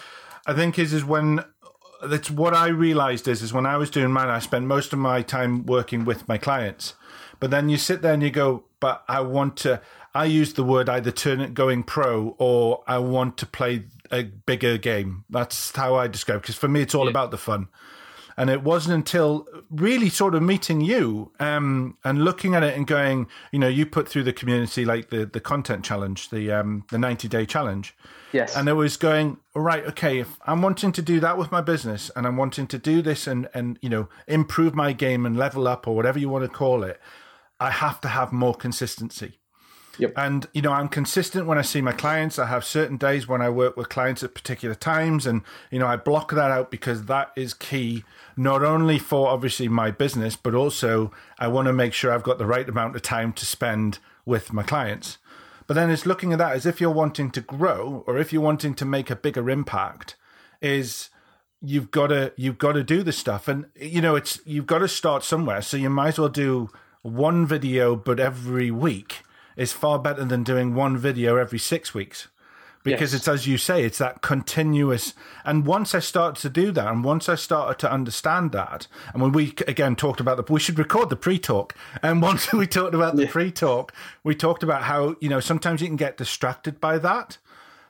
I 0.47 0.55
think 0.55 0.79
is 0.79 0.93
is 0.95 1.05
when 1.05 1.45
that's 2.03 2.31
what 2.31 2.55
I 2.55 2.69
realized 2.69 3.29
is 3.29 3.43
is 3.43 3.53
when 3.53 3.67
I 3.67 3.77
was 3.77 3.91
doing 3.91 4.11
mine, 4.13 4.29
I 4.29 4.39
spent 4.39 4.67
most 4.67 4.93
of 4.93 4.99
my 4.99 5.23
time 5.23 5.67
working 5.67 6.05
with 6.05 6.29
my 6.29 6.39
clients, 6.39 6.95
but 7.41 7.51
then 7.51 7.69
you 7.69 7.77
sit 7.77 8.03
there 8.03 8.15
and 8.15 8.23
you 8.23 8.31
go, 8.31 8.65
but 8.81 9.05
I 9.09 9.21
want 9.21 9.57
to. 9.59 9.81
I 10.15 10.25
use 10.25 10.55
the 10.55 10.65
word 10.65 10.89
either 10.89 11.11
turn 11.11 11.41
it 11.41 11.55
going 11.55 11.83
pro 11.83 12.35
or 12.39 12.83
I 12.87 12.99
want 12.99 13.37
to 13.39 13.47
play 13.47 13.85
a 14.11 14.25
bigger 14.25 14.79
game. 14.79 15.25
That's 15.29 15.77
how 15.77 15.97
I 15.97 16.09
describe 16.09 16.41
because 16.41 16.57
for 16.57 16.67
me 16.67 16.81
it's 16.81 16.95
all 16.95 17.09
about 17.09 17.31
the 17.31 17.39
fun. 17.39 17.69
And 18.39 18.51
it 18.51 18.63
wasn't 18.63 18.95
until 18.95 19.47
really 19.69 20.09
sort 20.09 20.35
of 20.35 20.43
meeting 20.43 20.81
you 20.81 21.33
um, 21.41 21.99
and 22.05 22.25
looking 22.25 22.55
at 22.55 22.63
it 22.63 22.77
and 22.77 22.87
going, 22.87 23.27
you 23.51 23.59
know, 23.59 23.69
you 23.69 23.85
put 23.85 24.09
through 24.09 24.23
the 24.23 24.33
community 24.33 24.85
like 24.85 25.11
the 25.11 25.27
the 25.27 25.41
content 25.41 25.85
challenge, 25.85 26.31
the 26.31 26.53
um, 26.53 26.85
the 26.91 26.99
ninety 26.99 27.27
day 27.27 27.45
challenge, 27.45 27.97
yes, 28.33 28.57
and 28.57 28.69
it 28.69 28.75
was 28.75 28.97
going 28.97 29.39
right. 29.55 29.85
Okay, 29.87 30.21
if 30.21 30.39
I'm 30.47 30.63
wanting 30.63 30.93
to 30.93 31.03
do 31.03 31.19
that 31.21 31.37
with 31.37 31.51
my 31.51 31.61
business, 31.61 32.11
and 32.15 32.27
I'm 32.27 32.37
wanting 32.37 32.69
to 32.69 32.79
do 32.79 33.03
this 33.03 33.27
and 33.27 33.49
and 33.55 33.79
you 33.83 33.89
know 33.89 34.09
improve 34.29 34.75
my 34.75 34.93
game 34.93 35.27
and 35.27 35.37
level 35.37 35.67
up 35.67 35.89
or 35.89 35.97
whatever 35.97 36.19
you 36.21 36.29
want 36.29 36.45
to 36.45 36.49
call 36.49 36.85
it, 36.85 37.01
I 37.59 37.71
have 37.71 38.01
to 38.03 38.09
have 38.09 38.33
more 38.33 38.55
consistency. 38.55 39.39
Yep. 39.99 40.13
And 40.17 40.47
you 40.53 40.63
know, 40.63 40.73
I'm 40.73 40.89
consistent 40.89 41.47
when 41.47 41.59
I 41.59 41.63
see 41.63 41.81
my 41.81 41.93
clients. 41.93 42.39
I 42.39 42.47
have 42.47 42.65
certain 42.65 42.97
days 42.97 43.27
when 43.27 43.43
I 43.43 43.51
work 43.51 43.77
with 43.77 43.89
clients 43.89 44.23
at 44.23 44.35
particular 44.35 44.75
times, 44.75 45.27
and 45.27 45.43
you 45.71 45.79
know, 45.79 45.87
I 45.87 45.97
block 45.97 46.31
that 46.33 46.51
out 46.51 46.71
because 46.71 47.07
that 47.07 47.33
is 47.37 47.53
key, 47.53 48.05
not 48.37 48.63
only 48.63 48.99
for 48.99 49.29
obviously 49.29 49.69
my 49.69 49.91
business, 49.91 50.37
but 50.37 50.55
also 50.55 51.13
I 51.39 51.49
want 51.49 51.67
to 51.67 51.73
make 51.73 51.93
sure 51.93 52.13
I've 52.13 52.23
got 52.23 52.39
the 52.39 52.47
right 52.47 52.69
amount 52.69 52.97
of 52.97 53.03
time 53.03 53.33
to 53.35 53.45
spend 53.45 53.99
with 54.25 54.53
my 54.53 54.63
clients. 54.63 55.19
But 55.67 55.75
then 55.75 55.91
it's 55.91 56.07
looking 56.07 56.33
at 56.33 56.39
that 56.39 56.55
as 56.55 56.65
if 56.65 56.81
you're 56.81 56.91
wanting 56.91 57.31
to 57.33 57.41
grow 57.41 58.05
or 58.07 58.19
if 58.19 58.33
you're 58.33 58.41
wanting 58.41 58.75
to 58.75 58.85
make 58.85 59.11
a 59.11 59.17
bigger 59.17 59.51
impact, 59.51 60.17
is 60.63 61.11
you've 61.61 61.91
got 61.91 62.07
to 62.07 62.33
you've 62.37 62.59
got 62.59 62.73
to 62.73 62.85
do 62.85 63.03
this 63.03 63.19
stuff, 63.19 63.49
and 63.49 63.67
you 63.75 64.01
know, 64.01 64.15
it's 64.15 64.41
you've 64.47 64.67
got 64.67 64.79
to 64.79 64.89
start 64.89 65.25
somewhere. 65.25 65.61
So 65.61 65.77
you 65.77 65.91
might 65.91 66.09
as 66.09 66.19
well 66.21 66.29
do 66.29 66.71
one 67.03 67.47
video, 67.47 67.97
but 67.97 68.21
every 68.21 68.71
week 68.71 69.23
is 69.59 69.73
far 69.75 69.99
better 69.99 70.25
than 70.25 70.43
doing 70.43 70.75
one 70.75 70.97
video 70.97 71.37
every 71.37 71.59
six 71.59 71.93
weeks 71.93 72.29
because 72.85 73.13
Yes. 73.13 73.19
it's 73.21 73.29
as 73.29 73.47
you 73.47 73.59
say 73.59 73.83
it's 73.85 73.99
that 73.99 74.23
continuous 74.23 75.13
and 75.45 75.67
once 75.67 75.95
i 75.97 75.99
started 75.99 76.41
to 76.41 76.49
do 76.49 76.71
that 76.73 76.87
and 76.87 77.03
once 77.05 77.29
i 77.29 77.35
started 77.35 77.77
to 77.81 77.93
understand 77.93 78.53
that 78.53 78.87
and 79.13 79.21
when 79.21 79.33
we 79.33 79.53
again 79.67 79.97
talked 79.97 80.21
about 80.21 80.37
the 80.37 80.53
we 80.53 80.61
should 80.61 80.79
record 80.79 81.11
the 81.11 81.17
pre-talk 81.17 81.75
and 82.05 82.23
once 82.31 82.53
we 82.53 82.67
talked 82.69 82.95
about 82.95 83.17
the 83.17 83.27
pre-talk 83.27 83.93
we 84.23 84.35
talked 84.35 84.63
about 84.63 84.83
how 84.85 85.17
you 85.21 85.29
know 85.29 85.41
sometimes 85.41 85.81
you 85.83 85.89
can 85.89 85.97
get 85.97 86.17
distracted 86.17 86.81
by 86.81 86.97
that 86.99 87.37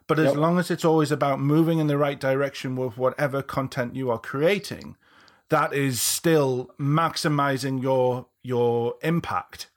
but 0.07 0.19
as 0.19 0.29
Yep. 0.33 0.37
long 0.37 0.59
as 0.59 0.71
it's 0.71 0.87
always 0.87 1.13
about 1.13 1.39
moving 1.39 1.79
in 1.79 1.87
the 1.87 1.99
right 1.99 2.19
direction 2.19 2.75
with 2.75 2.97
whatever 2.97 3.43
content 3.43 3.95
you 3.95 4.11
are 4.11 4.19
creating 4.19 4.97
that 5.51 5.75
is 5.75 6.01
still 6.01 6.71
maximizing 6.81 7.83
your 7.83 8.27
your 8.43 8.95
impact 9.03 9.69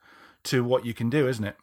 to 0.44 0.64
what 0.64 0.86
you 0.86 0.94
can 0.94 1.10
do 1.10 1.28
isn't 1.28 1.44
it 1.46 1.58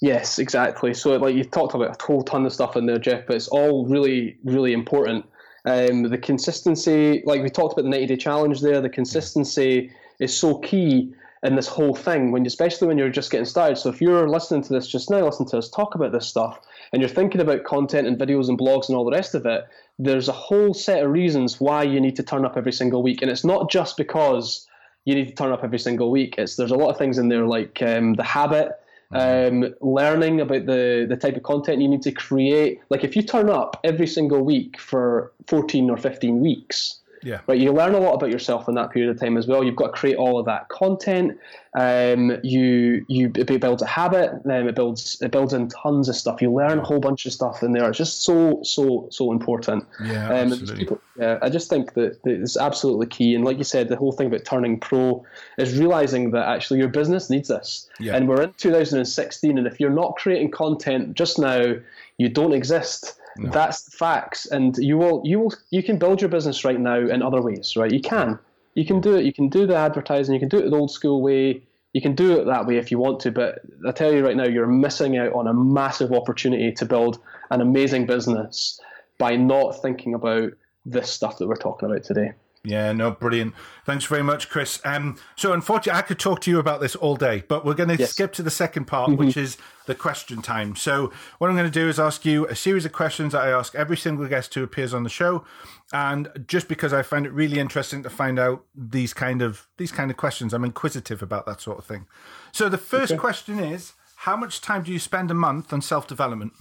Yes, 0.00 0.38
exactly. 0.38 0.92
So, 0.92 1.16
like 1.16 1.34
you 1.34 1.44
talked 1.44 1.74
about 1.74 2.00
a 2.00 2.04
whole 2.04 2.22
ton 2.22 2.44
of 2.44 2.52
stuff 2.52 2.76
in 2.76 2.86
there, 2.86 2.98
Jeff, 2.98 3.26
but 3.26 3.36
it's 3.36 3.48
all 3.48 3.86
really, 3.86 4.36
really 4.44 4.72
important. 4.72 5.24
Um, 5.64 6.04
the 6.04 6.18
consistency, 6.18 7.22
like 7.24 7.42
we 7.42 7.48
talked 7.48 7.72
about 7.72 7.82
the 7.84 7.90
90 7.90 8.06
day 8.06 8.16
challenge 8.16 8.60
there, 8.60 8.80
the 8.80 8.90
consistency 8.90 9.90
is 10.20 10.36
so 10.36 10.58
key 10.58 11.12
in 11.42 11.56
this 11.56 11.66
whole 11.66 11.94
thing, 11.94 12.30
when 12.30 12.44
especially 12.46 12.88
when 12.88 12.98
you're 12.98 13.08
just 13.08 13.30
getting 13.30 13.46
started. 13.46 13.76
So, 13.76 13.88
if 13.88 14.02
you're 14.02 14.28
listening 14.28 14.62
to 14.64 14.72
this 14.72 14.86
just 14.86 15.10
now, 15.10 15.24
listen 15.24 15.46
to 15.46 15.58
us 15.58 15.70
talk 15.70 15.94
about 15.94 16.12
this 16.12 16.26
stuff, 16.26 16.60
and 16.92 17.00
you're 17.00 17.08
thinking 17.08 17.40
about 17.40 17.64
content 17.64 18.06
and 18.06 18.18
videos 18.18 18.50
and 18.50 18.58
blogs 18.58 18.88
and 18.88 18.96
all 18.98 19.04
the 19.04 19.16
rest 19.16 19.34
of 19.34 19.46
it, 19.46 19.64
there's 19.98 20.28
a 20.28 20.32
whole 20.32 20.74
set 20.74 21.04
of 21.04 21.10
reasons 21.10 21.58
why 21.58 21.82
you 21.82 22.00
need 22.00 22.16
to 22.16 22.22
turn 22.22 22.44
up 22.44 22.58
every 22.58 22.72
single 22.72 23.02
week. 23.02 23.22
And 23.22 23.30
it's 23.30 23.44
not 23.44 23.70
just 23.70 23.96
because 23.96 24.66
you 25.06 25.14
need 25.14 25.28
to 25.28 25.34
turn 25.34 25.52
up 25.52 25.64
every 25.64 25.78
single 25.78 26.10
week. 26.10 26.34
It's 26.36 26.56
there's 26.56 26.70
a 26.70 26.76
lot 26.76 26.90
of 26.90 26.98
things 26.98 27.16
in 27.16 27.28
there 27.28 27.46
like 27.46 27.80
um, 27.80 28.14
the 28.14 28.24
habit, 28.24 28.72
um, 29.12 29.74
learning 29.80 30.40
about 30.40 30.66
the 30.66 31.06
the 31.08 31.16
type 31.16 31.36
of 31.36 31.42
content 31.42 31.80
you 31.80 31.88
need 31.88 32.02
to 32.02 32.12
create. 32.12 32.80
Like 32.90 33.04
if 33.04 33.16
you 33.16 33.22
turn 33.22 33.50
up 33.50 33.78
every 33.84 34.06
single 34.06 34.42
week 34.42 34.80
for 34.80 35.32
14 35.46 35.90
or 35.90 35.96
15 35.96 36.40
weeks, 36.40 37.00
yeah 37.26 37.40
right, 37.48 37.58
you 37.58 37.72
learn 37.72 37.94
a 37.94 37.98
lot 37.98 38.14
about 38.14 38.30
yourself 38.30 38.68
in 38.68 38.74
that 38.76 38.90
period 38.90 39.10
of 39.10 39.18
time 39.20 39.36
as 39.36 39.46
well. 39.46 39.64
You've 39.64 39.76
got 39.82 39.88
to 39.88 39.92
create 40.00 40.16
all 40.16 40.38
of 40.38 40.46
that 40.46 40.68
content. 40.68 41.38
Um, 41.74 42.38
you 42.42 43.04
you 43.08 43.30
it 43.34 43.60
builds 43.60 43.82
a 43.82 43.86
habit. 43.86 44.30
Um, 44.44 44.68
it 44.68 44.74
builds 44.74 45.20
it 45.20 45.30
builds 45.30 45.52
in 45.52 45.68
tons 45.68 46.08
of 46.08 46.16
stuff. 46.16 46.40
You 46.40 46.50
learn 46.52 46.78
a 46.78 46.84
whole 46.84 47.00
bunch 47.00 47.26
of 47.26 47.32
stuff 47.32 47.62
in 47.62 47.72
there. 47.72 47.88
It's 47.88 47.98
just 47.98 48.22
so 48.22 48.60
so 48.62 49.08
so 49.10 49.32
important. 49.32 49.84
yeah 50.02 50.28
Um, 50.28 50.52
absolutely 50.52 50.76
people- 50.76 51.00
yeah, 51.18 51.38
I 51.42 51.48
just 51.48 51.70
think 51.70 51.94
that, 51.94 52.22
that 52.24 52.40
it's 52.42 52.56
absolutely 52.56 53.06
key. 53.06 53.34
And 53.34 53.44
like 53.44 53.58
you 53.58 53.64
said, 53.64 53.88
the 53.88 53.96
whole 53.96 54.12
thing 54.12 54.26
about 54.26 54.44
turning 54.44 54.78
pro 54.78 55.24
is 55.58 55.78
realizing 55.78 56.30
that 56.32 56.46
actually 56.46 56.78
your 56.78 56.88
business 56.88 57.30
needs 57.30 57.48
this. 57.48 57.88
Yeah. 57.98 58.14
And 58.16 58.28
we're 58.28 58.42
in 58.42 58.52
2016, 58.58 59.58
and 59.58 59.66
if 59.66 59.80
you're 59.80 59.90
not 59.90 60.16
creating 60.16 60.50
content 60.50 61.14
just 61.14 61.38
now, 61.38 61.74
you 62.18 62.28
don't 62.28 62.52
exist. 62.52 63.18
That's 63.38 63.82
the 63.84 63.96
facts, 63.96 64.46
and 64.46 64.76
you 64.78 64.96
will 64.96 65.22
you 65.24 65.40
will 65.40 65.54
you 65.70 65.82
can 65.82 65.98
build 65.98 66.20
your 66.20 66.30
business 66.30 66.64
right 66.64 66.78
now 66.78 66.98
in 66.98 67.22
other 67.22 67.42
ways, 67.42 67.76
right? 67.76 67.90
You 67.90 68.00
can 68.00 68.38
you 68.74 68.84
can 68.84 69.00
do 69.00 69.16
it. 69.16 69.24
You 69.24 69.32
can 69.32 69.48
do 69.48 69.66
the 69.66 69.76
advertising. 69.76 70.34
You 70.34 70.40
can 70.40 70.48
do 70.48 70.58
it 70.58 70.70
the 70.70 70.76
old 70.76 70.90
school 70.90 71.22
way. 71.22 71.62
You 71.92 72.02
can 72.02 72.14
do 72.14 72.38
it 72.38 72.44
that 72.44 72.66
way 72.66 72.76
if 72.76 72.90
you 72.90 72.98
want 72.98 73.20
to, 73.20 73.32
but 73.32 73.60
I 73.88 73.90
tell 73.90 74.12
you 74.12 74.22
right 74.22 74.36
now, 74.36 74.46
you're 74.46 74.66
missing 74.66 75.16
out 75.16 75.32
on 75.32 75.46
a 75.46 75.54
massive 75.54 76.12
opportunity 76.12 76.70
to 76.72 76.84
build 76.84 77.18
an 77.50 77.62
amazing 77.62 78.04
business 78.04 78.78
by 79.16 79.36
not 79.36 79.80
thinking 79.80 80.12
about 80.12 80.52
this 80.84 81.10
stuff 81.10 81.38
that 81.38 81.46
we're 81.48 81.56
talking 81.56 81.90
about 81.90 82.04
today. 82.04 82.32
Yeah, 82.66 82.90
no, 82.92 83.12
brilliant. 83.12 83.54
Thanks 83.84 84.06
very 84.06 84.24
much, 84.24 84.50
Chris. 84.50 84.80
Um, 84.84 85.16
so, 85.36 85.52
unfortunately, 85.52 85.96
I 85.96 86.02
could 86.02 86.18
talk 86.18 86.40
to 86.40 86.50
you 86.50 86.58
about 86.58 86.80
this 86.80 86.96
all 86.96 87.14
day, 87.14 87.44
but 87.46 87.64
we're 87.64 87.74
going 87.74 87.90
to 87.90 87.96
Yes. 87.96 88.10
skip 88.10 88.32
to 88.34 88.42
the 88.42 88.50
second 88.50 88.86
part, 88.86 89.12
which 89.16 89.36
is 89.36 89.56
the 89.86 89.94
question 89.94 90.42
time. 90.42 90.74
So, 90.74 91.12
what 91.38 91.48
I'm 91.48 91.54
going 91.54 91.70
to 91.70 91.80
do 91.80 91.88
is 91.88 92.00
ask 92.00 92.24
you 92.24 92.44
a 92.48 92.56
series 92.56 92.84
of 92.84 92.92
questions 92.92 93.34
that 93.34 93.42
I 93.42 93.50
ask 93.50 93.76
every 93.76 93.96
single 93.96 94.26
guest 94.26 94.52
who 94.54 94.64
appears 94.64 94.92
on 94.92 95.04
the 95.04 95.08
show, 95.08 95.44
and 95.92 96.28
just 96.48 96.66
because 96.66 96.92
I 96.92 97.02
find 97.02 97.24
it 97.24 97.30
really 97.32 97.60
interesting 97.60 98.02
to 98.02 98.10
find 98.10 98.36
out 98.36 98.64
these 98.74 99.14
kind 99.14 99.42
of 99.42 99.68
these 99.76 99.92
kind 99.92 100.10
of 100.10 100.16
questions, 100.16 100.52
I'm 100.52 100.64
inquisitive 100.64 101.22
about 101.22 101.46
that 101.46 101.60
sort 101.60 101.78
of 101.78 101.84
thing. 101.84 102.06
So, 102.50 102.68
the 102.68 102.78
first 102.78 103.16
question 103.16 103.60
is: 103.60 103.92
How 104.16 104.36
much 104.36 104.60
time 104.60 104.82
do 104.82 104.92
you 104.92 104.98
spend 104.98 105.30
a 105.30 105.34
month 105.34 105.72
on 105.72 105.80
self 105.82 106.08
development? 106.08 106.52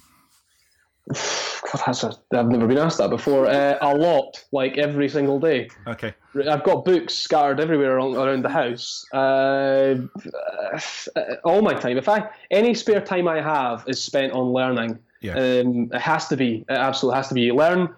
God, 1.14 1.82
that's 1.86 2.04
a, 2.04 2.18
I've 2.34 2.48
never 2.48 2.68
been 2.68 2.78
asked 2.78 2.98
that 2.98 3.10
before. 3.10 3.48
Uh, 3.48 3.78
a 3.82 3.96
lot, 3.96 4.44
like 4.52 4.78
every 4.78 5.08
single 5.08 5.40
day. 5.40 5.70
Okay, 5.88 6.14
I've 6.50 6.64
got 6.64 6.86
books 6.86 7.14
scattered 7.14 7.60
everywhere 7.60 7.98
around, 7.98 8.42
the 8.42 8.50
house. 8.50 9.06
Uh, 9.14 9.96
uh, 11.16 11.36
all 11.44 11.62
my 11.62 11.74
time. 11.74 11.98
If 11.98 12.10
I 12.10 12.30
any 12.50 12.74
spare 12.74 13.02
time 13.02 13.28
I 13.28 13.42
have 13.42 13.84
is 13.88 14.02
spent 14.02 14.34
on 14.34 14.52
learning. 14.52 15.00
Yeah. 15.22 15.34
Um, 15.34 15.90
it 15.92 16.02
has 16.02 16.28
to 16.28 16.38
be. 16.38 16.66
It 16.70 16.74
absolutely 16.74 17.18
has 17.18 17.28
to 17.30 17.34
be. 17.34 17.52
Learn, 17.52 17.96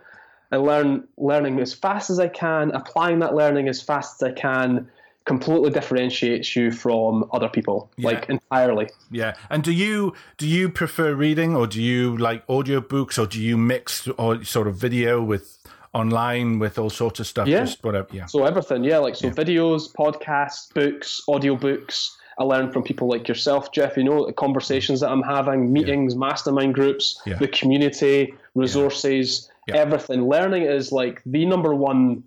I 0.52 0.58
learn 0.58 1.08
learning 1.18 1.60
as 1.60 1.74
fast 1.74 2.10
as 2.10 2.20
I 2.20 2.30
can, 2.30 2.72
applying 2.72 3.20
that 3.20 3.36
learning 3.36 3.68
as 3.68 3.82
fast 3.82 4.22
as 4.22 4.30
I 4.30 4.32
can, 4.32 4.90
completely 5.28 5.70
differentiates 5.70 6.56
you 6.56 6.72
from 6.72 7.26
other 7.34 7.50
people, 7.50 7.92
Yeah. 7.98 8.08
like 8.10 8.30
entirely. 8.30 8.88
Yeah. 9.12 9.34
And 9.52 9.62
do 9.64 9.72
you 9.72 10.14
do 10.38 10.48
you 10.48 10.70
prefer 10.70 11.14
reading 11.14 11.56
or 11.56 11.68
do 11.68 11.82
you 11.82 12.18
like 12.18 12.44
audio 12.50 12.80
books 12.82 13.20
or 13.20 13.28
do 13.28 13.40
you 13.40 13.58
mix 13.58 14.08
or 14.18 14.44
sort 14.44 14.68
of 14.68 14.76
video 14.76 15.22
with 15.22 15.46
online 15.94 16.60
with 16.60 16.80
all 16.80 16.90
sorts 16.90 17.20
of 17.20 17.28
stuff? 17.28 17.48
Yeah. 17.48 17.66
Just 17.66 17.84
whatever. 17.84 18.08
Yeah. 18.12 18.26
So 18.26 18.46
everything, 18.46 18.84
yeah, 18.84 19.00
like 19.00 19.16
so 19.16 19.30
videos, 19.30 19.82
podcasts, 19.94 20.74
books, 20.74 21.22
audiobooks. 21.28 22.12
I 22.40 22.44
learn 22.44 22.72
from 22.72 22.84
people 22.84 23.08
like 23.10 23.28
yourself, 23.28 23.72
Jeff. 23.72 23.98
You 23.98 24.04
know, 24.04 24.26
the 24.28 24.34
conversations 24.34 25.00
that 25.02 25.10
I'm 25.10 25.24
having, 25.24 25.74
meetings, 25.74 26.16
mastermind 26.16 26.76
groups, 26.76 27.20
Yeah. 27.26 27.38
the 27.40 27.48
community, 27.48 28.34
resources, 28.56 29.50
Yeah. 29.68 29.78
everything. 29.78 30.30
Learning 30.30 30.64
is 30.64 30.92
like 30.92 31.22
the 31.26 31.46
number 31.46 31.74
one 31.74 32.24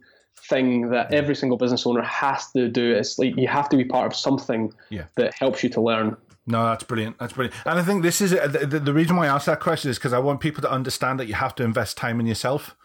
thing 0.48 0.90
that 0.90 1.12
every 1.12 1.34
single 1.36 1.56
business 1.58 1.86
owner 1.86 2.02
has 2.02 2.50
to 2.52 2.68
do. 2.68 2.92
It's 2.92 3.18
like 3.18 3.36
you 3.36 3.48
have 3.48 3.68
to 3.70 3.76
be 3.76 3.84
part 3.84 4.06
of 4.06 4.16
something 4.16 4.72
Yeah. 4.90 5.04
that 5.16 5.34
helps 5.34 5.62
you 5.62 5.68
to 5.70 5.80
learn. 5.80 6.16
No, 6.46 6.64
that's 6.64 6.84
brilliant. 6.84 7.18
That's 7.18 7.34
brilliant. 7.34 7.54
And 7.66 7.78
I 7.78 7.82
think 7.82 8.02
this 8.02 8.20
is 8.20 8.30
the, 8.30 8.66
the, 8.66 8.80
the 8.80 8.92
reason 8.92 9.16
why 9.16 9.26
I 9.26 9.28
asked 9.34 9.46
that 9.46 9.60
question 9.60 9.90
is 9.90 9.98
because 9.98 10.12
I 10.12 10.18
want 10.18 10.40
people 10.40 10.62
to 10.62 10.70
understand 10.70 11.20
that 11.20 11.26
you 11.26 11.34
have 11.34 11.54
to 11.56 11.62
invest 11.64 11.96
time 11.96 12.18
in 12.18 12.26
yourself. 12.26 12.76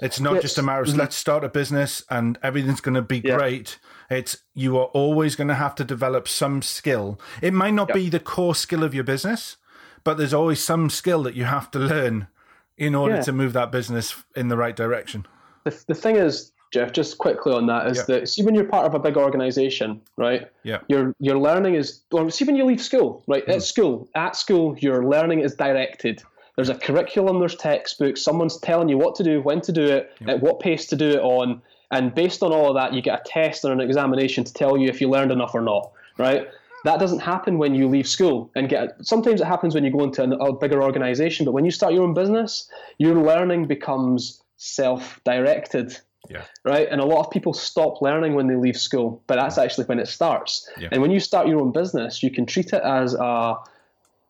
It's 0.00 0.20
not 0.20 0.34
Yes. 0.34 0.42
just 0.42 0.58
a 0.58 0.62
matter 0.62 0.82
of 0.82 0.96
let's 0.96 1.16
start 1.16 1.42
a 1.42 1.48
business 1.48 2.04
and 2.08 2.38
everything's 2.42 2.80
going 2.80 2.94
to 2.94 3.02
be 3.02 3.18
Yeah. 3.24 3.36
great. 3.36 3.78
It's 4.10 4.38
you 4.54 4.78
are 4.78 4.84
always 4.86 5.34
going 5.34 5.48
to 5.48 5.54
have 5.54 5.74
to 5.76 5.84
develop 5.84 6.28
some 6.28 6.62
skill. 6.62 7.18
It 7.42 7.52
might 7.52 7.74
not 7.74 7.92
be 7.92 8.08
the 8.08 8.20
core 8.20 8.54
skill 8.54 8.84
of 8.84 8.94
your 8.94 9.04
business, 9.04 9.56
but 10.04 10.16
there's 10.16 10.34
always 10.34 10.62
some 10.62 10.88
skill 10.88 11.22
that 11.24 11.34
you 11.34 11.44
have 11.46 11.70
to 11.72 11.78
learn 11.80 12.28
in 12.76 12.94
order 12.94 13.16
Yeah. 13.16 13.22
to 13.22 13.32
move 13.32 13.52
that 13.54 13.72
business 13.72 14.14
in 14.36 14.46
the 14.48 14.56
right 14.56 14.76
direction. 14.76 15.26
The, 15.64 15.84
the 15.88 15.94
thing 15.96 16.14
is, 16.14 16.52
Jeff, 16.70 16.92
just 16.92 17.18
quickly 17.18 17.52
on 17.52 17.66
that 17.66 17.90
is 17.90 17.98
Yeah. 17.98 18.04
that 18.08 18.28
see 18.28 18.42
when 18.42 18.54
you're 18.54 18.64
part 18.64 18.86
of 18.86 18.94
a 18.94 18.98
big 18.98 19.16
organization, 19.16 20.00
right? 20.16 20.48
Yeah. 20.64 20.78
Your 20.88 21.14
your 21.18 21.38
learning 21.38 21.74
is 21.74 22.02
or 22.12 22.30
see 22.30 22.44
when 22.44 22.56
you 22.56 22.64
leave 22.64 22.80
school, 22.80 23.22
right? 23.26 23.46
Mm. 23.46 23.54
At 23.54 23.62
school, 23.62 24.08
at 24.14 24.36
school, 24.36 24.76
your 24.78 25.04
learning 25.04 25.40
is 25.40 25.54
directed. 25.54 26.22
There's 26.56 26.68
a 26.68 26.74
curriculum, 26.74 27.38
there's 27.38 27.54
textbooks, 27.54 28.20
someone's 28.20 28.58
telling 28.58 28.88
you 28.88 28.98
what 28.98 29.14
to 29.14 29.22
do, 29.22 29.40
when 29.40 29.60
to 29.62 29.72
do 29.72 29.84
it, 29.84 30.10
at 30.26 30.40
what 30.40 30.58
pace 30.60 30.86
to 30.86 30.96
do 30.96 31.10
it 31.10 31.20
on, 31.20 31.62
and 31.92 32.12
based 32.14 32.42
on 32.42 32.52
all 32.52 32.68
of 32.68 32.74
that, 32.74 32.92
you 32.92 33.00
get 33.00 33.20
a 33.20 33.22
test 33.24 33.64
or 33.64 33.72
an 33.72 33.80
examination 33.80 34.42
to 34.44 34.52
tell 34.52 34.76
you 34.76 34.88
if 34.88 35.00
you 35.00 35.08
learned 35.08 35.30
enough 35.30 35.54
or 35.54 35.60
not, 35.62 35.92
right? 36.18 36.48
That 36.84 36.98
doesn't 37.00 37.20
happen 37.20 37.58
when 37.58 37.74
you 37.74 37.88
leave 37.88 38.08
school 38.08 38.50
and 38.56 38.68
get. 38.68 38.96
Sometimes 39.06 39.40
it 39.40 39.46
happens 39.46 39.74
when 39.74 39.84
you 39.84 39.90
go 39.90 40.02
into 40.04 40.22
a 40.22 40.52
bigger 40.52 40.82
organization, 40.82 41.44
but 41.46 41.52
when 41.52 41.64
you 41.64 41.70
start 41.70 41.94
your 41.94 42.02
own 42.02 42.14
business, 42.14 42.68
your 42.98 43.14
learning 43.14 43.66
becomes 43.66 44.42
self-directed 44.56 45.96
Yeah. 46.28 46.44
right? 46.64 46.88
And 46.90 47.00
a 47.00 47.04
lot 47.04 47.24
of 47.24 47.30
people 47.30 47.54
stop 47.54 48.02
learning 48.02 48.34
when 48.34 48.48
they 48.48 48.56
leave 48.56 48.76
school, 48.76 49.22
but 49.26 49.36
that's 49.36 49.56
mm. 49.56 49.64
actually 49.64 49.86
when 49.86 49.98
it 49.98 50.08
starts. 50.08 50.68
Yeah. 50.78 50.88
And 50.92 51.00
when 51.00 51.10
you 51.10 51.20
start 51.20 51.48
your 51.48 51.60
own 51.60 51.72
business, 51.72 52.22
you 52.22 52.30
can 52.30 52.44
treat 52.44 52.72
it 52.72 52.82
as 52.82 53.14
a 53.14 53.56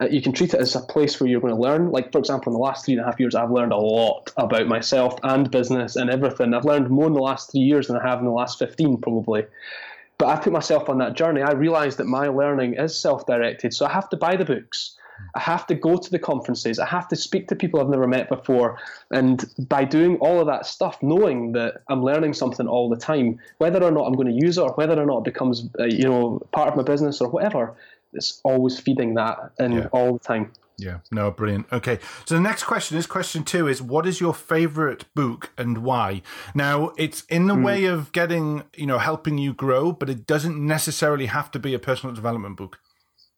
uh, 0.00 0.06
you 0.06 0.22
can 0.22 0.32
treat 0.32 0.54
it 0.54 0.60
as 0.60 0.76
a 0.76 0.80
place 0.80 1.18
where 1.18 1.28
you're 1.28 1.40
going 1.40 1.54
to 1.54 1.60
learn. 1.60 1.90
Like, 1.90 2.12
for 2.12 2.18
example, 2.18 2.52
in 2.52 2.54
the 2.54 2.62
last 2.62 2.84
three 2.84 2.94
and 2.94 3.02
a 3.02 3.04
half 3.04 3.18
years, 3.18 3.34
I've 3.34 3.50
learned 3.50 3.72
a 3.72 3.76
lot 3.76 4.30
about 4.36 4.68
myself 4.68 5.18
and 5.24 5.50
business 5.50 5.96
and 5.96 6.08
everything. 6.08 6.54
I've 6.54 6.64
learned 6.64 6.88
more 6.88 7.08
in 7.08 7.14
the 7.14 7.20
last 7.20 7.50
three 7.50 7.62
years 7.62 7.88
than 7.88 7.96
I 7.96 8.06
have 8.06 8.20
in 8.20 8.24
the 8.24 8.30
last 8.30 8.60
15, 8.60 8.98
probably. 8.98 9.44
But 10.16 10.28
I 10.28 10.36
put 10.36 10.52
myself 10.52 10.88
on 10.88 10.98
that 10.98 11.14
journey. 11.14 11.42
I 11.42 11.52
realized 11.52 11.98
that 11.98 12.06
my 12.06 12.28
learning 12.28 12.74
is 12.74 12.96
self 12.96 13.26
directed. 13.26 13.74
So 13.74 13.86
I 13.86 13.92
have 13.92 14.08
to 14.10 14.16
buy 14.16 14.36
the 14.36 14.44
books. 14.44 14.96
I 15.34 15.40
have 15.40 15.66
to 15.68 15.74
go 15.74 15.96
to 15.96 16.10
the 16.10 16.18
conferences. 16.18 16.78
I 16.78 16.86
have 16.86 17.08
to 17.08 17.16
speak 17.16 17.48
to 17.48 17.56
people 17.56 17.80
I've 17.80 17.88
never 17.88 18.06
met 18.06 18.28
before. 18.28 18.78
And 19.10 19.44
by 19.68 19.84
doing 19.84 20.16
all 20.18 20.40
of 20.40 20.46
that 20.46 20.66
stuff, 20.66 21.02
knowing 21.02 21.52
that 21.52 21.82
I'm 21.88 22.02
learning 22.02 22.34
something 22.34 22.66
all 22.66 22.88
the 22.88 22.96
time, 22.96 23.38
whether 23.58 23.82
or 23.82 23.90
not 23.90 24.06
I'm 24.06 24.14
going 24.14 24.28
to 24.28 24.46
use 24.46 24.58
it 24.58 24.62
or 24.62 24.72
whether 24.72 25.00
or 25.00 25.06
not 25.06 25.18
it 25.18 25.24
becomes, 25.24 25.68
uh, 25.78 25.84
you 25.84 26.04
know, 26.04 26.40
part 26.52 26.68
of 26.68 26.76
my 26.76 26.82
business 26.82 27.20
or 27.20 27.28
whatever, 27.28 27.76
it's 28.12 28.40
always 28.44 28.78
feeding 28.78 29.14
that 29.14 29.52
in 29.58 29.72
Yeah. 29.72 29.88
all 29.92 30.14
the 30.14 30.18
time. 30.18 30.52
Yeah, 30.80 30.98
no, 31.10 31.32
brilliant. 31.32 31.66
Okay, 31.72 31.98
so 32.24 32.36
the 32.36 32.40
next 32.40 32.62
question 32.62 32.96
is 32.96 33.06
question 33.06 33.42
two 33.42 33.66
is 33.66 33.82
what 33.82 34.06
is 34.06 34.20
your 34.20 34.32
favorite 34.32 35.12
book 35.12 35.50
and 35.58 35.78
why? 35.78 36.22
Now, 36.54 36.92
it's 36.96 37.24
in 37.24 37.48
the 37.48 37.56
way 37.56 37.84
of 37.84 38.12
getting, 38.12 38.62
you 38.76 38.86
know, 38.86 38.98
helping 38.98 39.38
you 39.38 39.52
grow, 39.52 39.90
but 39.90 40.08
it 40.08 40.24
doesn't 40.24 40.56
necessarily 40.64 41.26
have 41.26 41.50
to 41.50 41.58
be 41.58 41.74
a 41.74 41.80
personal 41.80 42.14
development 42.14 42.56
book. 42.56 42.78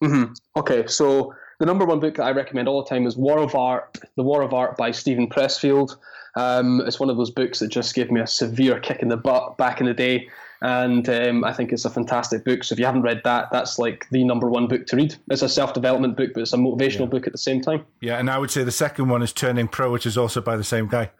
hmm 0.02 0.24
Okay, 0.54 0.86
so 0.86 1.32
the 1.60 1.66
number 1.66 1.84
one 1.84 2.00
book 2.00 2.16
that 2.16 2.24
I 2.24 2.32
recommend 2.32 2.68
all 2.68 2.82
the 2.82 2.88
time 2.88 3.06
is 3.06 3.16
War 3.16 3.38
of 3.38 3.54
Art, 3.54 3.98
The 4.16 4.22
War 4.22 4.40
of 4.42 4.54
Art 4.54 4.78
by 4.78 4.90
Steven 4.90 5.28
Pressfield. 5.28 5.94
Um, 6.34 6.80
it's 6.86 6.98
one 6.98 7.10
of 7.10 7.18
those 7.18 7.30
books 7.30 7.58
that 7.58 7.68
just 7.68 7.94
gave 7.94 8.10
me 8.10 8.20
a 8.20 8.26
severe 8.26 8.80
kick 8.80 9.02
in 9.02 9.08
the 9.08 9.18
butt 9.18 9.58
back 9.58 9.78
in 9.78 9.86
the 9.86 9.92
day. 9.92 10.30
And 10.62 11.06
um, 11.10 11.44
I 11.44 11.52
think 11.52 11.70
it's 11.72 11.84
a 11.84 11.90
fantastic 11.90 12.46
book. 12.46 12.64
So 12.64 12.72
if 12.72 12.78
you 12.78 12.86
haven't 12.86 13.02
read 13.02 13.20
that, 13.24 13.50
that's 13.52 13.78
like 13.78 14.06
the 14.10 14.24
number 14.24 14.48
one 14.48 14.68
book 14.68 14.86
to 14.86 14.96
read. 14.96 15.16
It's 15.30 15.42
a 15.42 15.48
self 15.50 15.74
development 15.74 16.16
book, 16.16 16.30
but 16.32 16.40
it's 16.40 16.52
a 16.54 16.56
motivational 16.56 17.10
book 17.10 17.26
at 17.26 17.32
the 17.32 17.38
same 17.38 17.60
time. 17.60 17.84
Yeah, 18.00 18.18
and 18.18 18.30
I 18.30 18.38
would 18.38 18.50
say 18.50 18.64
the 18.64 18.70
second 18.70 19.08
one 19.08 19.22
is 19.22 19.32
Turning 19.32 19.68
Pro, 19.68 19.92
which 19.92 20.06
is 20.06 20.16
also 20.16 20.40
by 20.40 20.56
the 20.56 20.64
same 20.64 20.88
guy. 20.88 21.10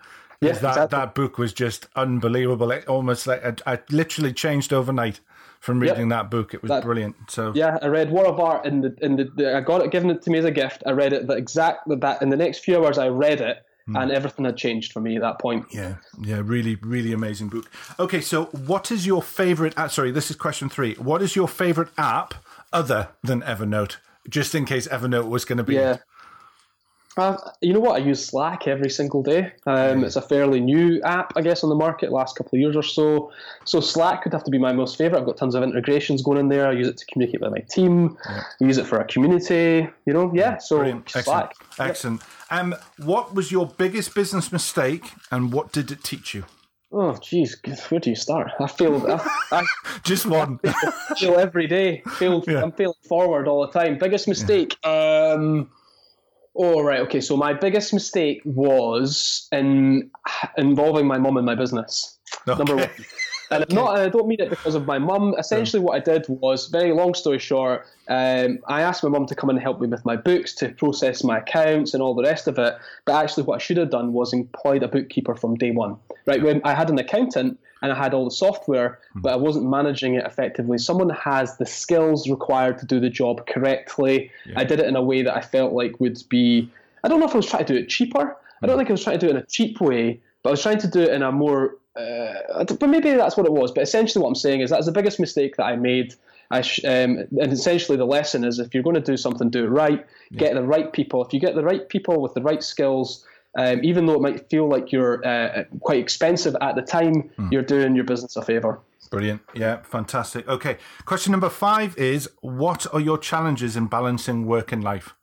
Yeah, 0.41 0.53
that 0.53 0.57
exactly. 0.57 0.99
that 0.99 1.15
book 1.15 1.37
was 1.37 1.53
just 1.53 1.87
unbelievable. 1.97 2.71
It 2.71 2.87
almost 2.89 3.27
like 3.27 3.45
I, 3.67 3.75
I 3.75 3.79
literally 3.91 4.33
changed 4.33 4.73
overnight 4.73 5.21
from 5.61 5.83
Yep. 5.83 5.93
reading 5.93 6.09
that 6.09 6.31
book. 6.31 6.55
It 6.55 6.63
was 6.63 6.71
That- 6.71 6.83
brilliant. 6.83 7.15
So 7.29 7.53
Yeah, 7.55 7.79
I 7.83 7.87
read 7.87 8.11
War 8.11 8.27
of 8.27 8.41
Art 8.41 8.67
in 8.67 8.81
the 8.81 8.95
in 9.01 9.17
the, 9.17 9.25
the 9.37 9.57
I 9.57 9.61
got 9.61 9.83
it 9.83 9.91
given 9.91 10.11
it 10.11 10.23
to 10.23 10.31
me 10.31 10.39
as 10.39 10.45
a 10.45 10.51
gift. 10.51 10.83
I 10.87 10.91
read 10.93 11.13
it 11.13 11.27
the 11.27 11.35
exact 11.35 11.81
that 11.89 12.23
in 12.23 12.31
the 12.31 12.37
next 12.37 12.61
few 12.65 12.77
hours 12.85 12.99
I 12.99 13.09
read 13.09 13.41
it 13.41 13.59
and 13.93 14.13
everything 14.13 14.45
had 14.45 14.57
changed 14.57 14.93
for 14.93 15.01
me 15.01 15.17
at 15.17 15.23
that 15.23 15.41
point. 15.41 15.67
Yeah, 15.73 15.95
yeah, 16.21 16.41
really, 16.45 16.77
really 16.77 17.13
amazing 17.13 17.49
book. 17.49 17.69
Okay, 17.99 18.21
so 18.21 18.45
what 18.45 18.93
is 18.93 19.05
your 19.05 19.21
favorite? 19.21 19.77
Uh, 19.77 19.89
sorry, 19.89 20.13
this 20.13 20.31
is 20.31 20.37
question 20.37 20.69
three. 20.69 20.95
What 20.95 21.23
is 21.23 21.35
your 21.35 21.49
favorite 21.49 21.89
app 21.99 22.35
other 22.73 23.09
than 23.25 23.43
Evernote? 23.43 23.97
Just 24.29 24.55
in 24.55 24.65
case 24.65 24.87
Evernote 24.87 25.29
was 25.29 25.45
going 25.45 25.59
to 25.59 25.65
be. 25.65 25.75
Yeah. 25.75 25.97
You 27.61 27.73
know 27.73 27.81
what? 27.81 28.01
I 28.01 28.05
use 28.05 28.25
Slack 28.25 28.67
every 28.67 28.91
single 28.91 29.23
day. 29.23 29.53
Um, 29.67 30.05
it's 30.05 30.17
a 30.17 30.23
fairly 30.23 30.61
new 30.61 31.01
app, 31.03 31.33
I 31.37 31.43
guess, 31.43 31.63
on 31.63 31.71
the 31.71 31.77
market, 31.77 32.13
last 32.13 32.37
couple 32.37 32.57
of 32.57 32.61
years 32.61 32.77
or 32.77 32.83
so. 32.83 33.33
So 33.65 33.81
Slack 33.81 34.23
could 34.23 34.33
have 34.33 34.45
to 34.45 34.51
be 34.51 34.59
my 34.59 34.73
most 34.73 34.97
favorite. 34.97 35.19
I've 35.19 35.27
got 35.27 35.37
tons 35.37 35.55
of 35.55 35.63
integrations 35.63 36.23
going 36.23 36.39
in 36.39 36.49
there. 36.49 36.69
I 36.69 36.73
use 36.73 36.89
it 36.89 36.97
to 36.99 37.07
communicate 37.07 37.41
with 37.41 37.51
my 37.53 37.61
team. 37.71 38.17
I 38.27 38.43
use 38.61 38.79
it 38.79 38.87
for 38.87 39.01
a 39.01 39.05
community. 39.05 39.89
You 40.07 40.13
know, 40.13 40.31
yeah. 40.35 40.59
So 40.59 40.79
Brilliant. 40.79 41.15
Excellent. 41.15 41.25
Slack. 41.25 41.89
Excellent. 41.89 42.23
Um, 42.51 42.75
what 42.99 43.35
was 43.35 43.53
your 43.53 43.67
biggest 43.67 44.15
business 44.15 44.51
mistake, 44.51 45.13
and 45.31 45.53
what 45.53 45.73
did 45.73 45.91
it 45.91 46.03
teach 46.03 46.35
you? 46.35 46.45
Oh, 46.93 47.17
geez, 47.23 47.57
where 47.89 48.01
do 48.01 48.11
you 48.11 48.17
start? 48.17 48.51
I 48.59 48.67
failed. 48.67 49.07
I, 49.09 49.21
I 49.53 49.65
Just 50.03 50.27
one. 50.27 50.59
fail 51.19 51.39
every 51.39 51.69
day. 51.69 52.03
Failed. 52.17 52.49
Yeah. 52.49 52.63
I'm 52.63 52.73
failing 52.73 52.97
forward 53.09 53.47
all 53.47 53.65
the 53.65 53.73
time. 53.73 53.99
Biggest 53.99 54.27
mistake. 54.27 54.77
Um. 54.85 55.71
Oh 56.57 56.83
right. 56.83 57.01
Okay. 57.01 57.21
So 57.21 57.37
my 57.37 57.53
biggest 57.53 57.95
mistake 57.95 58.43
was 58.45 59.49
in 59.53 60.11
involving 60.57 61.07
my 61.07 61.19
mum 61.19 61.37
in 61.37 61.45
my 61.45 61.55
business. 61.55 62.19
Number 62.47 62.77
one. 62.77 62.91
And 63.51 63.65
I'm 63.69 63.75
not, 63.75 63.95
and 63.95 64.03
I 64.03 64.07
uh, 64.07 64.09
don't 64.09 64.29
mean 64.29 64.41
it 64.41 64.49
because 64.49 64.77
of 64.77 64.87
my 64.87 64.99
mum. 64.99 65.35
Essentially, 65.37 65.83
what 65.83 65.97
I 65.97 65.99
did 65.99 66.25
was, 66.29 66.69
very 66.69 66.93
long 66.93 67.15
story 67.15 67.41
short, 67.41 67.85
um, 68.07 68.61
I 68.69 68.83
asked 68.83 69.03
my 69.03 69.09
mum 69.09 69.27
to 69.27 69.35
come 69.35 69.51
and 69.51 69.59
help 69.59 69.81
me 69.81 69.89
with 69.89 70.05
my 70.05 70.15
books, 70.15 70.55
to 70.57 70.69
process 70.69 71.25
my 71.25 71.39
accounts 71.39 71.93
and 71.93 72.03
all 72.03 72.15
the 72.15 72.23
rest 72.23 72.47
of 72.47 72.59
it. 72.59 72.77
But 73.07 73.25
actually, 73.25 73.43
what 73.45 73.57
I 73.57 73.59
should 73.59 73.77
have 73.79 73.91
done 73.91 74.13
was 74.13 74.33
employed 74.33 74.85
a 74.85 74.89
bookkeeper 74.89 75.35
from 75.35 75.57
day 75.57 75.73
one. 75.73 75.97
Right 76.27 76.43
when 76.43 76.61
I 76.65 76.75
had 76.75 76.91
an 76.91 76.99
accountant 76.99 77.59
and 77.83 77.93
I 77.93 77.97
had 77.97 78.15
all 78.15 78.25
the 78.25 78.31
software, 78.31 79.01
hmm. 79.15 79.21
but 79.23 79.33
I 79.33 79.37
wasn't 79.37 79.69
managing 79.69 80.15
it 80.15 80.25
effectively. 80.25 80.79
Someone 80.79 81.11
has 81.11 81.57
the 81.57 81.67
skills 81.67 82.29
required 82.29 82.79
to 82.79 82.87
do 82.87 83.01
the 83.01 83.11
job 83.11 83.47
correctly. 83.47 84.31
I 84.55 84.65
did 84.65 84.81
it 84.81 84.87
in 84.87 84.97
a 84.97 85.03
way 85.03 85.23
that 85.23 85.37
I 85.37 85.41
felt 85.41 85.73
like 85.73 85.99
would 85.99 86.23
be. 86.29 86.71
I 87.03 87.09
don't 87.09 87.19
know 87.19 87.27
if 87.27 87.35
I 87.35 87.39
was 87.39 87.47
trying 87.47 87.65
to 87.65 87.73
do 87.73 87.79
it 87.79 87.89
cheaper. 87.89 88.37
I 88.63 88.67
don't 88.67 88.75
hmm. 88.75 88.81
think 88.81 88.91
I 88.91 88.93
was 88.93 89.03
trying 89.03 89.19
to 89.19 89.27
do 89.27 89.33
it 89.33 89.37
in 89.37 89.43
a 89.43 89.47
cheap 89.47 89.81
way, 89.81 90.21
but 90.43 90.51
I 90.51 90.53
was 90.53 90.63
trying 90.63 90.79
to 90.79 90.89
do 90.89 91.01
it 91.01 91.13
in 91.13 91.23
a 91.23 91.33
more 91.33 91.77
uh, 92.01 92.65
but 92.65 92.89
maybe 92.89 93.13
that's 93.13 93.37
what 93.37 93.47
it 93.47 93.53
was. 93.53 93.73
But 93.73 93.83
essentially, 93.83 94.23
what 94.23 94.29
I'm 94.29 94.35
saying 94.35 94.61
is 94.61 94.71
that's 94.71 94.87
the 94.87 94.93
biggest 94.93 95.21
mistake 95.21 95.57
that 95.57 95.65
I 95.65 95.77
made. 95.77 96.15
I 96.51 96.63
sh- 96.63 96.85
um, 96.85 97.19
and 97.41 97.53
essentially, 97.53 97.97
the 97.97 98.07
lesson 98.07 98.45
is 98.45 98.59
if 98.59 98.75
you're 98.75 98.83
going 98.83 98.95
to 98.97 99.01
do 99.01 99.17
something, 99.17 99.51
do 99.51 99.65
it 99.65 99.69
right. 99.69 100.05
Get 100.33 100.55
the 100.55 100.63
right 100.63 100.93
people. 100.93 101.25
If 101.25 101.33
you 101.33 101.41
get 101.41 101.55
the 101.55 101.65
right 101.65 101.89
people 101.89 102.21
with 102.21 102.35
the 102.35 102.43
right 102.43 102.63
skills, 102.63 103.25
um, 103.59 103.81
even 103.83 104.07
though 104.07 104.15
it 104.15 104.21
might 104.21 104.49
feel 104.49 104.69
like 104.69 104.93
you're 104.93 105.27
uh, 105.27 105.65
quite 105.81 105.99
expensive 105.99 106.57
at 106.61 106.77
the 106.77 106.83
time, 106.83 107.31
you're 107.51 107.63
doing 107.63 107.95
your 107.95 108.05
business 108.05 108.37
a 108.37 108.43
favor. 108.43 108.81
Brilliant. 109.11 109.43
Yeah, 109.55 109.83
fantastic. 109.83 110.47
Okay. 110.49 110.79
Question 111.05 111.33
number 111.33 111.49
five 111.49 111.97
is 111.99 112.29
What 112.43 112.87
are 112.95 113.01
your 113.01 113.19
challenges 113.19 113.77
in 113.77 113.87
balancing 113.87 114.47
work 114.47 114.71
and 114.71 114.85
life? 114.85 115.15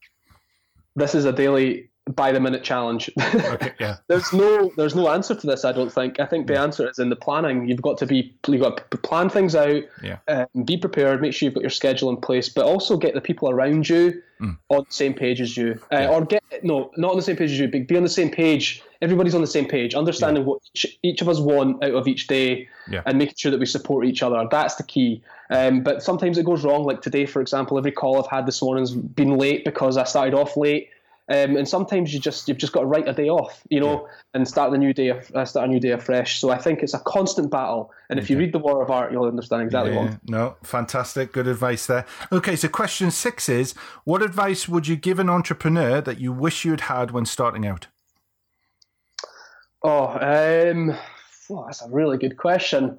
This 0.96 1.16
is 1.16 1.26
a 1.26 1.32
daily 1.32 1.90
by 2.16 2.32
the 2.32 2.40
minute 2.40 2.64
challenge. 2.64 3.10
Okay, 3.58 3.74
yeah. 3.80 3.98
there's 4.08 4.32
no 4.34 4.72
there's 4.78 4.96
no 4.96 5.10
answer 5.10 5.34
to 5.36 5.48
this. 5.48 5.64
I 5.66 5.72
don't 5.72 5.92
think. 5.92 6.20
I 6.20 6.26
think 6.26 6.48
the 6.48 6.58
answer 6.60 6.90
is 6.90 7.00
in 7.00 7.10
the 7.10 7.16
planning. 7.16 7.68
You've 7.68 7.82
got 7.82 7.98
to 8.00 8.06
be 8.06 8.34
you've 8.48 8.62
got 8.62 8.90
to 8.92 8.98
plan 8.98 9.30
things 9.30 9.56
out. 9.56 9.84
Yeah. 10.04 10.18
Um, 10.28 10.64
be 10.64 10.78
prepared. 10.78 11.22
Make 11.22 11.34
sure 11.34 11.48
you've 11.48 11.54
got 11.56 11.62
your 11.64 11.70
schedule 11.70 12.10
in 12.10 12.18
place, 12.18 12.50
but 12.50 12.66
also 12.66 12.98
get 12.98 13.14
the 13.14 13.22
people 13.22 13.50
around 13.50 13.90
you 13.90 14.22
Mm. 14.40 14.56
on 14.70 14.86
the 14.88 14.94
same 14.94 15.16
page 15.16 15.42
as 15.42 15.58
you, 15.58 15.80
uh, 15.92 16.06
or 16.12 16.24
get 16.24 16.44
no 16.62 16.92
not 16.96 17.10
on 17.10 17.18
the 17.18 17.24
same 17.24 17.36
page 17.38 17.50
as 17.50 17.60
you, 17.60 17.68
but 17.68 17.88
be 17.88 17.98
on 17.98 18.04
the 18.04 18.08
same 18.10 18.30
page. 18.30 18.84
Everybody's 19.02 19.34
on 19.34 19.42
the 19.42 19.48
same 19.48 19.66
page, 19.68 19.96
understanding 19.96 20.46
what 20.46 20.62
each, 20.76 21.00
each 21.02 21.22
of 21.24 21.28
us 21.30 21.40
want 21.40 21.84
out 21.84 21.96
of 21.96 22.08
each 22.08 22.28
day, 22.28 22.68
Yeah. 22.88 23.02
and 23.08 23.18
making 23.18 23.34
sure 23.36 23.50
that 23.52 23.60
we 23.60 23.66
support 23.66 24.06
each 24.06 24.22
other. 24.22 24.46
That's 24.52 24.76
the 24.76 24.84
key. 24.84 25.24
Um, 25.50 25.82
but 25.82 26.04
sometimes 26.04 26.38
it 26.38 26.46
goes 26.46 26.64
wrong. 26.64 26.84
Like 26.84 27.02
today, 27.02 27.26
for 27.26 27.42
example, 27.42 27.80
every 27.80 27.92
call 27.92 28.20
I've 28.24 28.30
had 28.30 28.46
this 28.46 28.62
morning's 28.62 28.92
been 28.92 29.40
late 29.40 29.66
because 29.66 29.98
I 29.98 30.04
started 30.04 30.36
off 30.36 30.56
late. 30.56 30.90
Um, 31.30 31.58
and 31.58 31.68
sometimes 31.68 32.14
you 32.14 32.22
just 32.22 32.48
you've 32.48 32.58
just 32.58 32.72
got 32.72 32.82
to 32.82 32.86
write 32.86 33.08
a 33.08 33.14
day 33.14 33.28
off, 33.28 33.62
you 33.70 33.82
know, 33.82 34.08
and 34.34 34.48
start 34.48 34.72
the 34.72 34.78
new 34.78 34.94
day 34.94 35.10
uh, 35.10 35.44
start 35.44 35.68
a 35.68 35.72
new 35.72 35.80
day 35.80 35.92
afresh. 35.92 36.40
So 36.40 36.52
I 36.52 36.58
think 36.58 36.84
it's 36.84 36.94
a 36.94 37.00
constant 37.00 37.52
battle, 37.52 37.92
and 38.10 38.18
if 38.18 38.30
you 38.30 38.38
read 38.38 38.54
the 38.54 38.60
War 38.60 38.82
of 38.82 38.90
Art, 38.90 39.12
you'll 39.12 39.26
understand 39.26 39.64
exactly 39.64 39.94
what. 39.94 40.06
Yeah, 40.06 40.18
no, 40.28 40.56
fantastic. 40.64 41.34
Good 41.34 41.48
advice 41.48 41.86
there. 41.86 42.06
Okay, 42.32 42.56
so 42.56 42.70
question 42.70 43.12
six 43.12 43.50
is 43.50 43.74
What 44.06 44.22
advice 44.22 44.70
would 44.70 44.88
you 44.88 44.96
give 44.96 45.20
an 45.20 45.30
entrepreneur 45.30 46.00
that 46.00 46.22
you 46.22 46.32
wish 46.32 46.64
you 46.64 46.72
had 46.72 46.82
had 46.82 47.12
when 47.12 47.26
starting 47.26 47.68
out? 47.68 47.88
Oh, 49.84 50.08
um, 50.08 50.98
well, 51.50 51.66
that's 51.66 51.82
a 51.82 51.90
really 51.90 52.18
good 52.18 52.38
question. 52.38 52.98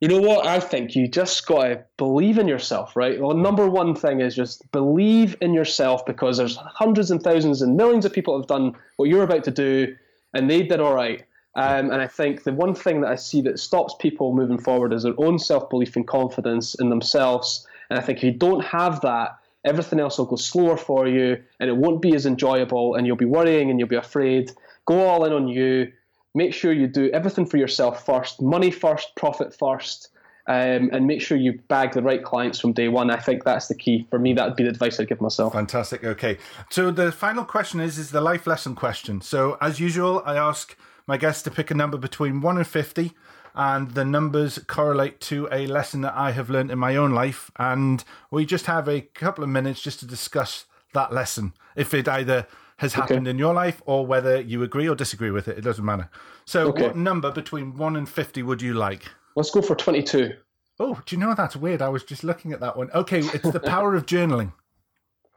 You 0.00 0.08
know 0.08 0.20
what? 0.20 0.46
I 0.46 0.60
think 0.60 0.94
you 0.94 1.08
just 1.08 1.44
got 1.46 1.64
to 1.64 1.84
believe 1.96 2.38
in 2.38 2.46
yourself, 2.46 2.94
right? 2.94 3.20
Well, 3.20 3.36
number 3.36 3.68
one 3.68 3.96
thing 3.96 4.20
is 4.20 4.36
just 4.36 4.70
believe 4.70 5.36
in 5.40 5.52
yourself 5.52 6.06
because 6.06 6.36
there's 6.36 6.56
hundreds 6.56 7.10
and 7.10 7.20
thousands 7.20 7.62
and 7.62 7.76
millions 7.76 8.04
of 8.04 8.12
people 8.12 8.38
have 8.38 8.46
done 8.46 8.74
what 8.96 9.08
you're 9.08 9.24
about 9.24 9.42
to 9.44 9.50
do, 9.50 9.96
and 10.34 10.48
they 10.48 10.62
did 10.62 10.78
all 10.78 10.94
right. 10.94 11.24
Um, 11.56 11.90
and 11.90 12.00
I 12.00 12.06
think 12.06 12.44
the 12.44 12.52
one 12.52 12.74
thing 12.74 13.00
that 13.00 13.10
I 13.10 13.16
see 13.16 13.40
that 13.42 13.58
stops 13.58 13.94
people 13.98 14.32
moving 14.32 14.58
forward 14.58 14.92
is 14.92 15.02
their 15.02 15.18
own 15.18 15.40
self 15.40 15.68
belief 15.68 15.96
and 15.96 16.06
confidence 16.06 16.76
in 16.76 16.90
themselves. 16.90 17.66
And 17.90 17.98
I 17.98 18.02
think 18.02 18.18
if 18.18 18.24
you 18.24 18.32
don't 18.32 18.64
have 18.64 19.00
that, 19.00 19.38
everything 19.64 19.98
else 19.98 20.18
will 20.18 20.26
go 20.26 20.36
slower 20.36 20.76
for 20.76 21.08
you 21.08 21.42
and 21.58 21.68
it 21.68 21.76
won't 21.76 22.00
be 22.00 22.14
as 22.14 22.26
enjoyable 22.26 22.94
and 22.94 23.06
you'll 23.06 23.16
be 23.16 23.24
worrying 23.24 23.70
and 23.70 23.78
you'll 23.80 23.88
be 23.88 23.96
afraid. 23.96 24.52
Go 24.86 25.06
all 25.06 25.24
in 25.24 25.32
on 25.32 25.48
you. 25.48 25.92
Make 26.38 26.54
sure 26.54 26.72
you 26.72 26.86
do 26.86 27.10
everything 27.10 27.46
for 27.46 27.56
yourself 27.56 28.06
first, 28.06 28.40
money 28.40 28.70
first, 28.70 29.12
profit 29.16 29.52
first, 29.52 30.10
um, 30.46 30.88
and 30.92 31.04
make 31.04 31.20
sure 31.20 31.36
you 31.36 31.58
bag 31.66 31.94
the 31.94 32.00
right 32.00 32.22
clients 32.22 32.60
from 32.60 32.72
day 32.72 32.86
one. 32.86 33.10
I 33.10 33.16
think 33.16 33.42
that's 33.42 33.66
the 33.66 33.74
key. 33.74 34.06
For 34.08 34.20
me, 34.20 34.34
that 34.34 34.46
would 34.46 34.54
be 34.54 34.62
the 34.62 34.70
advice 34.70 35.00
I'd 35.00 35.08
give 35.08 35.20
myself. 35.20 35.52
Fantastic. 35.52 36.04
Okay. 36.04 36.38
So 36.70 36.92
the 36.92 37.10
final 37.10 37.44
question 37.44 37.80
is 37.80 37.98
is 37.98 38.12
the 38.12 38.20
life 38.20 38.46
lesson 38.46 38.76
question. 38.76 39.20
So 39.20 39.58
as 39.60 39.80
usual, 39.80 40.22
I 40.24 40.36
ask 40.36 40.76
my 41.08 41.16
guests 41.16 41.42
to 41.42 41.50
pick 41.50 41.72
a 41.72 41.74
number 41.74 41.98
between 41.98 42.40
1 42.40 42.56
and 42.56 42.66
50 42.66 43.14
and 43.56 43.90
the 43.90 44.04
numbers 44.04 44.60
correlate 44.68 45.18
to 45.22 45.48
a 45.50 45.66
lesson 45.66 46.02
that 46.02 46.14
I 46.14 46.30
have 46.30 46.48
learned 46.50 46.70
in 46.70 46.78
my 46.78 46.94
own 46.94 47.10
life 47.10 47.50
and 47.56 48.04
we 48.30 48.46
just 48.46 48.66
have 48.66 48.88
a 48.88 49.00
couple 49.00 49.42
of 49.42 49.50
minutes 49.50 49.82
just 49.82 49.98
to 49.98 50.06
discuss 50.06 50.66
that 50.94 51.12
lesson. 51.12 51.52
If 51.74 51.92
it 51.94 52.06
either 52.06 52.46
has 52.78 52.94
happened 52.94 53.26
in 53.28 53.38
your 53.38 53.52
life 53.54 53.82
or 53.86 54.06
whether 54.06 54.40
you 54.40 54.62
agree 54.62 54.88
or 54.88 54.94
disagree 54.94 55.30
with 55.30 55.48
it, 55.48 55.58
it 55.58 55.62
doesn't 55.62 55.84
matter. 55.84 56.08
So 56.44 56.68
Okay. 56.68 56.82
what 56.82 56.96
number 56.96 57.30
between 57.30 57.76
1 57.76 57.96
and 57.96 58.08
50 58.08 58.42
would 58.44 58.62
you 58.62 58.74
like? 58.74 59.04
Let's 59.36 59.50
go 59.50 59.60
for 59.60 59.74
22. 59.74 60.32
Oh, 60.80 61.00
do 61.04 61.16
you 61.16 61.20
know 61.20 61.34
that's 61.34 61.56
weird? 61.56 61.82
I 61.82 61.88
was 61.88 62.04
just 62.04 62.22
looking 62.22 62.52
at 62.52 62.60
that 62.60 62.76
one. 62.76 62.90
Okay, 62.94 63.18
it's 63.18 63.50
the 63.50 63.60
power 63.74 63.94
of 63.96 64.06
journaling. 64.06 64.52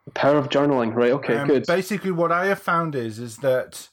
The 0.06 0.12
power 0.12 0.38
of 0.38 0.50
journaling. 0.50 0.94
Right. 0.94 1.12
Okay. 1.12 1.36
Um, 1.36 1.48
good. 1.48 1.66
Basically, 1.66 2.12
what 2.12 2.32
I 2.32 2.46
have 2.48 2.60
found 2.60 2.96
is 2.96 3.18
is 3.18 3.38
that 3.38 3.90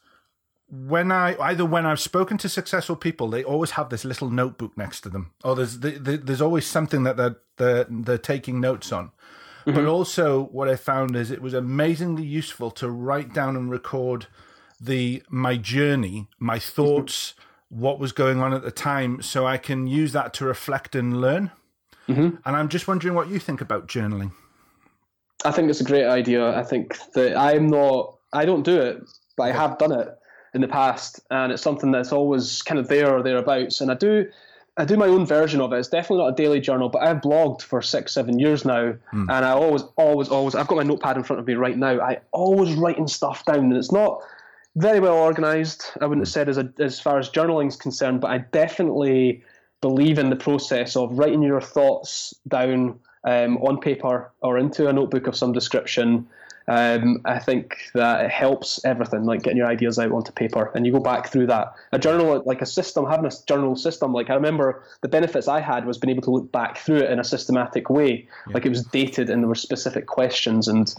when 0.70 1.10
I 1.10 1.36
either 1.38 1.64
when 1.64 1.86
I've 1.86 2.00
spoken 2.00 2.36
to 2.38 2.48
successful 2.50 2.96
people, 2.96 3.28
they 3.28 3.42
always 3.44 3.72
have 3.72 3.88
this 3.88 4.04
little 4.04 4.28
notebook 4.30 4.76
next 4.76 5.00
to 5.02 5.08
them, 5.08 5.32
or 5.42 5.56
there's 5.56 5.80
the, 5.80 5.92
the, 5.92 6.16
there's 6.18 6.42
always 6.42 6.66
something 6.66 7.02
that 7.04 7.16
they're 7.16 7.36
they're, 7.56 7.86
they're 7.88 8.18
taking 8.18 8.60
notes 8.60 8.92
on. 8.92 9.10
But 9.68 9.74
mm-hmm. 9.74 9.88
also, 9.90 10.44
what 10.44 10.66
I 10.66 10.76
found 10.76 11.14
is 11.14 11.30
it 11.30 11.42
was 11.42 11.52
amazingly 11.52 12.24
useful 12.24 12.70
to 12.70 12.88
write 12.88 13.34
down 13.34 13.54
and 13.54 13.70
record 13.70 14.26
the 14.80 15.22
my 15.28 15.58
journey, 15.58 16.26
my 16.38 16.58
thoughts, 16.58 17.34
mm-hmm. 17.34 17.80
what 17.82 17.98
was 17.98 18.12
going 18.12 18.40
on 18.40 18.54
at 18.54 18.62
the 18.62 18.70
time, 18.70 19.20
so 19.20 19.46
I 19.46 19.58
can 19.58 19.86
use 19.86 20.12
that 20.14 20.32
to 20.34 20.46
reflect 20.46 20.94
and 20.94 21.20
learn. 21.20 21.50
Mm-hmm. 22.08 22.36
And 22.46 22.56
I'm 22.56 22.70
just 22.70 22.88
wondering 22.88 23.14
what 23.14 23.28
you 23.28 23.38
think 23.38 23.60
about 23.60 23.88
journaling. 23.88 24.32
I 25.44 25.50
think 25.50 25.68
it's 25.68 25.82
a 25.82 25.84
great 25.84 26.06
idea. 26.06 26.56
I 26.56 26.62
think 26.62 26.96
that 27.12 27.36
I'm 27.36 27.66
not, 27.66 28.16
I 28.32 28.46
don't 28.46 28.64
do 28.64 28.80
it, 28.80 29.02
but 29.36 29.42
I 29.42 29.52
have 29.52 29.76
done 29.76 29.92
it 29.92 30.08
in 30.54 30.62
the 30.62 30.68
past, 30.68 31.20
and 31.30 31.52
it's 31.52 31.60
something 31.60 31.90
that's 31.90 32.10
always 32.10 32.62
kind 32.62 32.78
of 32.78 32.88
there 32.88 33.14
or 33.14 33.22
thereabouts. 33.22 33.82
And 33.82 33.90
I 33.90 33.94
do, 33.96 34.30
I 34.78 34.84
do 34.84 34.96
my 34.96 35.08
own 35.08 35.26
version 35.26 35.60
of 35.60 35.72
it. 35.72 35.78
It's 35.78 35.88
definitely 35.88 36.24
not 36.24 36.32
a 36.32 36.36
daily 36.36 36.60
journal, 36.60 36.88
but 36.88 37.02
I've 37.02 37.20
blogged 37.20 37.62
for 37.62 37.82
six, 37.82 38.12
seven 38.14 38.38
years 38.38 38.64
now, 38.64 38.94
and 39.12 39.30
I 39.44 39.50
always, 39.50 39.82
always, 39.96 40.28
always, 40.28 40.54
I've 40.54 40.68
got 40.68 40.76
my 40.76 40.84
notepad 40.84 41.16
in 41.16 41.24
front 41.24 41.40
of 41.40 41.46
me 41.46 41.54
right 41.54 41.76
now. 41.76 42.00
I 42.00 42.20
always 42.30 42.74
writing 42.74 43.08
stuff 43.08 43.44
down, 43.44 43.58
and 43.58 43.76
it's 43.76 43.90
not 43.90 44.22
very 44.76 45.00
well 45.00 45.16
organized. 45.16 45.84
I 46.00 46.06
wouldn't 46.06 46.24
have 46.26 46.32
said 46.32 46.48
as 46.48 46.58
a, 46.58 46.72
as 46.78 47.00
far 47.00 47.18
as 47.18 47.28
journaling 47.28 47.66
is 47.66 47.76
concerned, 47.76 48.20
but 48.20 48.30
I 48.30 48.38
definitely 48.38 49.42
believe 49.80 50.18
in 50.18 50.30
the 50.30 50.36
process 50.36 50.94
of 50.94 51.18
writing 51.18 51.42
your 51.42 51.60
thoughts 51.60 52.32
down 52.46 53.00
um, 53.24 53.58
on 53.58 53.80
paper 53.80 54.30
or 54.42 54.58
into 54.58 54.88
a 54.88 54.92
notebook 54.92 55.26
of 55.26 55.36
some 55.36 55.52
description. 55.52 56.28
Um, 56.68 57.22
I 57.24 57.38
think 57.38 57.76
that 57.94 58.26
it 58.26 58.30
helps 58.30 58.84
everything, 58.84 59.24
like 59.24 59.42
getting 59.42 59.56
your 59.56 59.66
ideas 59.66 59.98
out 59.98 60.12
onto 60.12 60.32
paper, 60.32 60.70
and 60.74 60.86
you 60.86 60.92
go 60.92 61.00
back 61.00 61.28
through 61.28 61.46
that. 61.46 61.72
A 61.92 61.98
journal, 61.98 62.42
like 62.44 62.60
a 62.60 62.66
system, 62.66 63.06
having 63.06 63.24
a 63.24 63.30
journal 63.46 63.74
system. 63.74 64.12
Like 64.12 64.28
I 64.28 64.34
remember, 64.34 64.82
the 65.00 65.08
benefits 65.08 65.48
I 65.48 65.60
had 65.60 65.86
was 65.86 65.96
being 65.96 66.10
able 66.10 66.22
to 66.22 66.30
look 66.30 66.52
back 66.52 66.78
through 66.78 66.98
it 66.98 67.10
in 67.10 67.18
a 67.18 67.24
systematic 67.24 67.88
way. 67.88 68.28
Like 68.52 68.66
it 68.66 68.68
was 68.68 68.82
dated, 68.84 69.30
and 69.30 69.42
there 69.42 69.48
were 69.48 69.54
specific 69.54 70.06
questions, 70.06 70.68
and 70.68 70.94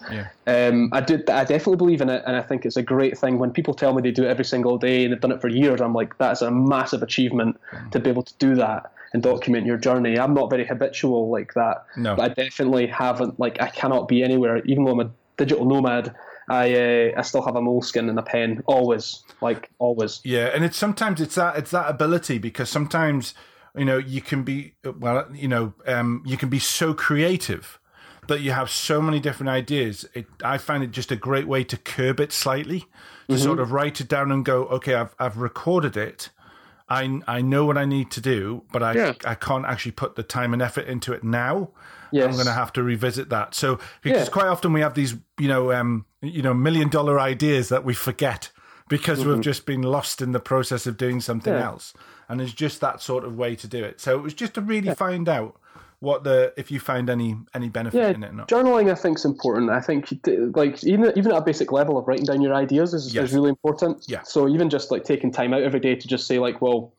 um, 0.48 0.90
I 0.92 1.02
did. 1.02 1.30
I 1.30 1.44
definitely 1.44 1.78
believe 1.78 2.02
in 2.02 2.10
it, 2.10 2.24
and 2.26 2.36
I 2.36 2.42
think 2.42 2.66
it's 2.66 2.78
a 2.78 2.84
great 2.84 3.18
thing. 3.18 3.38
When 3.38 3.52
people 3.52 3.74
tell 3.74 3.94
me 3.94 4.02
they 4.02 4.12
do 4.12 4.24
it 4.24 4.30
every 4.30 4.46
single 4.46 4.78
day 4.78 5.04
and 5.04 5.14
they've 5.14 5.22
done 5.22 5.32
it 5.32 5.42
for 5.42 5.50
years, 5.50 5.82
I'm 5.82 5.94
like, 5.94 6.18
that's 6.18 6.42
a 6.42 6.50
massive 6.50 7.04
achievement 7.04 7.60
to 7.92 8.00
be 8.00 8.10
able 8.10 8.24
to 8.24 8.34
do 8.40 8.56
that 8.56 8.92
and 9.14 9.24
document 9.24 9.66
your 9.66 9.78
journey. 9.78 10.20
I'm 10.20 10.34
not 10.34 10.50
very 10.50 10.66
habitual 10.66 11.30
like 11.32 11.54
that, 11.56 11.84
No. 11.98 12.16
but 12.16 12.32
I 12.32 12.34
definitely 12.34 12.86
haven't. 12.88 13.40
Like, 13.40 13.60
I 13.62 13.70
cannot 13.70 14.08
be 14.08 14.24
anywhere, 14.24 14.58
even 14.66 14.86
though 14.86 14.92
I'm 14.92 15.00
a 15.00 15.12
digital 15.40 15.66
nomad. 15.66 16.14
I 16.50 16.74
uh, 16.74 17.20
I 17.20 17.22
still 17.24 17.42
have 17.44 17.56
a 17.56 17.62
Moleskine 17.62 18.10
and 18.10 18.20
a 18.20 18.24
pen, 18.24 18.64
always, 18.68 19.24
like 19.42 19.70
always. 19.80 20.20
Yeah, 20.24 20.48
and 20.48 20.64
it's 20.64 20.78
sometimes 20.78 21.22
it's 21.22 21.36
that 21.36 21.58
it's 21.58 21.72
that 21.72 21.90
ability 21.90 22.38
because 22.38 22.70
sometimes 22.70 23.34
you 23.76 23.86
know 23.86 23.98
you 23.98 24.22
can 24.22 24.44
be 24.44 24.74
well 24.84 25.28
you 25.34 25.48
know 25.48 25.74
um, 25.88 26.24
you 26.26 26.38
can 26.38 26.50
be 26.50 26.60
so 26.60 26.94
creative 26.94 27.80
that 28.28 28.42
you 28.42 28.52
have 28.52 28.70
so 28.70 29.02
many 29.02 29.20
different 29.20 29.50
ideas. 29.50 30.06
It, 30.14 30.28
I 30.44 30.58
find 30.58 30.84
it 30.84 30.92
just 30.92 31.12
a 31.12 31.16
great 31.16 31.48
way 31.48 31.64
to 31.64 31.78
curb 31.78 32.20
it 32.20 32.32
slightly, 32.32 32.86
to 33.28 33.38
sort 33.38 33.60
of 33.60 33.72
write 33.72 34.00
it 34.02 34.08
down 34.08 34.32
and 34.32 34.44
go, 34.46 34.66
okay, 34.66 34.96
I've 34.96 35.16
I've 35.20 35.38
recorded 35.38 35.96
it. 35.98 36.30
I 36.90 37.22
I 37.28 37.42
know 37.42 37.66
what 37.66 37.78
I 37.78 37.86
need 37.86 38.10
to 38.12 38.22
do, 38.22 38.64
but 38.72 38.82
I 38.82 38.94
Yeah. 38.94 39.14
I 39.24 39.36
can't 39.36 39.66
actually 39.66 39.92
put 39.92 40.16
the 40.16 40.24
time 40.24 40.54
and 40.54 40.62
effort 40.64 40.88
into 40.88 41.14
it 41.14 41.24
now. 41.24 41.70
Yes. 42.12 42.26
I'm 42.28 42.34
going 42.34 42.46
to 42.46 42.54
have 42.54 42.74
to 42.74 42.84
revisit 42.84 43.30
that. 43.30 43.56
So 43.56 43.80
because 44.02 44.28
Yeah. 44.28 44.32
quite 44.32 44.48
often 44.48 44.74
we 44.74 44.82
have 44.82 44.94
these, 44.94 45.16
you 45.40 45.48
know, 45.48 45.72
um, 45.72 46.06
you 46.22 46.42
know, 46.42 46.54
million 46.54 46.90
dollar 46.90 47.20
ideas 47.20 47.70
that 47.70 47.84
we 47.86 47.94
forget 47.94 48.52
because 48.90 49.24
we've 49.26 49.42
just 49.42 49.66
been 49.66 49.84
lost 49.84 50.22
in 50.22 50.32
the 50.32 50.40
process 50.40 50.88
of 50.88 50.98
doing 50.98 51.22
something 51.22 51.54
Mm-hmm. 51.54 51.62
Yeah. 51.62 51.68
else. 51.70 51.94
And 52.28 52.42
it's 52.42 52.54
just 52.54 52.82
that 52.82 53.02
sort 53.02 53.24
of 53.26 53.36
way 53.38 53.56
to 53.56 53.68
do 53.68 53.84
it. 53.84 54.00
So 54.02 54.18
it 54.18 54.22
was 54.22 54.34
just 54.34 54.54
to 54.56 54.62
really 54.62 54.94
find 54.96 55.28
out 55.30 55.56
what 56.02 56.24
the 56.24 56.54
if 56.56 56.72
you 56.72 56.80
find 56.80 57.10
any 57.10 57.36
any 57.54 57.68
benefit 57.68 57.98
Yeah, 57.98 58.08
in 58.10 58.24
it 58.24 58.30
or 58.30 58.34
not. 58.34 58.48
journaling 58.48 58.90
I 58.90 58.96
think 58.96 59.18
is 59.18 59.26
important. 59.26 59.70
I 59.70 59.82
think 59.82 60.08
like 60.56 60.82
even 60.86 61.12
even 61.18 61.32
at 61.34 61.38
a 61.40 61.42
basic 61.42 61.72
level 61.74 61.98
of 61.98 62.08
writing 62.08 62.24
down 62.26 62.42
your 62.42 62.54
ideas 62.56 62.94
is, 62.94 63.14
Yes. 63.14 63.30
is 63.30 63.34
really 63.36 63.50
important. 63.50 64.06
Yeah. 64.08 64.22
So 64.24 64.48
even 64.48 64.70
just 64.70 64.92
like 64.92 65.04
taking 65.04 65.30
time 65.32 65.54
out 65.54 65.62
every 65.62 65.80
day 65.82 65.96
to 65.96 66.08
just 66.08 66.26
say 66.26 66.40
like, 66.40 66.62
well, 66.62 66.94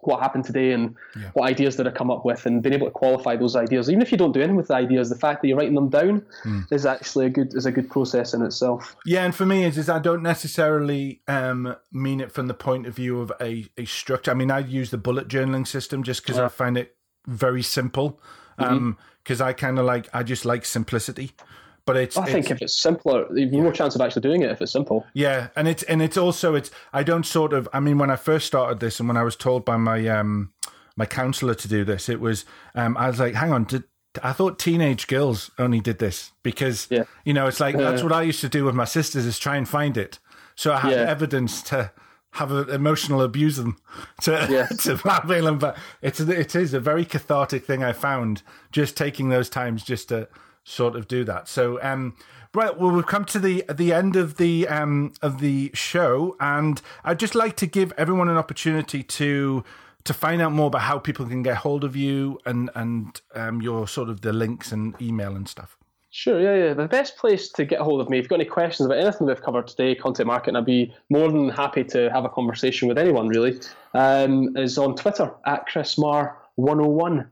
what 0.00 0.20
happened 0.20 0.44
today 0.44 0.72
and 0.72 0.94
Yeah. 1.16 1.30
what 1.34 1.48
ideas 1.50 1.76
did 1.76 1.86
I 1.86 1.90
come 1.90 2.10
up 2.10 2.24
with, 2.24 2.46
and 2.46 2.62
being 2.62 2.74
able 2.74 2.86
to 2.86 2.92
qualify 2.92 3.34
those 3.36 3.56
ideas, 3.56 3.88
even 3.90 4.00
if 4.00 4.12
you 4.12 4.18
don't 4.18 4.32
do 4.32 4.40
anything 4.40 4.56
with 4.56 4.68
the 4.68 4.74
ideas, 4.74 5.08
the 5.10 5.16
fact 5.16 5.42
that 5.42 5.48
you're 5.48 5.58
writing 5.58 5.74
them 5.74 5.88
down 5.88 6.22
Hmm. 6.44 6.60
is 6.70 6.86
actually 6.86 7.26
a 7.26 7.30
good 7.30 7.54
is 7.54 7.66
a 7.66 7.72
good 7.72 7.90
process 7.90 8.32
in 8.34 8.42
itself. 8.42 8.94
Yeah, 9.04 9.24
and 9.24 9.34
for 9.34 9.44
me 9.44 9.64
is 9.64 9.76
is 9.76 9.88
I 9.88 9.98
don't 9.98 10.22
necessarily 10.22 11.20
um, 11.26 11.74
mean 11.92 12.20
it 12.20 12.30
from 12.32 12.46
the 12.46 12.54
point 12.54 12.86
of 12.86 12.94
view 12.94 13.20
of 13.20 13.32
a, 13.40 13.66
a 13.76 13.84
structure. 13.84 14.30
I 14.30 14.34
mean, 14.34 14.50
I 14.50 14.60
use 14.60 14.90
the 14.90 14.98
bullet 14.98 15.28
journaling 15.28 15.66
system 15.66 16.02
just 16.02 16.22
because 16.22 16.38
I 16.38 16.48
find 16.48 16.76
it 16.78 16.96
very 17.26 17.62
simple. 17.62 18.20
Mm-hmm. 18.58 18.92
Because 19.22 19.40
I 19.40 19.52
kind 19.52 19.78
of 19.78 19.84
like 19.84 20.08
I 20.14 20.22
just 20.22 20.44
like 20.44 20.64
simplicity. 20.64 21.32
But 21.88 21.96
it's 21.96 22.18
I 22.18 22.26
think 22.26 22.50
if 22.50 22.60
it's 22.60 22.76
simpler, 22.78 23.26
you've 23.34 23.50
more 23.50 23.72
chance 23.72 23.94
of 23.94 24.02
actually 24.02 24.20
doing 24.20 24.42
it 24.42 24.50
if 24.50 24.60
it's 24.60 24.72
simple. 24.72 25.06
Yeah, 25.14 25.48
and 25.56 25.66
it's 25.66 25.82
and 25.84 26.02
it's 26.02 26.18
also 26.18 26.54
it's 26.54 26.70
I 26.92 27.02
don't 27.02 27.24
sort 27.24 27.54
of 27.54 27.66
I 27.72 27.80
mean 27.80 27.96
when 27.96 28.10
I 28.10 28.16
first 28.16 28.46
started 28.46 28.78
this 28.78 29.00
and 29.00 29.08
when 29.08 29.16
I 29.16 29.22
was 29.22 29.36
told 29.36 29.64
by 29.64 29.78
my 29.78 30.06
um 30.08 30.52
my 30.96 31.06
counselor 31.06 31.54
to 31.54 31.66
do 31.68 31.84
this 31.86 32.10
it 32.10 32.20
was 32.20 32.44
um 32.74 32.94
I 32.98 33.06
was 33.08 33.18
like 33.18 33.34
hang 33.34 33.52
on 33.54 33.64
did 33.64 33.84
I 34.22 34.32
thought 34.34 34.58
teenage 34.58 35.06
girls 35.06 35.50
only 35.58 35.80
did 35.80 35.98
this 35.98 36.32
because 36.42 36.88
Yeah. 36.90 37.04
you 37.24 37.32
know 37.32 37.46
it's 37.46 37.60
like 37.60 37.74
that's 37.76 38.02
what 38.02 38.12
I 38.12 38.20
used 38.22 38.40
to 38.42 38.48
do 38.50 38.64
with 38.66 38.74
my 38.74 38.84
sisters 38.84 39.24
is 39.24 39.38
try 39.38 39.56
and 39.56 39.66
find 39.66 39.96
it 39.96 40.18
So 40.56 40.74
I 40.74 40.80
had 40.80 40.92
Yeah. 40.92 40.98
evidence 41.10 41.62
to 41.70 41.90
have 42.32 42.52
an 42.52 42.68
emotional 42.68 43.22
abuse 43.22 43.56
them 43.56 43.78
to 44.24 44.46
Yeah. 44.50 44.66
to 44.84 44.96
blackmail 44.96 45.44
them. 45.46 45.58
But 45.58 45.78
it's 46.02 46.20
it 46.20 46.54
is 46.54 46.74
a 46.74 46.80
very 46.80 47.06
cathartic 47.06 47.64
thing 47.64 47.82
I 47.82 47.92
found 47.94 48.42
just 48.72 48.94
taking 48.94 49.30
those 49.30 49.48
times 49.48 49.82
just 49.84 50.08
to 50.10 50.28
sort 50.68 50.96
of 50.96 51.08
do 51.08 51.24
that. 51.24 51.48
So 51.48 51.82
um 51.82 52.16
right 52.54 52.78
well 52.78 52.90
we've 52.90 53.06
come 53.06 53.24
to 53.26 53.38
the 53.38 53.64
the 53.72 53.92
end 53.92 54.16
of 54.16 54.36
the 54.36 54.68
um 54.68 55.12
of 55.22 55.40
the 55.40 55.70
show 55.74 56.36
and 56.40 56.80
I'd 57.04 57.18
just 57.18 57.34
like 57.34 57.56
to 57.56 57.66
give 57.66 57.92
everyone 57.96 58.28
an 58.28 58.36
opportunity 58.36 59.02
to 59.02 59.64
to 60.04 60.14
find 60.14 60.40
out 60.40 60.52
more 60.52 60.68
about 60.68 60.82
how 60.82 60.98
people 60.98 61.26
can 61.26 61.42
get 61.42 61.58
hold 61.58 61.84
of 61.84 61.96
you 61.96 62.38
and 62.46 62.70
and 62.74 63.20
um 63.34 63.62
your 63.62 63.88
sort 63.88 64.08
of 64.08 64.20
the 64.20 64.32
links 64.32 64.72
and 64.72 65.00
email 65.00 65.34
and 65.34 65.48
stuff. 65.48 65.78
Sure, 66.10 66.40
yeah, 66.40 66.68
yeah. 66.68 66.74
The 66.74 66.88
best 66.88 67.18
place 67.18 67.50
to 67.50 67.66
get 67.66 67.80
hold 67.80 68.00
of 68.00 68.08
me, 68.08 68.18
if 68.18 68.24
you've 68.24 68.30
got 68.30 68.40
any 68.40 68.46
questions 68.46 68.86
about 68.86 68.98
anything 68.98 69.26
we've 69.26 69.42
covered 69.42 69.66
today, 69.66 69.94
content 69.94 70.26
marketing, 70.26 70.56
I'd 70.56 70.64
be 70.64 70.94
more 71.10 71.30
than 71.30 71.50
happy 71.50 71.84
to 71.84 72.10
have 72.10 72.24
a 72.24 72.30
conversation 72.30 72.88
with 72.88 72.96
anyone, 72.96 73.28
really, 73.28 73.60
um, 73.92 74.56
is 74.56 74.78
on 74.78 74.96
Twitter, 74.96 75.30
at 75.44 75.66
Chris 75.66 75.96
ChrisMarr101. 75.96 77.10
And 77.18 77.26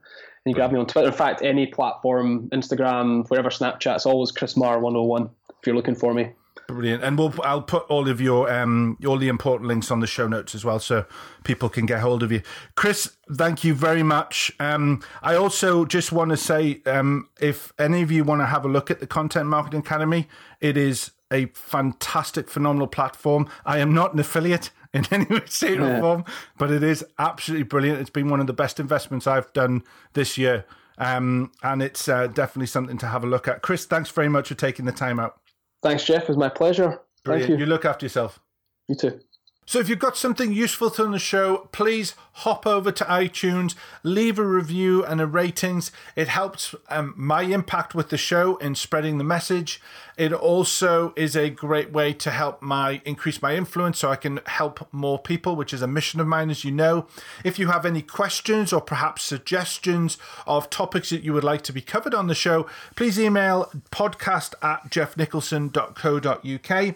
you 0.46 0.54
grab 0.54 0.72
me 0.72 0.78
on 0.78 0.86
Twitter. 0.86 1.08
In 1.08 1.14
fact, 1.14 1.42
any 1.42 1.66
platform, 1.66 2.48
Instagram, 2.50 3.28
wherever, 3.28 3.50
Snapchat, 3.50 3.96
it's 3.96 4.06
always 4.06 4.32
ChrisMarr101 4.32 5.30
if 5.48 5.66
you're 5.66 5.76
looking 5.76 5.94
for 5.94 6.14
me. 6.14 6.30
Brilliant, 6.68 7.04
and 7.04 7.16
we'll 7.16 7.32
I'll 7.44 7.62
put 7.62 7.84
all 7.84 8.08
of 8.08 8.20
your 8.20 8.50
um 8.52 8.98
all 9.06 9.18
the 9.18 9.28
important 9.28 9.68
links 9.68 9.90
on 9.92 10.00
the 10.00 10.06
show 10.06 10.26
notes 10.26 10.52
as 10.52 10.64
well, 10.64 10.80
so 10.80 11.04
people 11.44 11.68
can 11.68 11.86
get 11.86 12.00
hold 12.00 12.24
of 12.24 12.32
you. 12.32 12.42
Chris, 12.74 13.16
thank 13.32 13.62
you 13.62 13.72
very 13.72 14.02
much. 14.02 14.50
Um, 14.58 15.00
I 15.22 15.36
also 15.36 15.84
just 15.84 16.10
want 16.10 16.30
to 16.32 16.36
say, 16.36 16.82
um, 16.86 17.28
if 17.40 17.72
any 17.78 18.02
of 18.02 18.10
you 18.10 18.24
want 18.24 18.40
to 18.40 18.46
have 18.46 18.64
a 18.64 18.68
look 18.68 18.90
at 18.90 18.98
the 18.98 19.06
Content 19.06 19.46
Marketing 19.46 19.80
Academy, 19.80 20.28
it 20.60 20.76
is 20.76 21.12
a 21.32 21.46
fantastic, 21.46 22.48
phenomenal 22.48 22.88
platform. 22.88 23.48
I 23.64 23.78
am 23.78 23.94
not 23.94 24.14
an 24.14 24.18
affiliate 24.18 24.70
in 24.96 25.06
any 25.10 25.26
way, 25.26 25.42
shape, 25.46 25.80
or 25.80 26.00
form, 26.00 26.24
but 26.58 26.70
it 26.70 26.82
is 26.82 27.04
absolutely 27.18 27.64
brilliant. 27.64 28.00
It's 28.00 28.10
been 28.10 28.28
one 28.28 28.40
of 28.40 28.46
the 28.46 28.52
best 28.52 28.80
investments 28.80 29.26
I've 29.26 29.52
done 29.52 29.82
this 30.14 30.36
year. 30.36 30.64
Um, 30.98 31.52
and 31.62 31.82
it's 31.82 32.08
uh, 32.08 32.26
definitely 32.28 32.66
something 32.66 32.96
to 32.98 33.06
have 33.06 33.22
a 33.22 33.26
look 33.26 33.46
at. 33.46 33.62
Chris, 33.62 33.84
thanks 33.84 34.10
very 34.10 34.28
much 34.28 34.48
for 34.48 34.54
taking 34.54 34.86
the 34.86 34.92
time 34.92 35.20
out. 35.20 35.38
Thanks, 35.82 36.04
Jeff. 36.04 36.22
It 36.22 36.28
was 36.28 36.38
my 36.38 36.48
pleasure. 36.48 36.88
Thank 36.88 37.00
Brilliant. 37.24 37.50
you. 37.50 37.56
You 37.58 37.66
look 37.66 37.84
after 37.84 38.06
yourself. 38.06 38.40
You 38.88 38.94
too. 38.94 39.20
So 39.68 39.80
if 39.80 39.88
you've 39.88 39.98
got 39.98 40.16
something 40.16 40.52
useful 40.52 40.94
on 40.96 41.10
the 41.10 41.18
show, 41.18 41.68
please 41.72 42.14
hop 42.34 42.68
over 42.68 42.92
to 42.92 43.04
iTunes, 43.04 43.74
leave 44.04 44.38
a 44.38 44.44
review 44.44 45.04
and 45.04 45.20
a 45.20 45.26
ratings. 45.26 45.90
It 46.14 46.28
helps 46.28 46.72
um, 46.88 47.14
my 47.16 47.42
impact 47.42 47.92
with 47.92 48.10
the 48.10 48.16
show 48.16 48.58
in 48.58 48.76
spreading 48.76 49.18
the 49.18 49.24
message. 49.24 49.82
It 50.16 50.32
also 50.32 51.12
is 51.16 51.34
a 51.34 51.50
great 51.50 51.90
way 51.90 52.12
to 52.12 52.30
help 52.30 52.62
my 52.62 53.02
increase 53.04 53.42
my 53.42 53.56
influence 53.56 53.98
so 53.98 54.08
I 54.08 54.14
can 54.14 54.38
help 54.46 54.86
more 54.92 55.18
people, 55.18 55.56
which 55.56 55.74
is 55.74 55.82
a 55.82 55.88
mission 55.88 56.20
of 56.20 56.28
mine, 56.28 56.48
as 56.48 56.62
you 56.62 56.70
know. 56.70 57.08
If 57.42 57.58
you 57.58 57.66
have 57.66 57.84
any 57.84 58.02
questions 58.02 58.72
or 58.72 58.80
perhaps 58.80 59.24
suggestions 59.24 60.16
of 60.46 60.70
topics 60.70 61.10
that 61.10 61.24
you 61.24 61.32
would 61.32 61.42
like 61.42 61.62
to 61.62 61.72
be 61.72 61.80
covered 61.80 62.14
on 62.14 62.28
the 62.28 62.36
show, 62.36 62.68
please 62.94 63.18
email 63.18 63.68
podcast 63.90 64.54
at 64.62 64.90
jeffnicholson.co.uk. 64.90 66.94